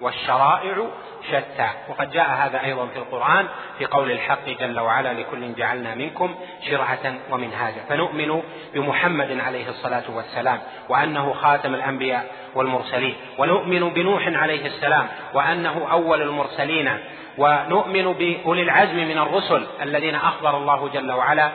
والشرائع 0.00 0.86
شتى. 1.28 1.68
وقد 1.88 2.10
جاء 2.10 2.30
هذا 2.30 2.64
أيضا 2.64 2.86
في 2.86 2.96
القرآن 2.96 3.46
في 3.78 3.86
قول 3.86 4.10
الحق 4.10 4.48
جل 4.60 4.80
وعلا 4.80 5.12
لكل 5.12 5.54
جعلنا 5.54 5.94
منكم 5.94 6.34
شرعة 6.70 7.14
ومنهاجا. 7.30 7.84
فنؤمن 7.88 8.42
بمحمد 8.74 9.40
عليه 9.40 9.68
الصلاة 9.68 10.04
والسلام 10.14 10.58
وأنه 10.88 11.32
خاتم 11.32 11.74
الأنبياء 11.74 12.26
والمرسلين. 12.54 13.16
ونؤمن 13.38 13.90
بنوح 13.90 14.26
عليه 14.26 14.66
السلام 14.66 15.08
وأنه 15.34 15.86
أول 15.90 16.22
المرسلين. 16.22 16.98
ونؤمن 17.38 18.12
بأولي 18.12 18.62
العزم 18.62 18.96
من 18.96 19.18
الرسل 19.18 19.66
الذين 19.82 20.14
أخبر 20.14 20.56
الله 20.56 20.88
جل 20.88 21.12
وعلا 21.12 21.50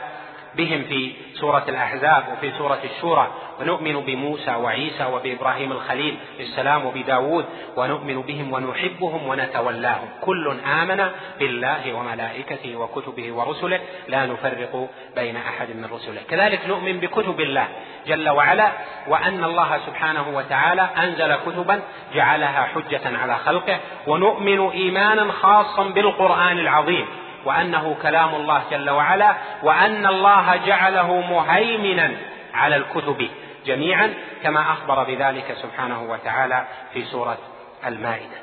بهم 0.57 0.83
في 0.83 1.13
سورة 1.33 1.63
الأحزاب 1.69 2.23
وفي 2.33 2.51
سورة 2.57 2.79
الشورى. 2.83 3.27
ونؤمن 3.61 3.99
بموسى 3.99 4.55
وعيسى 4.55 5.05
وبإبراهيم 5.05 5.71
الخليل 5.71 6.17
السلام 6.39 6.85
وبداود. 6.85 7.45
ونؤمن 7.77 8.21
بهم 8.21 8.53
ونحبهم 8.53 9.27
ونتولاهم. 9.27 10.07
كل 10.21 10.57
آمن 10.81 11.09
بالله 11.39 11.93
وملائكته 11.93 12.75
وكتبه 12.75 13.33
ورسله. 13.33 13.79
لا 14.07 14.25
نفرق 14.25 14.89
بين 15.15 15.35
أحد 15.37 15.67
من 15.69 15.89
رسله. 15.93 16.21
كذلك 16.29 16.59
نؤمن 16.67 16.99
بكتب 16.99 17.41
الله 17.41 17.67
جل 18.07 18.29
وعلا. 18.29 18.71
وأن 19.07 19.43
الله 19.43 19.79
سبحانه 19.85 20.29
وتعالى 20.33 20.89
أنزل 20.97 21.35
كتبا 21.35 21.81
جعلها 22.13 22.63
حجة 22.63 23.17
على 23.17 23.35
خلقه. 23.37 23.79
ونؤمن 24.07 24.69
إيمانا 24.69 25.31
خاصا 25.31 25.83
بالقرآن 25.83 26.59
العظيم. 26.59 27.05
وأنه 27.45 27.95
كلام 28.01 28.35
الله 28.35 28.63
جل 28.71 28.89
وعلا 28.89 29.35
وأن 29.63 30.05
الله 30.05 30.55
جعله 30.55 31.21
مهيمنا 31.21 32.11
على 32.53 32.75
الكتب 32.75 33.29
جميعا 33.65 34.13
كما 34.43 34.61
أخبر 34.61 35.03
بذلك 35.03 35.57
سبحانه 35.61 36.03
وتعالى 36.03 36.65
في 36.93 37.03
سورة 37.03 37.37
المائدة. 37.85 38.37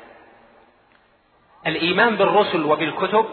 الإيمان 1.67 2.15
بالرسل 2.15 2.63
وبالكتب 2.63 3.25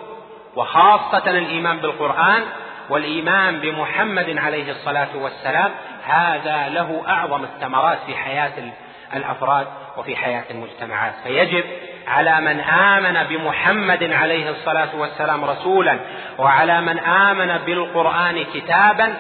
وخاصة 0.56 1.30
الإيمان 1.30 1.78
بالقرآن 1.78 2.42
والإيمان 2.90 3.60
بمحمد 3.60 4.38
عليه 4.38 4.70
الصلاة 4.70 5.16
والسلام 5.16 5.70
هذا 6.06 6.68
له 6.68 7.02
أعظم 7.08 7.44
الثمرات 7.44 7.98
في 8.06 8.16
حياة 8.16 8.72
الأفراد 9.14 9.66
وفي 9.96 10.16
حياة 10.16 10.44
المجتمعات. 10.50 11.14
فيجب 11.24 11.64
على 12.09 12.40
من 12.40 12.61
آمن 12.61 13.22
بمحمد 13.28 14.12
عليه 14.12 14.50
الصلاة 14.50 14.88
والسلام 14.94 15.44
رسولا 15.44 15.98
وعلى 16.38 16.80
من 16.80 16.98
آمن 16.98 17.59
بالقرآن 17.66 18.44
كتابا 18.54 19.14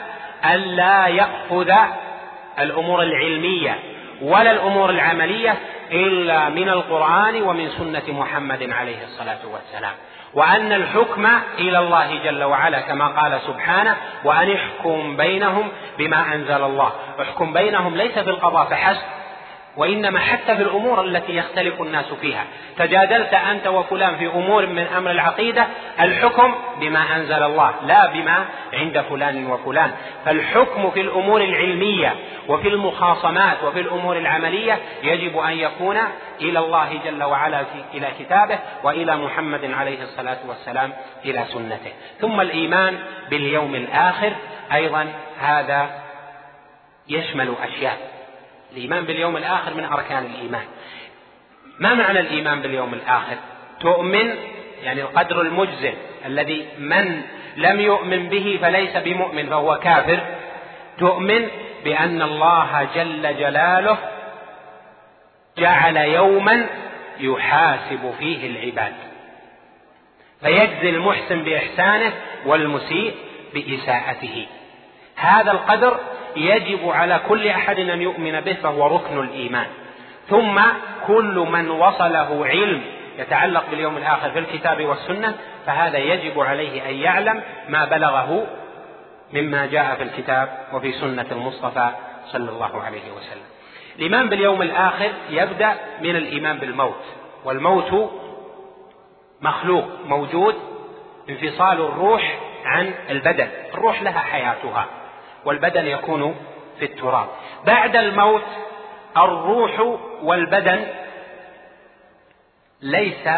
الا 0.54 1.06
يأخذ 1.06 1.72
الأمور 2.58 3.02
العلمية 3.02 3.78
ولا 4.22 4.50
الأمور 4.50 4.90
العملية 4.90 5.54
إلا 5.92 6.48
من 6.48 6.68
القرآن 6.68 7.42
ومن 7.42 7.68
سنة 7.68 8.18
محمد 8.20 8.70
عليه 8.72 9.04
الصلاة 9.04 9.38
والسلام. 9.52 9.92
وأن 10.34 10.72
الحكم 10.72 11.26
إلى 11.58 11.78
الله 11.78 12.18
جل 12.24 12.44
وعلا 12.44 12.80
كما 12.80 13.08
قال 13.08 13.40
سبحانه 13.46 13.96
وأن 14.24 14.52
احكم 14.52 15.16
بينهم 15.16 15.68
بما 15.98 16.34
أنزل 16.34 16.64
الله 16.64 16.92
احكم 17.22 17.52
بينهم 17.52 17.96
ليس 17.96 18.18
بالقضاء 18.18 18.64
فحسب. 18.64 19.17
وإنما 19.78 20.18
حتى 20.20 20.56
في 20.56 20.62
الأمور 20.62 21.04
التي 21.04 21.36
يختلف 21.36 21.82
الناس 21.82 22.12
فيها. 22.20 22.44
تجادلت 22.78 23.34
أنت 23.34 23.66
وفلان 23.66 24.16
في 24.16 24.26
أمور 24.26 24.66
من 24.66 24.86
أمر 24.96 25.10
العقيدة 25.10 25.66
الحكم 26.00 26.54
بما 26.80 27.16
أنزل 27.16 27.42
الله 27.42 27.74
لا 27.86 28.06
بما 28.06 28.44
عند 28.72 29.00
فلان 29.00 29.46
وفلان. 29.50 29.90
فالحكم 30.24 30.90
في 30.90 31.00
الأمور 31.00 31.40
العلمية 31.40 32.14
وفي 32.48 32.68
المخاصمات 32.68 33.64
وفي 33.64 33.80
الأمور 33.80 34.16
العملية 34.16 34.78
يجب 35.02 35.38
أن 35.38 35.52
يكون 35.52 35.98
إلى 36.40 36.58
الله 36.58 37.00
جل 37.04 37.24
وعلا 37.24 37.64
إلى 37.94 38.08
كتابه 38.18 38.58
وإلى 38.82 39.16
محمد 39.16 39.64
عليه 39.64 40.02
الصلاة 40.02 40.38
والسلام 40.48 40.92
إلى 41.24 41.44
سنته. 41.52 41.92
ثم 42.20 42.40
الإيمان 42.40 42.98
باليوم 43.30 43.74
الآخر 43.74 44.32
أيضا 44.72 45.06
هذا 45.40 45.90
يشمل 47.08 47.54
أشياء. 47.62 48.17
الإيمان 48.72 49.04
باليوم 49.04 49.36
الآخر 49.36 49.74
من 49.74 49.84
أركان 49.84 50.26
الإيمان. 50.26 50.64
ما 51.78 51.94
معنى 51.94 52.20
الإيمان 52.20 52.62
باليوم 52.62 52.94
الآخر؟ 52.94 53.36
تؤمن 53.80 54.34
يعني 54.82 55.02
القدر 55.02 55.40
المجزم 55.40 55.94
الذي 56.26 56.68
من 56.78 57.22
لم 57.56 57.80
يؤمن 57.80 58.28
به 58.28 58.58
فليس 58.62 58.96
بمؤمن 58.96 59.46
فهو 59.46 59.78
كافر. 59.78 60.20
تؤمن 60.98 61.48
بأن 61.84 62.22
الله 62.22 62.88
جل 62.94 63.36
جلاله 63.36 63.98
جعل 65.58 65.96
يوما 65.96 66.66
يحاسب 67.20 68.14
فيه 68.18 68.50
العباد. 68.50 68.94
فيجزي 70.40 70.90
المحسن 70.90 71.44
بإحسانه 71.44 72.12
والمسيء 72.46 73.14
بإساءته. 73.54 74.46
هذا 75.16 75.50
القدر 75.52 76.00
يجب 76.36 76.88
على 76.88 77.20
كل 77.28 77.48
أحد 77.48 77.78
أن 77.78 78.02
يؤمن 78.02 78.40
به 78.40 78.52
فهو 78.52 78.96
ركن 78.96 79.18
الإيمان. 79.20 79.66
ثم 80.28 80.60
كل 81.06 81.46
من 81.50 81.70
وصله 81.70 82.46
علم 82.46 82.82
يتعلق 83.18 83.70
باليوم 83.70 83.96
الآخر 83.96 84.30
في 84.30 84.38
الكتاب 84.38 84.84
والسنة 84.84 85.34
فهذا 85.66 85.98
يجب 85.98 86.40
عليه 86.40 86.88
أن 86.88 86.94
يعلم 86.94 87.42
ما 87.68 87.84
بلغه 87.84 88.46
مما 89.32 89.66
جاء 89.66 89.94
في 89.94 90.02
الكتاب 90.02 90.48
وفي 90.72 90.92
سنة 90.92 91.26
المصطفى 91.32 91.90
صلى 92.26 92.50
الله 92.50 92.82
عليه 92.82 93.12
وسلم. 93.16 93.42
الإيمان 93.96 94.28
باليوم 94.28 94.62
الآخر 94.62 95.10
يبدأ 95.30 95.74
من 96.00 96.16
الإيمان 96.16 96.58
بالموت 96.58 97.04
والموت 97.44 98.10
مخلوق 99.40 99.84
موجود 100.06 100.54
انفصال 101.30 101.80
الروح 101.80 102.38
عن 102.64 102.94
البدن. 103.10 103.48
الروح 103.74 104.02
لها 104.02 104.18
حياتها. 104.18 104.86
والبدن 105.48 105.86
يكون 105.86 106.36
في 106.78 106.84
التراب. 106.84 107.28
بعد 107.66 107.96
الموت 107.96 108.44
الروح 109.16 109.80
والبدن 110.22 110.86
ليس 112.82 113.28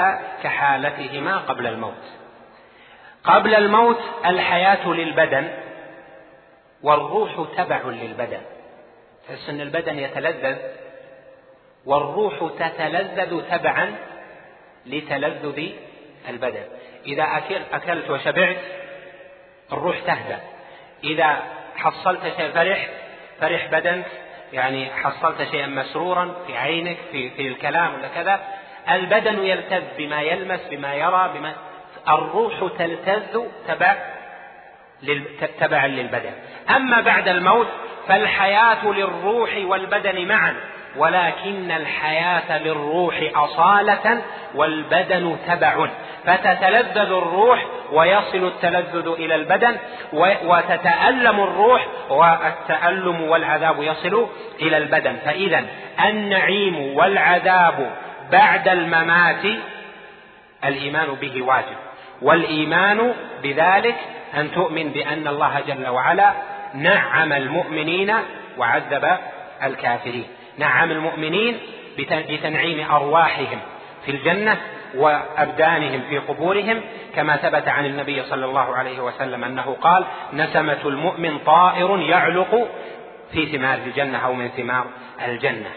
كحالتهما 0.43 1.39
قبل 1.39 1.66
الموت. 1.66 2.05
قبل 3.24 3.55
الموت 3.55 4.01
الحياة 4.27 4.89
للبدن 4.89 5.49
والروح 6.82 7.49
تبع 7.57 7.81
للبدن. 7.85 8.41
تحس 9.28 9.49
إن 9.49 9.61
البدن 9.61 9.99
يتلذذ 9.99 10.57
والروح 11.87 12.53
تتلذذ 12.59 13.43
تبعا 13.51 13.95
لتلذذ 14.87 15.69
البدن. 16.28 16.65
إذا 17.07 17.24
أكلت 17.73 18.11
وشبعت 18.11 18.57
الروح 19.73 19.99
تهدى 20.01 20.37
إذا 21.05 21.60
حصلت 21.85 22.23
شيء 22.36 22.51
فرح 22.51 22.89
فرح 23.40 23.66
بدنك 23.66 24.07
يعني 24.52 24.90
حصلت 24.90 25.43
شيئا 25.51 25.66
مسرورا 25.66 26.35
في 26.47 26.57
عينك 26.57 26.97
في 27.12 27.31
في 27.31 27.48
الكلام 27.48 27.94
ولا 27.94 28.09
كذا 28.09 28.40
البدن 28.90 29.44
يلتذ 29.44 29.82
بما 29.98 30.20
يلمس 30.23 30.61
بما 30.70 30.94
يرى 30.94 31.31
بما 31.35 31.52
الروح 32.09 32.55
تلتذ 32.78 33.40
تبع 33.69 33.97
تبعا 35.61 35.86
للبدن. 35.86 36.32
أما 36.70 37.01
بعد 37.01 37.28
الموت 37.28 37.69
فالحياة 38.09 38.86
للروح 38.86 39.51
والبدن 39.65 40.28
معا. 40.28 40.57
ولكن 40.96 41.70
الحياة 41.70 42.58
للروح 42.58 43.20
أصالة 43.34 44.22
والبدن 44.54 45.36
تبع. 45.46 45.88
فتتلذذ 46.26 47.12
الروح 47.12 47.66
ويصل 47.92 48.46
التلذذ 48.46 49.08
إلى 49.08 49.34
البدن 49.34 49.76
وتتألم 50.44 51.40
الروح 51.40 51.86
والتألم 52.10 53.20
والعذاب 53.20 53.82
يصل 53.82 54.28
إلى 54.62 54.76
البدن. 54.76 55.16
فاذا 55.24 55.64
النعيم 56.04 56.96
والعذاب 56.96 57.90
بعد 58.32 58.68
الممات 58.68 59.44
الإيمان 60.64 61.14
به 61.20 61.42
واجب. 61.42 61.76
والإيمان 62.22 63.14
بذلك 63.42 63.96
أن 64.36 64.52
تؤمن 64.52 64.88
بأن 64.88 65.28
الله 65.28 65.60
جل 65.68 65.88
وعلا 65.88 66.32
نعم 66.74 67.32
المؤمنين 67.32 68.14
وعذب 68.58 69.16
الكافرين. 69.62 70.26
نعم 70.61 70.91
المؤمنين 70.91 71.59
بتنعيم 71.99 72.91
أرواحهم 72.91 73.59
في 74.05 74.11
الجنة 74.11 74.61
وأبدانهم 74.95 76.03
في 76.09 76.19
قبورهم 76.19 76.81
كما 77.15 77.37
ثبت 77.37 77.69
عن 77.69 77.87
النبي 77.87 78.23
صلى 78.23 78.45
الله 78.45 78.77
عليه 78.77 79.01
وسلم 79.01 79.45
أنه 79.45 79.77
قال 79.81 80.05
نسمة 80.32 80.78
المؤمن 80.85 81.39
طائر 81.39 81.99
يعلق 82.01 82.69
في 83.32 83.47
ثمار 83.47 83.78
الجنة 83.87 84.19
أو 84.19 84.35
من 84.35 84.49
ثمار 84.49 84.87
الجنة. 85.24 85.70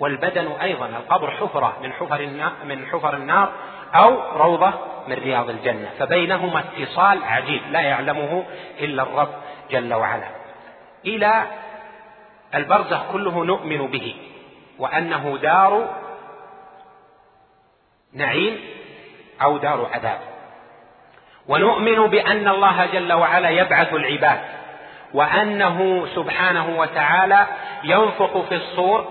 والبدن 0.00 0.48
أيضا 0.62 0.86
القبر 0.86 1.30
حفرة 1.30 1.76
من 1.82 1.92
حفر 1.92 2.20
النار 2.20 2.52
من 2.68 2.86
حفر 2.86 3.16
النار 3.16 3.52
أو 3.94 4.20
روضة 4.36 4.72
من 5.08 5.14
رياض 5.14 5.50
الجنة 5.50 5.90
فبينهما 5.98 6.64
اتصال 6.78 7.24
عجيب 7.24 7.62
لا 7.70 7.80
يعلمه 7.80 8.44
إلا 8.80 9.02
الرب 9.02 9.34
جل 9.70 9.94
وعلا. 9.94 10.28
إلى 11.06 11.42
البرزخ 12.54 13.12
كله 13.12 13.44
نؤمن 13.44 13.86
به 13.86 14.16
وأنه 14.78 15.38
دار 15.42 15.94
نعيم 18.12 18.60
أو 19.42 19.58
دار 19.58 19.90
عذاب. 19.92 20.18
ونؤمن 21.48 22.06
بأن 22.06 22.48
الله 22.48 22.86
جل 22.86 23.12
وعلا 23.12 23.50
يبعث 23.50 23.92
العباد 23.92 24.40
وأنه 25.14 26.06
سبحانه 26.14 26.78
وتعالى 26.78 27.46
ينفخ 27.84 28.40
في 28.40 28.54
الصور 28.54 29.08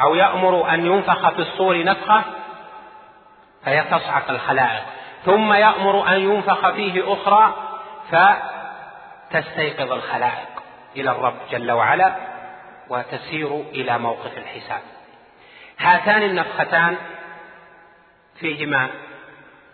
أو 0.00 0.14
يأمر 0.14 0.74
أن 0.74 0.86
ينفخ 0.86 1.30
في 1.30 1.38
الصور 1.38 1.84
نفخة 1.84 2.22
فيتصعق 3.64 4.30
الخلائق. 4.30 4.82
ثم 5.24 5.52
يأمر 5.52 6.08
أن 6.08 6.20
ينفخ 6.20 6.70
فيه 6.70 7.12
أخرى 7.12 7.54
فتستيقظ 9.30 9.92
الخلائق. 9.92 10.59
إلى 10.96 11.10
الرب 11.10 11.36
جل 11.50 11.70
وعلا 11.70 12.16
وتسير 12.88 13.60
إلى 13.60 13.98
موقف 13.98 14.38
الحساب. 14.38 14.80
هاتان 15.78 16.22
النفختان 16.22 16.96
فيهما 18.40 18.88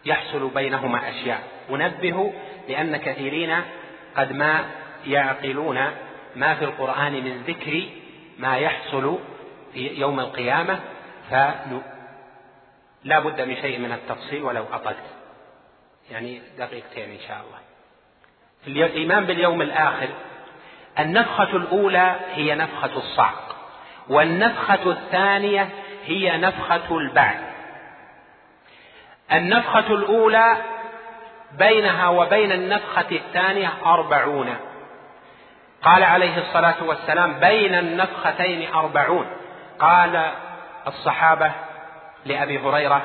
يحصل 0.04 0.50
بينهما 0.54 1.10
أشياء. 1.10 1.42
أنبه 1.70 2.32
لأن 2.68 2.96
كثيرين 2.96 3.62
قد 4.16 4.32
ما 4.32 4.64
يعقلون 5.06 5.90
ما 6.36 6.54
في 6.54 6.64
القرآن 6.64 7.12
من 7.12 7.42
ذكر 7.46 7.88
ما 8.38 8.58
يحصل 8.58 9.18
في 9.72 10.00
يوم 10.00 10.20
القيامة 10.20 10.80
فلا 11.30 13.18
بد 13.18 13.40
من 13.40 13.56
شيء 13.56 13.78
من 13.78 13.92
التفصيل 13.92 14.42
ولو 14.42 14.64
أقل 14.72 14.94
يعني 16.10 16.42
دقيقتين 16.58 17.10
إن 17.10 17.20
شاء 17.28 17.36
الله. 17.36 18.86
الإيمان 18.86 19.24
باليوم 19.24 19.62
الآخر 19.62 20.08
النفخة 20.98 21.56
الأولى 21.56 22.16
هي 22.34 22.54
نفخة 22.54 22.96
الصعق 22.96 23.56
والنفخة 24.08 24.90
الثانية 24.90 25.68
هي 26.04 26.36
نفخة 26.36 26.98
البعث. 26.98 27.40
النفخة 29.32 29.94
الأولى 29.94 30.56
بينها 31.52 32.08
وبين 32.08 32.52
النفخة 32.52 33.10
الثانية 33.10 33.72
أربعون. 33.86 34.56
قال 35.82 36.04
عليه 36.04 36.38
الصلاة 36.38 36.82
والسلام 36.82 37.32
بين 37.32 37.74
النفختين 37.74 38.74
أربعون. 38.74 39.26
قال 39.78 40.30
الصحابة 40.86 41.52
لأبي 42.24 42.58
هريرة 42.58 43.02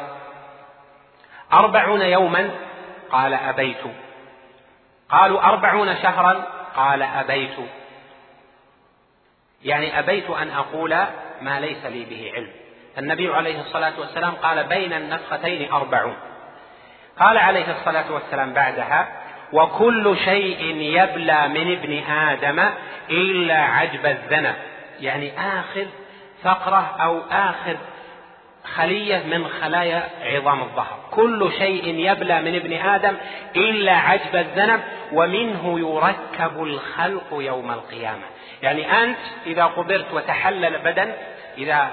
أربعون 1.54 2.02
يوما؟ 2.02 2.50
قال 3.12 3.34
أبيت. 3.34 3.84
قالوا 5.10 5.42
أربعون 5.42 5.96
شهرا؟ 5.96 6.46
قال 6.76 7.02
أبيت. 7.02 7.56
يعني 9.64 10.00
أبيت 10.00 10.30
أن 10.30 10.50
أقول 10.50 10.96
ما 11.42 11.60
ليس 11.60 11.86
لي 11.86 12.06
به 12.06 12.32
علم. 12.36 12.50
النبي 12.98 13.34
عليه 13.34 13.62
الصلاة 13.62 14.00
والسلام 14.00 14.32
قال 14.32 14.64
بين 14.64 14.94
النفختين 14.94 15.72
أربعون. 15.72 16.16
قال 17.20 17.38
عليه 17.38 17.72
الصلاة 17.80 18.12
والسلام 18.12 18.54
بعدها 18.54 19.08
وكل 19.54 20.18
شيء 20.26 20.76
يبلى 20.76 21.48
من 21.48 21.72
ابن 21.72 22.12
آدم 22.12 22.70
إلا 23.10 23.58
عجب 23.58 24.06
الذنب. 24.06 24.56
يعني 25.00 25.32
آخر 25.40 25.88
فقرة 26.44 26.96
أو 27.02 27.22
آخر 27.32 27.78
خلية 28.64 29.24
من 29.24 29.48
خلايا 29.48 30.10
عظام 30.24 30.62
الظهر. 30.62 31.00
كل 31.12 31.52
شيء 31.58 31.86
يبلى 31.88 32.42
من 32.42 32.56
ابن 32.56 32.74
آدم 32.74 33.18
إلا 33.56 33.94
عجب 33.94 34.36
الذنب 34.36 34.82
ومنه 35.14 35.80
يركب 35.80 36.64
الخلق 36.64 37.28
يوم 37.32 37.72
القيامة. 37.72 38.24
يعني 38.62 39.04
أنت 39.04 39.18
إذا 39.46 39.66
قبرت 39.66 40.14
وتحلل 40.14 40.78
بدن 40.78 41.14
إذا 41.58 41.92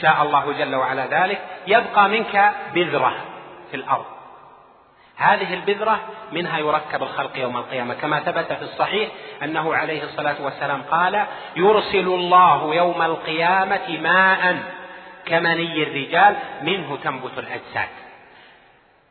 شاء 0.00 0.22
الله 0.22 0.52
جل 0.52 0.74
وعلا 0.74 1.06
ذلك 1.06 1.40
يبقى 1.66 2.08
منك 2.08 2.52
بذرة 2.74 3.16
في 3.70 3.76
الأرض. 3.76 4.15
هذه 5.16 5.54
البذرة 5.54 6.00
منها 6.32 6.58
يركب 6.58 7.02
الخلق 7.02 7.38
يوم 7.38 7.56
القيامة. 7.56 7.94
كما 7.94 8.20
ثبت 8.20 8.52
في 8.52 8.62
الصحيح 8.62 9.10
أنه 9.42 9.74
عليه 9.74 10.02
الصلاة 10.02 10.36
والسلام 10.40 10.82
قال 10.82 11.26
يرسل 11.56 12.08
الله 12.08 12.74
يوم 12.74 13.02
القيامة 13.02 13.98
ماء 14.00 14.62
كمني 15.26 15.82
الرجال 15.82 16.36
منه 16.62 16.98
تنبت 17.04 17.38
الأجساد. 17.38 17.88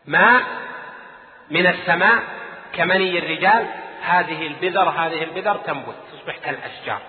ماء 0.06 0.44
من 1.50 1.68
السماء 1.68 2.24
كمني 2.74 3.20
الرجال 3.20 3.68
هذه 4.02 4.48
البذر 4.48 4.90
هذه 4.90 5.24
البذر 5.24 5.56
تنبت 5.56 5.96
تصبح 6.12 6.38
كالأشجار. 6.38 7.02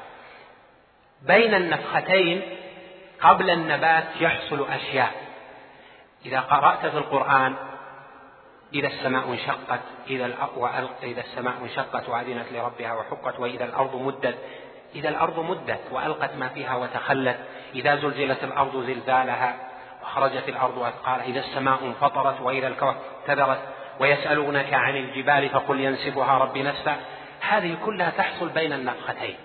بين 1.23 1.55
النفختين 1.55 2.43
قبل 3.21 3.51
النبات 3.51 4.05
يحصل 4.21 4.67
أشياء. 4.71 5.13
إذا 6.27 6.41
قرأت 6.41 6.87
في 6.87 6.99
القرآن 6.99 7.57
إذا 8.77 8.89
السماء 8.89 9.33
انشقت 9.33 9.81
إذا 10.11 10.31
إذا 11.03 11.21
السماء 11.21 11.55
انشقت 11.63 12.09
وأذنت 12.09 12.53
لربها 12.53 12.93
وحقت 12.93 13.41
وإذا 13.41 13.65
الأرض 13.65 13.97
مدت. 13.97 14.35
إذا 14.95 15.09
الأرض 15.09 15.39
مدت 15.41 15.81
وألقت 15.91 16.31
ما 16.37 16.49
فيها 16.49 16.77
وتخلت 16.77 17.37
إذا 17.75 17.97
زلزلت 17.97 18.45
الأرض 18.45 18.87
زلزالها 18.87 19.57
وخرجت 20.03 20.49
الأرض 20.49 20.79
أثقالها 20.79 21.25
إذا 21.25 21.41
السماء 21.41 21.79
انفطرت 21.85 22.41
وإذا 22.41 22.69
الكواكب 22.69 23.01
اعتذرت 23.29 23.59
ويسألونك 24.01 24.75
عن 24.75 24.97
الجبال 24.97 25.49
فقل 25.49 25.81
ينسفها 25.81 26.39
ربي 26.39 26.63
نسفا. 26.63 26.97
هذه 27.41 27.77
كلها 27.85 28.11
تحصل 28.11 28.49
بين 28.49 28.73
النفختين. 28.73 29.37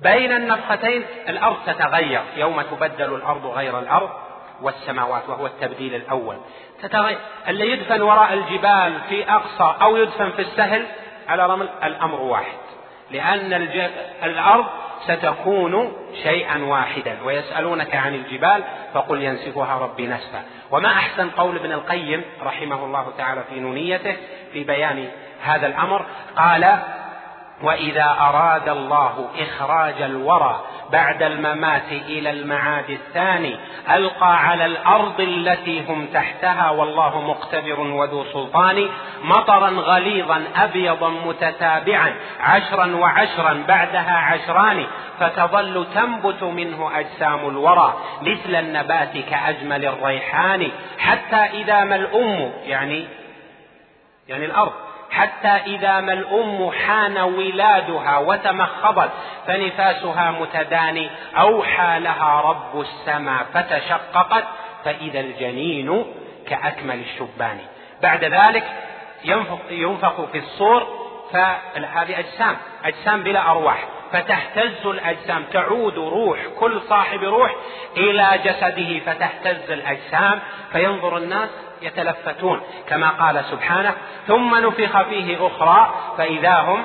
بين 0.00 0.32
النفختين 0.32 1.04
الأرض 1.28 1.56
تتغير. 1.66 2.22
يوم 2.36 2.62
تبدل 2.62 3.14
الأرض 3.14 3.46
غير 3.46 3.78
الأرض 3.78 4.10
والسماوات 4.62 5.28
وهو 5.28 5.46
التبديل 5.46 5.94
الأول. 5.94 6.36
تتغير 6.82 7.18
اللي 7.48 7.70
يدفن 7.70 8.00
وراء 8.00 8.34
الجبال 8.34 9.00
في 9.08 9.30
أقصى 9.30 9.76
أو 9.82 9.96
يدفن 9.96 10.30
في 10.30 10.42
السهل 10.42 10.86
على 11.28 11.46
رمل 11.46 11.68
الأمر 11.84 12.20
واحد. 12.20 12.58
لأن 13.10 13.52
الأرض 14.22 14.66
ستكون 15.06 15.92
شيئا 16.22 16.64
واحدا 16.64 17.18
ويسألونك 17.24 17.96
عن 17.96 18.14
الجبال 18.14 18.64
فقل 18.94 19.22
ينسفها 19.22 19.78
ربي 19.78 20.06
نسفا. 20.06 20.42
وما 20.70 20.88
أحسن 20.88 21.30
قول 21.30 21.56
ابن 21.56 21.72
القيم 21.72 22.24
رحمه 22.42 22.84
الله 22.84 23.12
تعالى 23.18 23.44
في 23.50 23.60
نونيته 23.60 24.16
في 24.52 24.64
بيان 24.64 25.08
هذا 25.42 25.66
الأمر؟ 25.66 26.06
قال 26.36 26.78
وإذا 27.62 28.16
أراد 28.20 28.68
الله 28.68 29.28
إخراج 29.38 30.02
الورى 30.02 30.60
بعد 30.92 31.22
الممات 31.22 31.92
إلى 31.92 32.30
المعاد 32.30 32.90
الثاني 32.90 33.56
ألقى 33.90 34.36
على 34.36 34.66
الأرض 34.66 35.20
التي 35.20 35.84
هم 35.88 36.06
تحتها 36.06 36.70
والله 36.70 37.20
مقتدر 37.20 37.80
وذو 37.80 38.24
سلطان 38.24 38.88
مطرا 39.22 39.68
غليظا 39.68 40.44
ابيضا 40.56 41.08
متتابعا 41.08 42.14
عشرا 42.40 42.96
وعشرا 42.96 43.64
بعدها 43.68 44.18
عشران 44.18 44.86
فتظل 45.20 45.86
تنبت 45.94 46.42
منه 46.42 46.90
أجسام 46.98 47.48
الورى 47.48 47.94
مثل 48.22 48.54
النبات 48.54 49.12
كأجمل 49.30 49.86
الريحان 49.86 50.70
حتى 50.98 51.36
إذا 51.36 51.84
ما 51.84 51.96
الأم 51.96 52.52
يعني 52.66 53.06
يعني 54.28 54.44
الأرض. 54.44 54.72
حتى 55.10 55.48
إذا 55.48 56.00
ما 56.00 56.12
الأم 56.12 56.70
حان 56.70 57.18
ولادها 57.18 58.18
وتمخضت 58.18 59.10
فنفاسها 59.46 60.30
متداني 60.30 61.10
أوحى 61.38 61.98
لها 61.98 62.40
رب 62.40 62.80
السماء 62.80 63.46
فتشققت 63.54 64.44
فإذا 64.84 65.20
الجنين 65.20 66.04
كأكمل 66.48 67.00
الشبان. 67.00 67.58
بعد 68.02 68.24
ذلك 68.24 68.64
ينفق, 69.24 69.60
ينفق 69.70 70.28
في 70.32 70.38
الصور 70.38 70.86
فهذه 71.32 72.18
أجسام 72.18 72.56
أجسام 72.84 73.22
بلا 73.22 73.50
أرواح. 73.50 73.84
فتهتز 74.12 74.86
الأجسام 74.86 75.44
تعود 75.52 75.98
روح 75.98 76.38
كل 76.60 76.80
صاحب 76.88 77.24
روح 77.24 77.54
إلى 77.96 78.28
جسده 78.44 78.98
فتهتز 78.98 79.70
الأجسام 79.70 80.40
فينظر 80.72 81.16
الناس 81.16 81.48
يتلفتون 81.82 82.60
كما 82.88 83.08
قال 83.08 83.44
سبحانه 83.44 83.94
ثم 84.26 84.54
نفخ 84.54 85.02
فيه 85.02 85.46
أخرى 85.46 85.94
فإذا 86.18 86.54
هم 86.54 86.84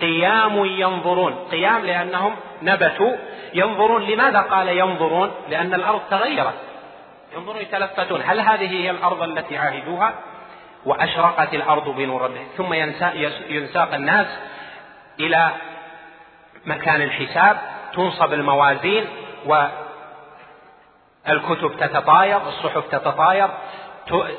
قيام 0.00 0.64
ينظرون. 0.64 1.34
قيام 1.52 1.84
لأنهم 1.84 2.36
نبتوا. 2.62 3.16
ينظرون 3.54 4.02
لماذا 4.02 4.40
قال 4.40 4.68
ينظرون؟ 4.68 5.30
لأن 5.48 5.74
الأرض 5.74 6.00
تغيرت. 6.10 6.54
ينظرون 7.36 7.60
يتلفتون. 7.60 8.22
هل 8.24 8.40
هذه 8.40 8.70
هي 8.70 8.90
الأرض 8.90 9.22
التي 9.22 9.58
عاهدوها؟ 9.58 10.14
وأشرقت 10.86 11.54
الأرض 11.54 11.88
بنور 11.88 12.22
ربهم 12.22 12.46
ثم 12.56 12.72
ينساق 13.48 13.94
الناس 13.94 14.26
إلى 15.20 15.50
مكان 16.66 17.02
الحساب 17.02 17.56
تنصب 17.94 18.32
الموازين 18.32 19.04
والكتب 21.26 21.76
تتطاير 21.80 22.36
الصحف 22.48 22.84
تتطاير 22.90 23.48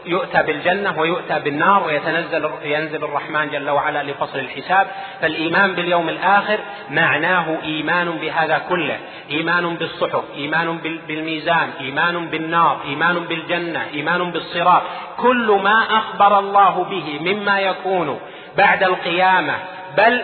يؤتى 0.06 0.44
بالجنة 0.44 1.00
ويؤتى 1.00 1.40
بالنار 1.40 1.84
ويتنزل 1.84 2.50
ينزل 2.64 3.04
الرحمن 3.04 3.50
جل 3.50 3.70
وعلا 3.70 4.04
لفصل 4.04 4.40
الحساب. 4.40 4.88
فالإيمان 5.22 5.76
باليوم 5.76 6.10
الآخر 6.10 6.60
معناه 6.90 7.58
إيمان 7.64 8.12
بهذا 8.12 8.58
كله. 8.70 9.00
إيمان 9.30 9.76
بالصحف 9.76 10.24
إيمان 10.36 10.78
بالميزان 11.08 11.70
إيمان 11.82 12.28
بالنار 12.28 12.78
إيمان 12.86 13.20
بالجنة 13.20 13.86
إيمان 13.94 14.32
بالصراط. 14.32 14.82
كل 15.18 15.60
ما 15.64 15.88
أخبر 15.92 16.40
الله 16.40 16.84
به 16.84 17.20
مما 17.22 17.60
يكون 17.60 18.20
بعد 18.58 18.84
القيامة 18.84 19.54
بل 19.98 20.22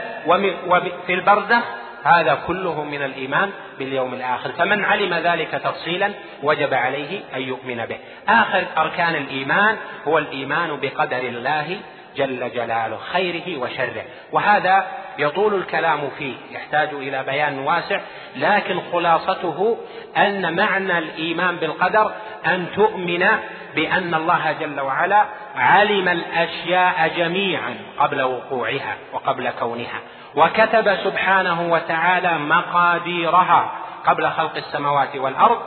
وفي 0.68 1.14
البرزخ 1.14 1.64
هذا 2.04 2.40
كله 2.48 2.84
من 2.84 3.02
الإيمان 3.02 3.52
باليوم 3.80 4.14
الآخر. 4.14 4.52
فمن 4.52 4.86
علم 4.86 5.14
ذلك 5.14 5.52
تفصيلا 5.52 6.12
وجب 6.44 6.74
عليه 6.74 7.20
أن 7.36 7.42
يؤمن 7.42 7.86
به. 7.86 7.98
آخر 8.30 8.64
أركان 8.78 9.16
الإيمان 9.16 9.76
هو 10.08 10.18
الإيمان 10.18 10.80
بقدر 10.82 11.20
الله 11.20 11.78
جل 12.16 12.52
جلاله 12.54 12.98
خيره 12.98 13.58
وشره. 13.58 14.04
وهذا 14.32 14.88
يطول 15.20 15.56
الكلام 15.56 16.10
فيه 16.18 16.34
يحتاج 16.52 16.90
إلى 16.94 17.24
بيان 17.24 17.60
واسع. 17.60 18.00
لكن 18.36 18.80
خلاصته 18.92 19.78
أن 20.18 20.56
معنى 20.56 20.98
الإيمان 20.98 21.56
بالقدر 21.56 22.12
أن 22.48 22.66
تؤمن 22.76 23.28
بأن 23.76 24.14
الله 24.14 24.52
جل 24.52 24.80
وعلا 24.80 25.26
علم 25.56 26.08
الأشياء 26.08 27.12
جميعا 27.18 27.76
قبل 28.00 28.22
وقوعها 28.22 28.98
وقبل 29.14 29.50
كونها 29.60 30.00
وكتب 30.36 30.96
سبحانه 30.96 31.72
وتعالى 31.72 32.38
مقاديرها 32.38 33.72
قبل 34.06 34.30
خلق 34.30 34.56
السماوات 34.56 35.16
والأرض 35.16 35.62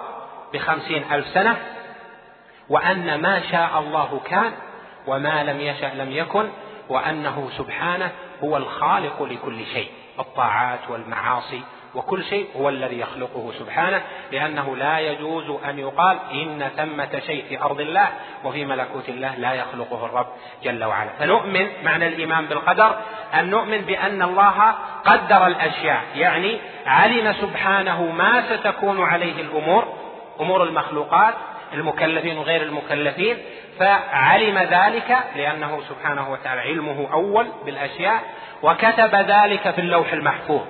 بخمسين 0.54 1.04
ألف 1.12 1.26
سنة 1.26 1.56
وأن 2.68 3.20
ما 3.20 3.42
شاء 3.50 3.78
الله 3.78 4.20
كان 4.24 4.52
وما 5.06 5.44
لم 5.44 5.60
يشأ 5.60 5.92
لم 5.94 6.12
يكن 6.12 6.48
وأنه 6.88 7.50
سبحانه 7.58 8.10
هو 8.44 8.56
الخالق 8.56 9.22
لكل 9.22 9.66
شيء 9.66 9.90
الطاعات 10.18 10.80
والمعاصي 10.88 11.62
وكل 11.94 12.24
شيء 12.24 12.46
هو 12.56 12.68
الذي 12.68 12.98
يخلقه 13.00 13.52
سبحانه 13.58 14.02
لأنه 14.32 14.76
لا 14.76 14.98
يجوز 14.98 15.50
أن 15.68 15.78
يقال 15.78 16.18
إن 16.32 16.68
ثمة 16.76 17.20
شيء 17.26 17.44
في 17.48 17.62
أرض 17.62 17.80
الله 17.80 18.08
وفي 18.44 18.64
ملكوت 18.64 19.08
الله 19.08 19.34
لا 19.36 19.52
يخلقه 19.52 20.06
الرب 20.06 20.26
جل 20.62 20.84
وعلا. 20.84 21.10
فنؤمن 21.18 21.66
معنى 21.84 22.06
الإيمان 22.06 22.46
بالقدر 22.46 22.96
أن 23.34 23.50
نؤمن 23.50 23.78
بأن 23.78 24.22
الله 24.22 24.74
قدر 25.04 25.46
الأشياء 25.46 26.02
يعني 26.14 26.58
علم 26.86 27.32
سبحانه 27.32 28.02
ما 28.02 28.56
ستكون 28.56 29.02
عليه 29.02 29.40
الأمور 29.42 30.04
أمور 30.40 30.62
المخلوقات 30.62 31.34
المكلفين 31.74 32.38
وغير 32.38 32.62
المكلفين 32.62 33.36
فعلم 33.78 34.58
ذلك 34.58 35.18
لأنه 35.36 35.80
سبحانه 35.88 36.32
وتعالى 36.32 36.60
علمه 36.60 37.08
أول 37.12 37.46
بالأشياء 37.64 38.22
وكتب 38.62 39.14
ذلك 39.14 39.70
في 39.70 39.80
اللوح 39.80 40.12
المحفوظ. 40.12 40.62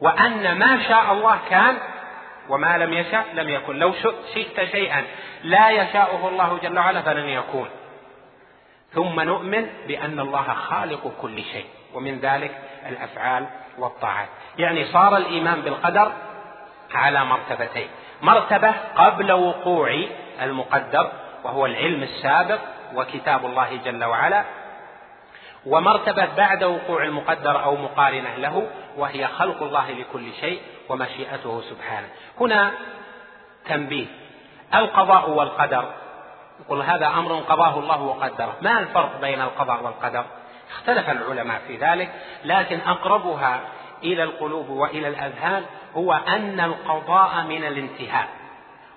وأن 0.00 0.58
ما 0.58 0.82
شاء 0.88 1.12
الله 1.12 1.38
كان 1.50 1.76
وما 2.48 2.78
لم 2.78 2.92
يشاء 2.92 3.26
لم 3.34 3.48
يكن. 3.48 3.76
لو 3.76 3.92
شئت 4.34 4.64
شيئا 4.64 5.04
لا 5.44 5.70
يشاؤه 5.70 6.28
الله 6.28 6.58
جل 6.62 6.78
وعلا 6.78 7.02
فلن 7.02 7.28
يكون. 7.28 7.68
ثم 8.92 9.20
نؤمن 9.20 9.66
بأن 9.86 10.20
الله 10.20 10.42
خالق 10.42 11.12
كل 11.22 11.42
شيء 11.42 11.66
ومن 11.94 12.20
ذلك 12.20 12.58
الأفعال 12.88 13.46
والطاعات. 13.78 14.28
يعني 14.58 14.84
صار 14.84 15.16
الإيمان 15.16 15.60
بالقدر 15.60 16.12
على 16.94 17.24
مرتبتين. 17.24 17.88
مرتبة 18.22 18.74
قبل 18.96 19.32
وقوع 19.32 20.04
المقدر 20.42 21.12
وهو 21.44 21.66
العلم 21.66 22.02
السابق 22.02 22.58
وكتاب 22.94 23.46
الله 23.46 23.76
جل 23.84 24.04
وعلا 24.04 24.44
ومرتبة 25.66 26.28
بعد 26.36 26.64
وقوع 26.64 27.04
المقدر 27.04 27.64
أو 27.64 27.76
مقارنة 27.76 28.36
له 28.36 28.66
وهي 28.96 29.26
خلق 29.26 29.62
الله 29.62 29.90
لكل 29.90 30.32
شيء 30.40 30.60
ومشيئته 30.88 31.60
سبحانه. 31.60 32.08
هنا 32.40 32.72
تنبيه. 33.68 34.06
القضاء 34.74 35.30
والقدر. 35.30 35.84
يقول 36.60 36.82
هذا 36.82 37.06
أمر 37.06 37.34
قضاه 37.34 37.78
الله 37.78 38.02
وقدره. 38.02 38.56
ما 38.62 38.78
الفرق 38.78 39.20
بين 39.20 39.40
القضاء 39.40 39.82
والقدر؟ 39.82 40.24
اختلف 40.70 41.10
العلماء 41.10 41.60
في 41.66 41.76
ذلك 41.76 42.10
لكن 42.44 42.80
أقربها 42.80 43.60
إلى 44.02 44.22
القلوب 44.22 44.68
وإلى 44.68 45.08
الأذهان 45.08 45.62
هو 45.96 46.12
أن 46.12 46.60
القضاء 46.60 47.42
من 47.42 47.64
الانتهاء 47.64 48.28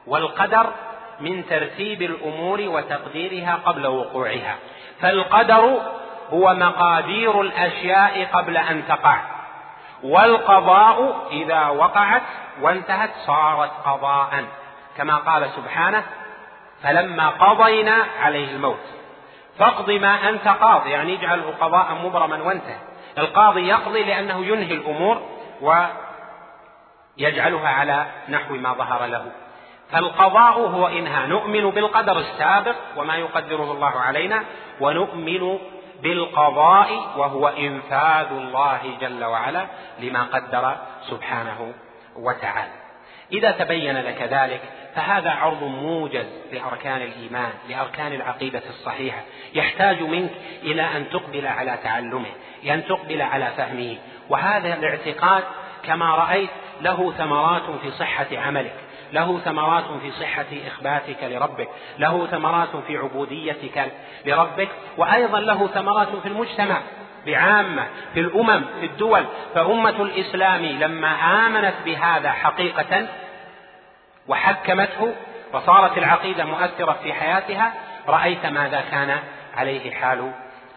والقدر 0.07 0.73
من 1.19 1.45
ترتيب 1.45 2.01
الأمور 2.01 2.61
وتقديرها 2.61 3.59
قبل 3.65 3.87
وقوعها. 3.87 4.55
فالقدر 5.01 5.81
هو 6.33 6.53
مقادير 6.53 7.41
الأشياء 7.41 8.25
قبل 8.33 8.57
أن 8.57 8.87
تقع. 8.87 9.17
والقضاء 10.03 11.27
إذا 11.31 11.67
وقعت 11.67 12.21
وانتهت 12.61 13.09
صارت 13.25 13.71
قضاء. 13.85 14.45
كما 14.97 15.17
قال 15.17 15.49
سبحانه 15.49 16.03
فلما 16.83 17.29
قضينا 17.29 18.05
عليه 18.21 18.51
الموت. 18.55 18.85
فاقض 19.59 19.91
ما 19.91 20.29
أنت 20.29 20.47
قاض 20.47 20.87
يعني 20.87 21.13
اجعله 21.13 21.53
قضاء 21.61 21.93
مبرما 22.03 22.43
وانتهى. 22.43 22.77
القاضي 23.17 23.67
يقضي 23.67 24.03
لأنه 24.03 24.45
ينهي 24.45 24.73
الأمور 24.73 25.21
ويجعلها 27.17 27.69
على 27.69 28.05
نحو 28.29 28.53
ما 28.53 28.73
ظهر 28.73 29.05
له. 29.05 29.31
فالقضاء 29.91 30.59
هو 30.59 30.87
انهاء 30.87 31.27
نؤمن 31.27 31.69
بالقدر 31.69 32.19
السابق 32.19 32.75
وما 32.97 33.15
يقدره 33.15 33.71
الله 33.71 33.99
علينا 33.99 34.43
ونؤمن 34.79 35.59
بالقضاء 36.03 36.93
وهو 37.17 37.47
إنفاذ 37.47 38.27
الله 38.31 38.97
جل 39.01 39.23
وعلا 39.23 39.65
لما 39.99 40.23
قدر 40.23 40.77
سبحانه 41.09 41.73
وتعالى. 42.15 42.71
إذا 43.31 43.51
تبين 43.51 43.97
لك 43.97 44.21
ذلك 44.21 44.61
فهذا 44.95 45.31
عرض 45.31 45.63
موجز 45.63 46.25
لأركان 46.51 47.01
الإيمان 47.01 47.51
لأركان 47.69 48.13
العقيدة 48.13 48.61
الصحيحة. 48.69 49.21
يحتاج 49.53 50.01
منك 50.01 50.31
إلى 50.63 50.81
أن 50.81 51.09
تقبل 51.09 51.47
على 51.47 51.77
تعلمه 51.83 52.31
أن 52.65 52.85
تقبل 52.85 53.21
على 53.21 53.47
فهمه. 53.57 53.97
وهذا 54.29 54.73
الاعتقاد 54.73 55.43
كما 55.83 56.15
رأيت 56.15 56.49
له 56.81 57.11
ثمرات 57.11 57.63
في 57.81 57.91
صحة 57.91 58.27
عملك. 58.33 58.75
له 59.13 59.39
ثمرات 59.39 59.83
في 60.01 60.11
صحة 60.11 60.45
إخباتك 60.67 61.23
لربك 61.23 61.69
له 61.99 62.27
ثمرات 62.27 62.75
في 62.87 62.97
عبوديتك 62.97 63.91
لربك 64.25 64.69
وأيضا 64.97 65.39
له 65.39 65.67
ثمرات 65.67 66.07
في 66.15 66.27
المجتمع 66.27 66.81
بعامة 67.25 67.87
في 68.13 68.19
الأمم 68.19 68.61
في 68.79 68.85
الدول. 68.85 69.25
فأمة 69.55 69.89
الإسلام 70.01 70.65
لما 70.65 71.07
آمنت 71.45 71.73
بهذا 71.85 72.31
حقيقة 72.31 73.07
وحكمته 74.27 75.15
وصارت 75.53 75.97
العقيدة 75.97 76.45
مؤثرة 76.45 76.97
في 77.03 77.13
حياتها 77.13 77.73
رأيت 78.07 78.45
ماذا 78.45 78.83
كان 78.91 79.17
عليه 79.57 79.91
حال 79.91 80.31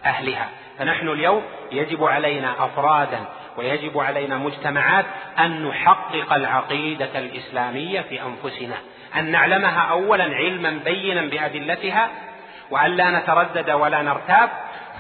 أهلها. 0.05 0.49
فنحن 0.79 1.09
اليوم 1.09 1.43
يجب 1.73 2.05
علينا 2.05 2.55
أفرادا 2.65 3.19
ويجب 3.59 3.99
علينا 3.99 4.39
مجتمعات 4.39 5.05
أن 5.39 5.69
نحقق 5.69 6.33
العقيدة 6.33 7.19
الإسلامية 7.19 8.01
في 8.01 8.21
أنفسنا 8.23 8.77
أن 9.17 9.31
نعلمها 9.31 9.81
أولا 9.81 10.25
علما 10.25 10.81
بينا 10.85 11.21
بأدلتها 11.21 12.11
وأن 12.71 12.91
لا 12.91 13.11
نتردد 13.11 13.71
ولا 13.71 14.03
نرتاب 14.03 14.51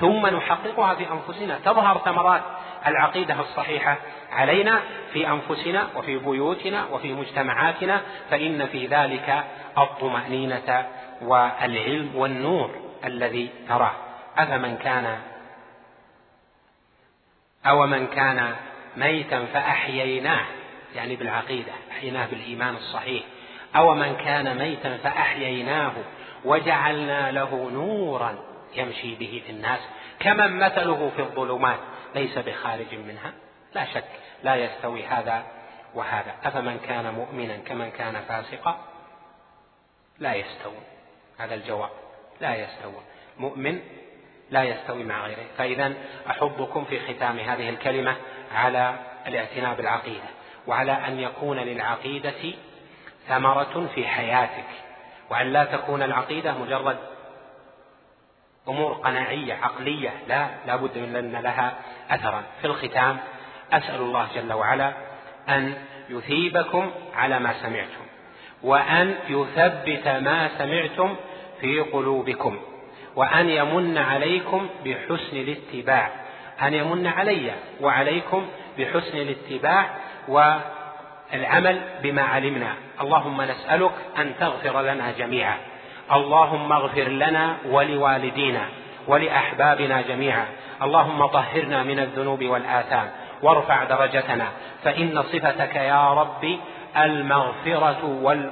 ثم 0.00 0.26
نحققها 0.26 0.94
في 0.94 1.06
أنفسنا. 1.10 1.58
تظهر 1.64 1.98
ثمرات 2.04 2.42
العقيدة 2.86 3.40
الصحيحة 3.40 3.96
علينا 4.32 4.80
في 5.12 5.28
أنفسنا 5.28 5.86
وفي 5.96 6.18
بيوتنا 6.18 6.84
وفي 6.92 7.12
مجتمعاتنا 7.12 8.00
فإن 8.30 8.66
في 8.66 8.86
ذلك 8.86 9.44
الطمأنينة 9.78 10.86
والعلم 11.22 12.10
والنور 12.14 12.70
الذي 13.04 13.50
تراه. 13.68 13.92
أفمن 14.38 14.76
كان 14.76 15.18
أو 17.66 17.86
من 17.86 18.06
كان 18.06 18.56
ميتا 18.96 19.44
فأحييناه 19.44 20.46
يعني 20.94 21.16
بالعقيدة 21.16 21.72
أحييناه 21.90 22.26
بالإيمان 22.26 22.76
الصحيح. 22.76 23.24
أو 23.76 23.94
من 23.94 24.16
كان 24.16 24.58
ميتا 24.58 24.96
فأحييناه 24.96 25.92
وجعلنا 26.44 27.30
له 27.30 27.70
نورا 27.70 28.38
يمشي 28.74 29.14
به 29.14 29.42
في 29.46 29.52
الناس. 29.52 29.80
كمن 30.20 30.58
مثله 30.58 31.10
في 31.16 31.22
الظلمات؟ 31.22 31.78
ليس 32.14 32.38
بخارج 32.38 32.94
منها؟ 32.94 33.32
لا 33.74 33.84
شك 33.84 34.04
لا 34.42 34.54
يستوي 34.54 35.06
هذا 35.06 35.46
وهذا. 35.94 36.34
أفمن 36.44 36.78
كان 36.78 37.14
مؤمنا 37.14 37.56
كمن 37.56 37.90
كان 37.90 38.20
فاسقا؟ 38.28 38.78
لا 40.18 40.34
يستوون. 40.34 40.84
هذا 41.38 41.54
الجواب 41.54 41.90
لا 42.40 42.56
يستوون. 42.56 43.04
مؤمن 43.38 43.80
لا 44.50 44.62
يستوي 44.62 45.04
مع 45.04 45.26
غيره. 45.26 45.46
فإذا 45.58 45.94
أحضكم 46.30 46.84
في 46.84 47.00
ختام 47.00 47.38
هذه 47.38 47.68
الكلمة 47.68 48.16
على 48.54 48.94
الاعتناء 49.26 49.74
بالعقيدة 49.74 50.28
وعلى 50.66 50.92
أن 50.92 51.20
يكون 51.20 51.58
للعقيدة 51.58 52.54
ثمرة 53.28 53.88
في 53.94 54.06
حياتك 54.06 54.68
وأن 55.30 55.52
لا 55.52 55.64
تكون 55.64 56.02
العقيدة 56.02 56.52
مجرد 56.52 56.96
أمور 58.68 58.92
قناعية 58.92 59.54
عقلية 59.54 60.10
لا 60.28 60.48
لا 60.66 60.76
بد 60.76 60.98
من 60.98 61.16
أن 61.16 61.42
لها 61.42 61.74
أثرا. 62.10 62.42
في 62.60 62.66
الختام 62.66 63.18
أسأل 63.72 64.00
الله 64.00 64.28
جل 64.34 64.52
وعلا 64.52 64.92
أن 65.48 65.74
يثيبكم 66.08 66.90
على 67.14 67.38
ما 67.38 67.54
سمعتم 67.62 68.06
وأن 68.62 69.14
يثبت 69.28 70.08
ما 70.08 70.50
سمعتم 70.58 71.16
في 71.60 71.80
قلوبكم. 71.80 72.60
وأن 73.16 73.50
يمن 73.50 73.98
عليكم 73.98 74.68
بحسن 74.84 75.36
الاتباع. 75.36 76.10
أن 76.62 76.74
يمن 76.74 77.06
علي 77.06 77.50
وعليكم 77.80 78.46
بحسن 78.78 79.18
الاتباع 79.18 79.86
والعمل 80.28 81.80
بما 82.02 82.22
علمنا. 82.22 82.74
اللهم 83.00 83.42
نسألك 83.42 83.92
أن 84.18 84.32
تغفر 84.40 84.82
لنا 84.82 85.12
جميعا. 85.18 85.56
اللهم 86.12 86.72
اغفر 86.72 87.08
لنا 87.08 87.56
ولوالدينا 87.66 88.68
ولأحبابنا 89.06 90.00
جميعا. 90.00 90.46
اللهم 90.82 91.26
طهرنا 91.26 91.82
من 91.82 91.98
الذنوب 91.98 92.44
والآثام. 92.44 93.10
وارفع 93.42 93.84
درجتنا. 93.84 94.46
فإن 94.84 95.22
صفتك 95.22 95.76
يا 95.76 96.14
ربي 96.14 96.60
المغفرة 97.04 98.04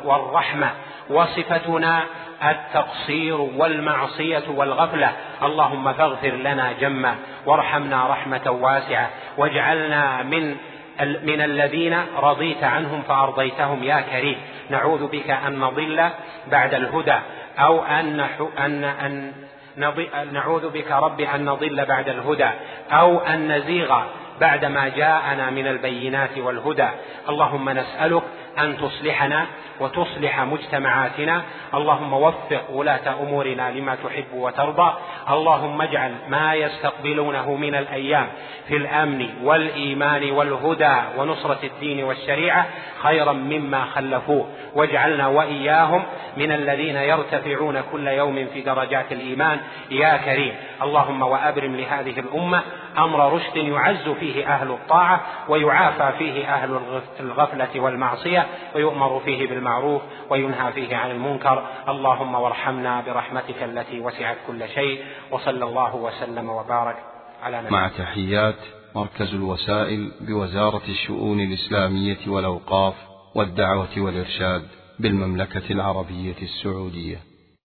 والرحمة 0.05 0.71
وصفتنا 1.11 2.03
التقصير 2.43 3.41
والمعصية 3.41 4.43
والغفلة. 4.49 5.13
اللهم 5.43 5.93
فاغفر 5.93 6.31
لنا 6.31 6.73
جما 6.73 7.15
وارحمنا 7.47 8.07
رحمة 8.09 8.51
واسعة 8.51 9.11
واجعلنا 9.37 10.23
من 10.23 10.57
من 11.23 11.41
الذين 11.41 11.97
رضيت 12.17 12.65
عنهم 12.65 13.03
فأرضيتهم. 13.03 13.83
يا 13.83 14.01
كريم 14.01 14.37
نعوذ 14.71 15.07
بك 15.07 15.31
أن 15.31 15.59
نضل 15.59 16.09
بعد 16.51 16.75
الهدى 16.75 17.19
أو 17.59 17.85
أن 17.85 18.21
أن 18.59 18.85
أن 18.85 19.33
نعوذ 20.33 20.71
بك 20.71 20.91
رب 20.91 21.21
أن 21.21 21.45
نضل 21.45 21.85
بعد 21.85 22.09
الهدى 22.09 22.51
أو 22.93 23.21
أن 23.21 23.53
نزيغ 23.53 24.03
بعدما 24.41 24.89
جاءنا 24.89 25.51
من 25.51 25.67
البينات 25.67 26.39
والهدى. 26.39 26.89
اللهم 27.29 27.71
نسألك 27.71 28.23
أن 28.59 28.77
تصلحنا 28.77 29.47
وتصلح 29.81 30.41
مجتمعاتنا. 30.41 31.43
اللهم 31.75 32.13
وفق 32.13 32.71
ولاة 32.71 33.23
أمورنا 33.23 33.71
لما 33.71 33.95
تحب 33.95 34.25
وترضى. 34.35 34.93
اللهم 35.31 35.83
اجعل 35.83 36.13
ما 36.29 36.55
يستقبلونه 36.55 37.55
من 37.55 37.75
الأيام 37.75 38.27
في 38.69 38.77
الأمن 38.77 39.29
والإيمان 39.43 40.31
والهدى 40.31 40.97
ونصرة 41.19 41.59
الدين 41.65 42.05
والشريعة 42.05 42.67
خيرا 43.03 43.33
مما 43.33 43.85
خلفوه. 43.85 44.49
واجعلنا 44.75 45.27
وإياهم 45.27 46.03
من 46.37 46.53
الذين 46.53 46.97
يرتفعون 46.97 47.83
كل 47.93 48.09
يوم 48.09 48.47
في 48.55 48.61
درجات 48.61 49.13
الإيمان. 49.13 49.61
يا 49.91 50.17
كريم. 50.17 50.55
اللهم 50.83 51.23
وأبرم 51.23 51.77
لهذه 51.77 52.21
الأمة 52.21 52.63
أمر 52.99 53.33
رشد 53.33 53.57
يعز 53.57 54.09
فيه 54.09 54.47
أهل 54.47 54.71
الطاعة 54.71 55.21
ويعافى 55.49 56.19
فيه 56.19 56.55
أهل 56.55 56.79
الغفلة 57.21 57.81
والمعصية 57.81 58.47
ويؤمر 58.75 59.21
فيه 59.21 59.49
بالمعروف 59.49 60.03
وينهى 60.31 60.73
فيه 60.73 60.97
عن 60.97 61.11
المنكر. 61.11 61.67
اللهم 61.89 62.35
وارحمنا 62.35 63.01
برحمتك 63.01 63.63
التي 63.63 64.01
وسعت 64.01 64.37
كل 64.47 64.69
شيء 64.69 65.05
وصلى 65.31 65.65
الله 65.65 65.97
وسلم 65.97 66.49
وبارك 66.49 66.97
على 67.43 67.59
نبينا 67.59 67.71
مع 67.71 67.89
تحيات 67.89 68.59
مركز 68.95 69.35
الوسائل 69.35 70.13
بوزارة 70.21 70.83
الشؤون 70.89 71.41
الإسلامية 71.41 72.19
والأوقاف 72.27 72.95
والدعوة 73.35 73.89
والإرشاد 73.97 74.63
بالمملكة 74.99 75.73
العربية 75.73 76.37
السعودية. 76.43 77.34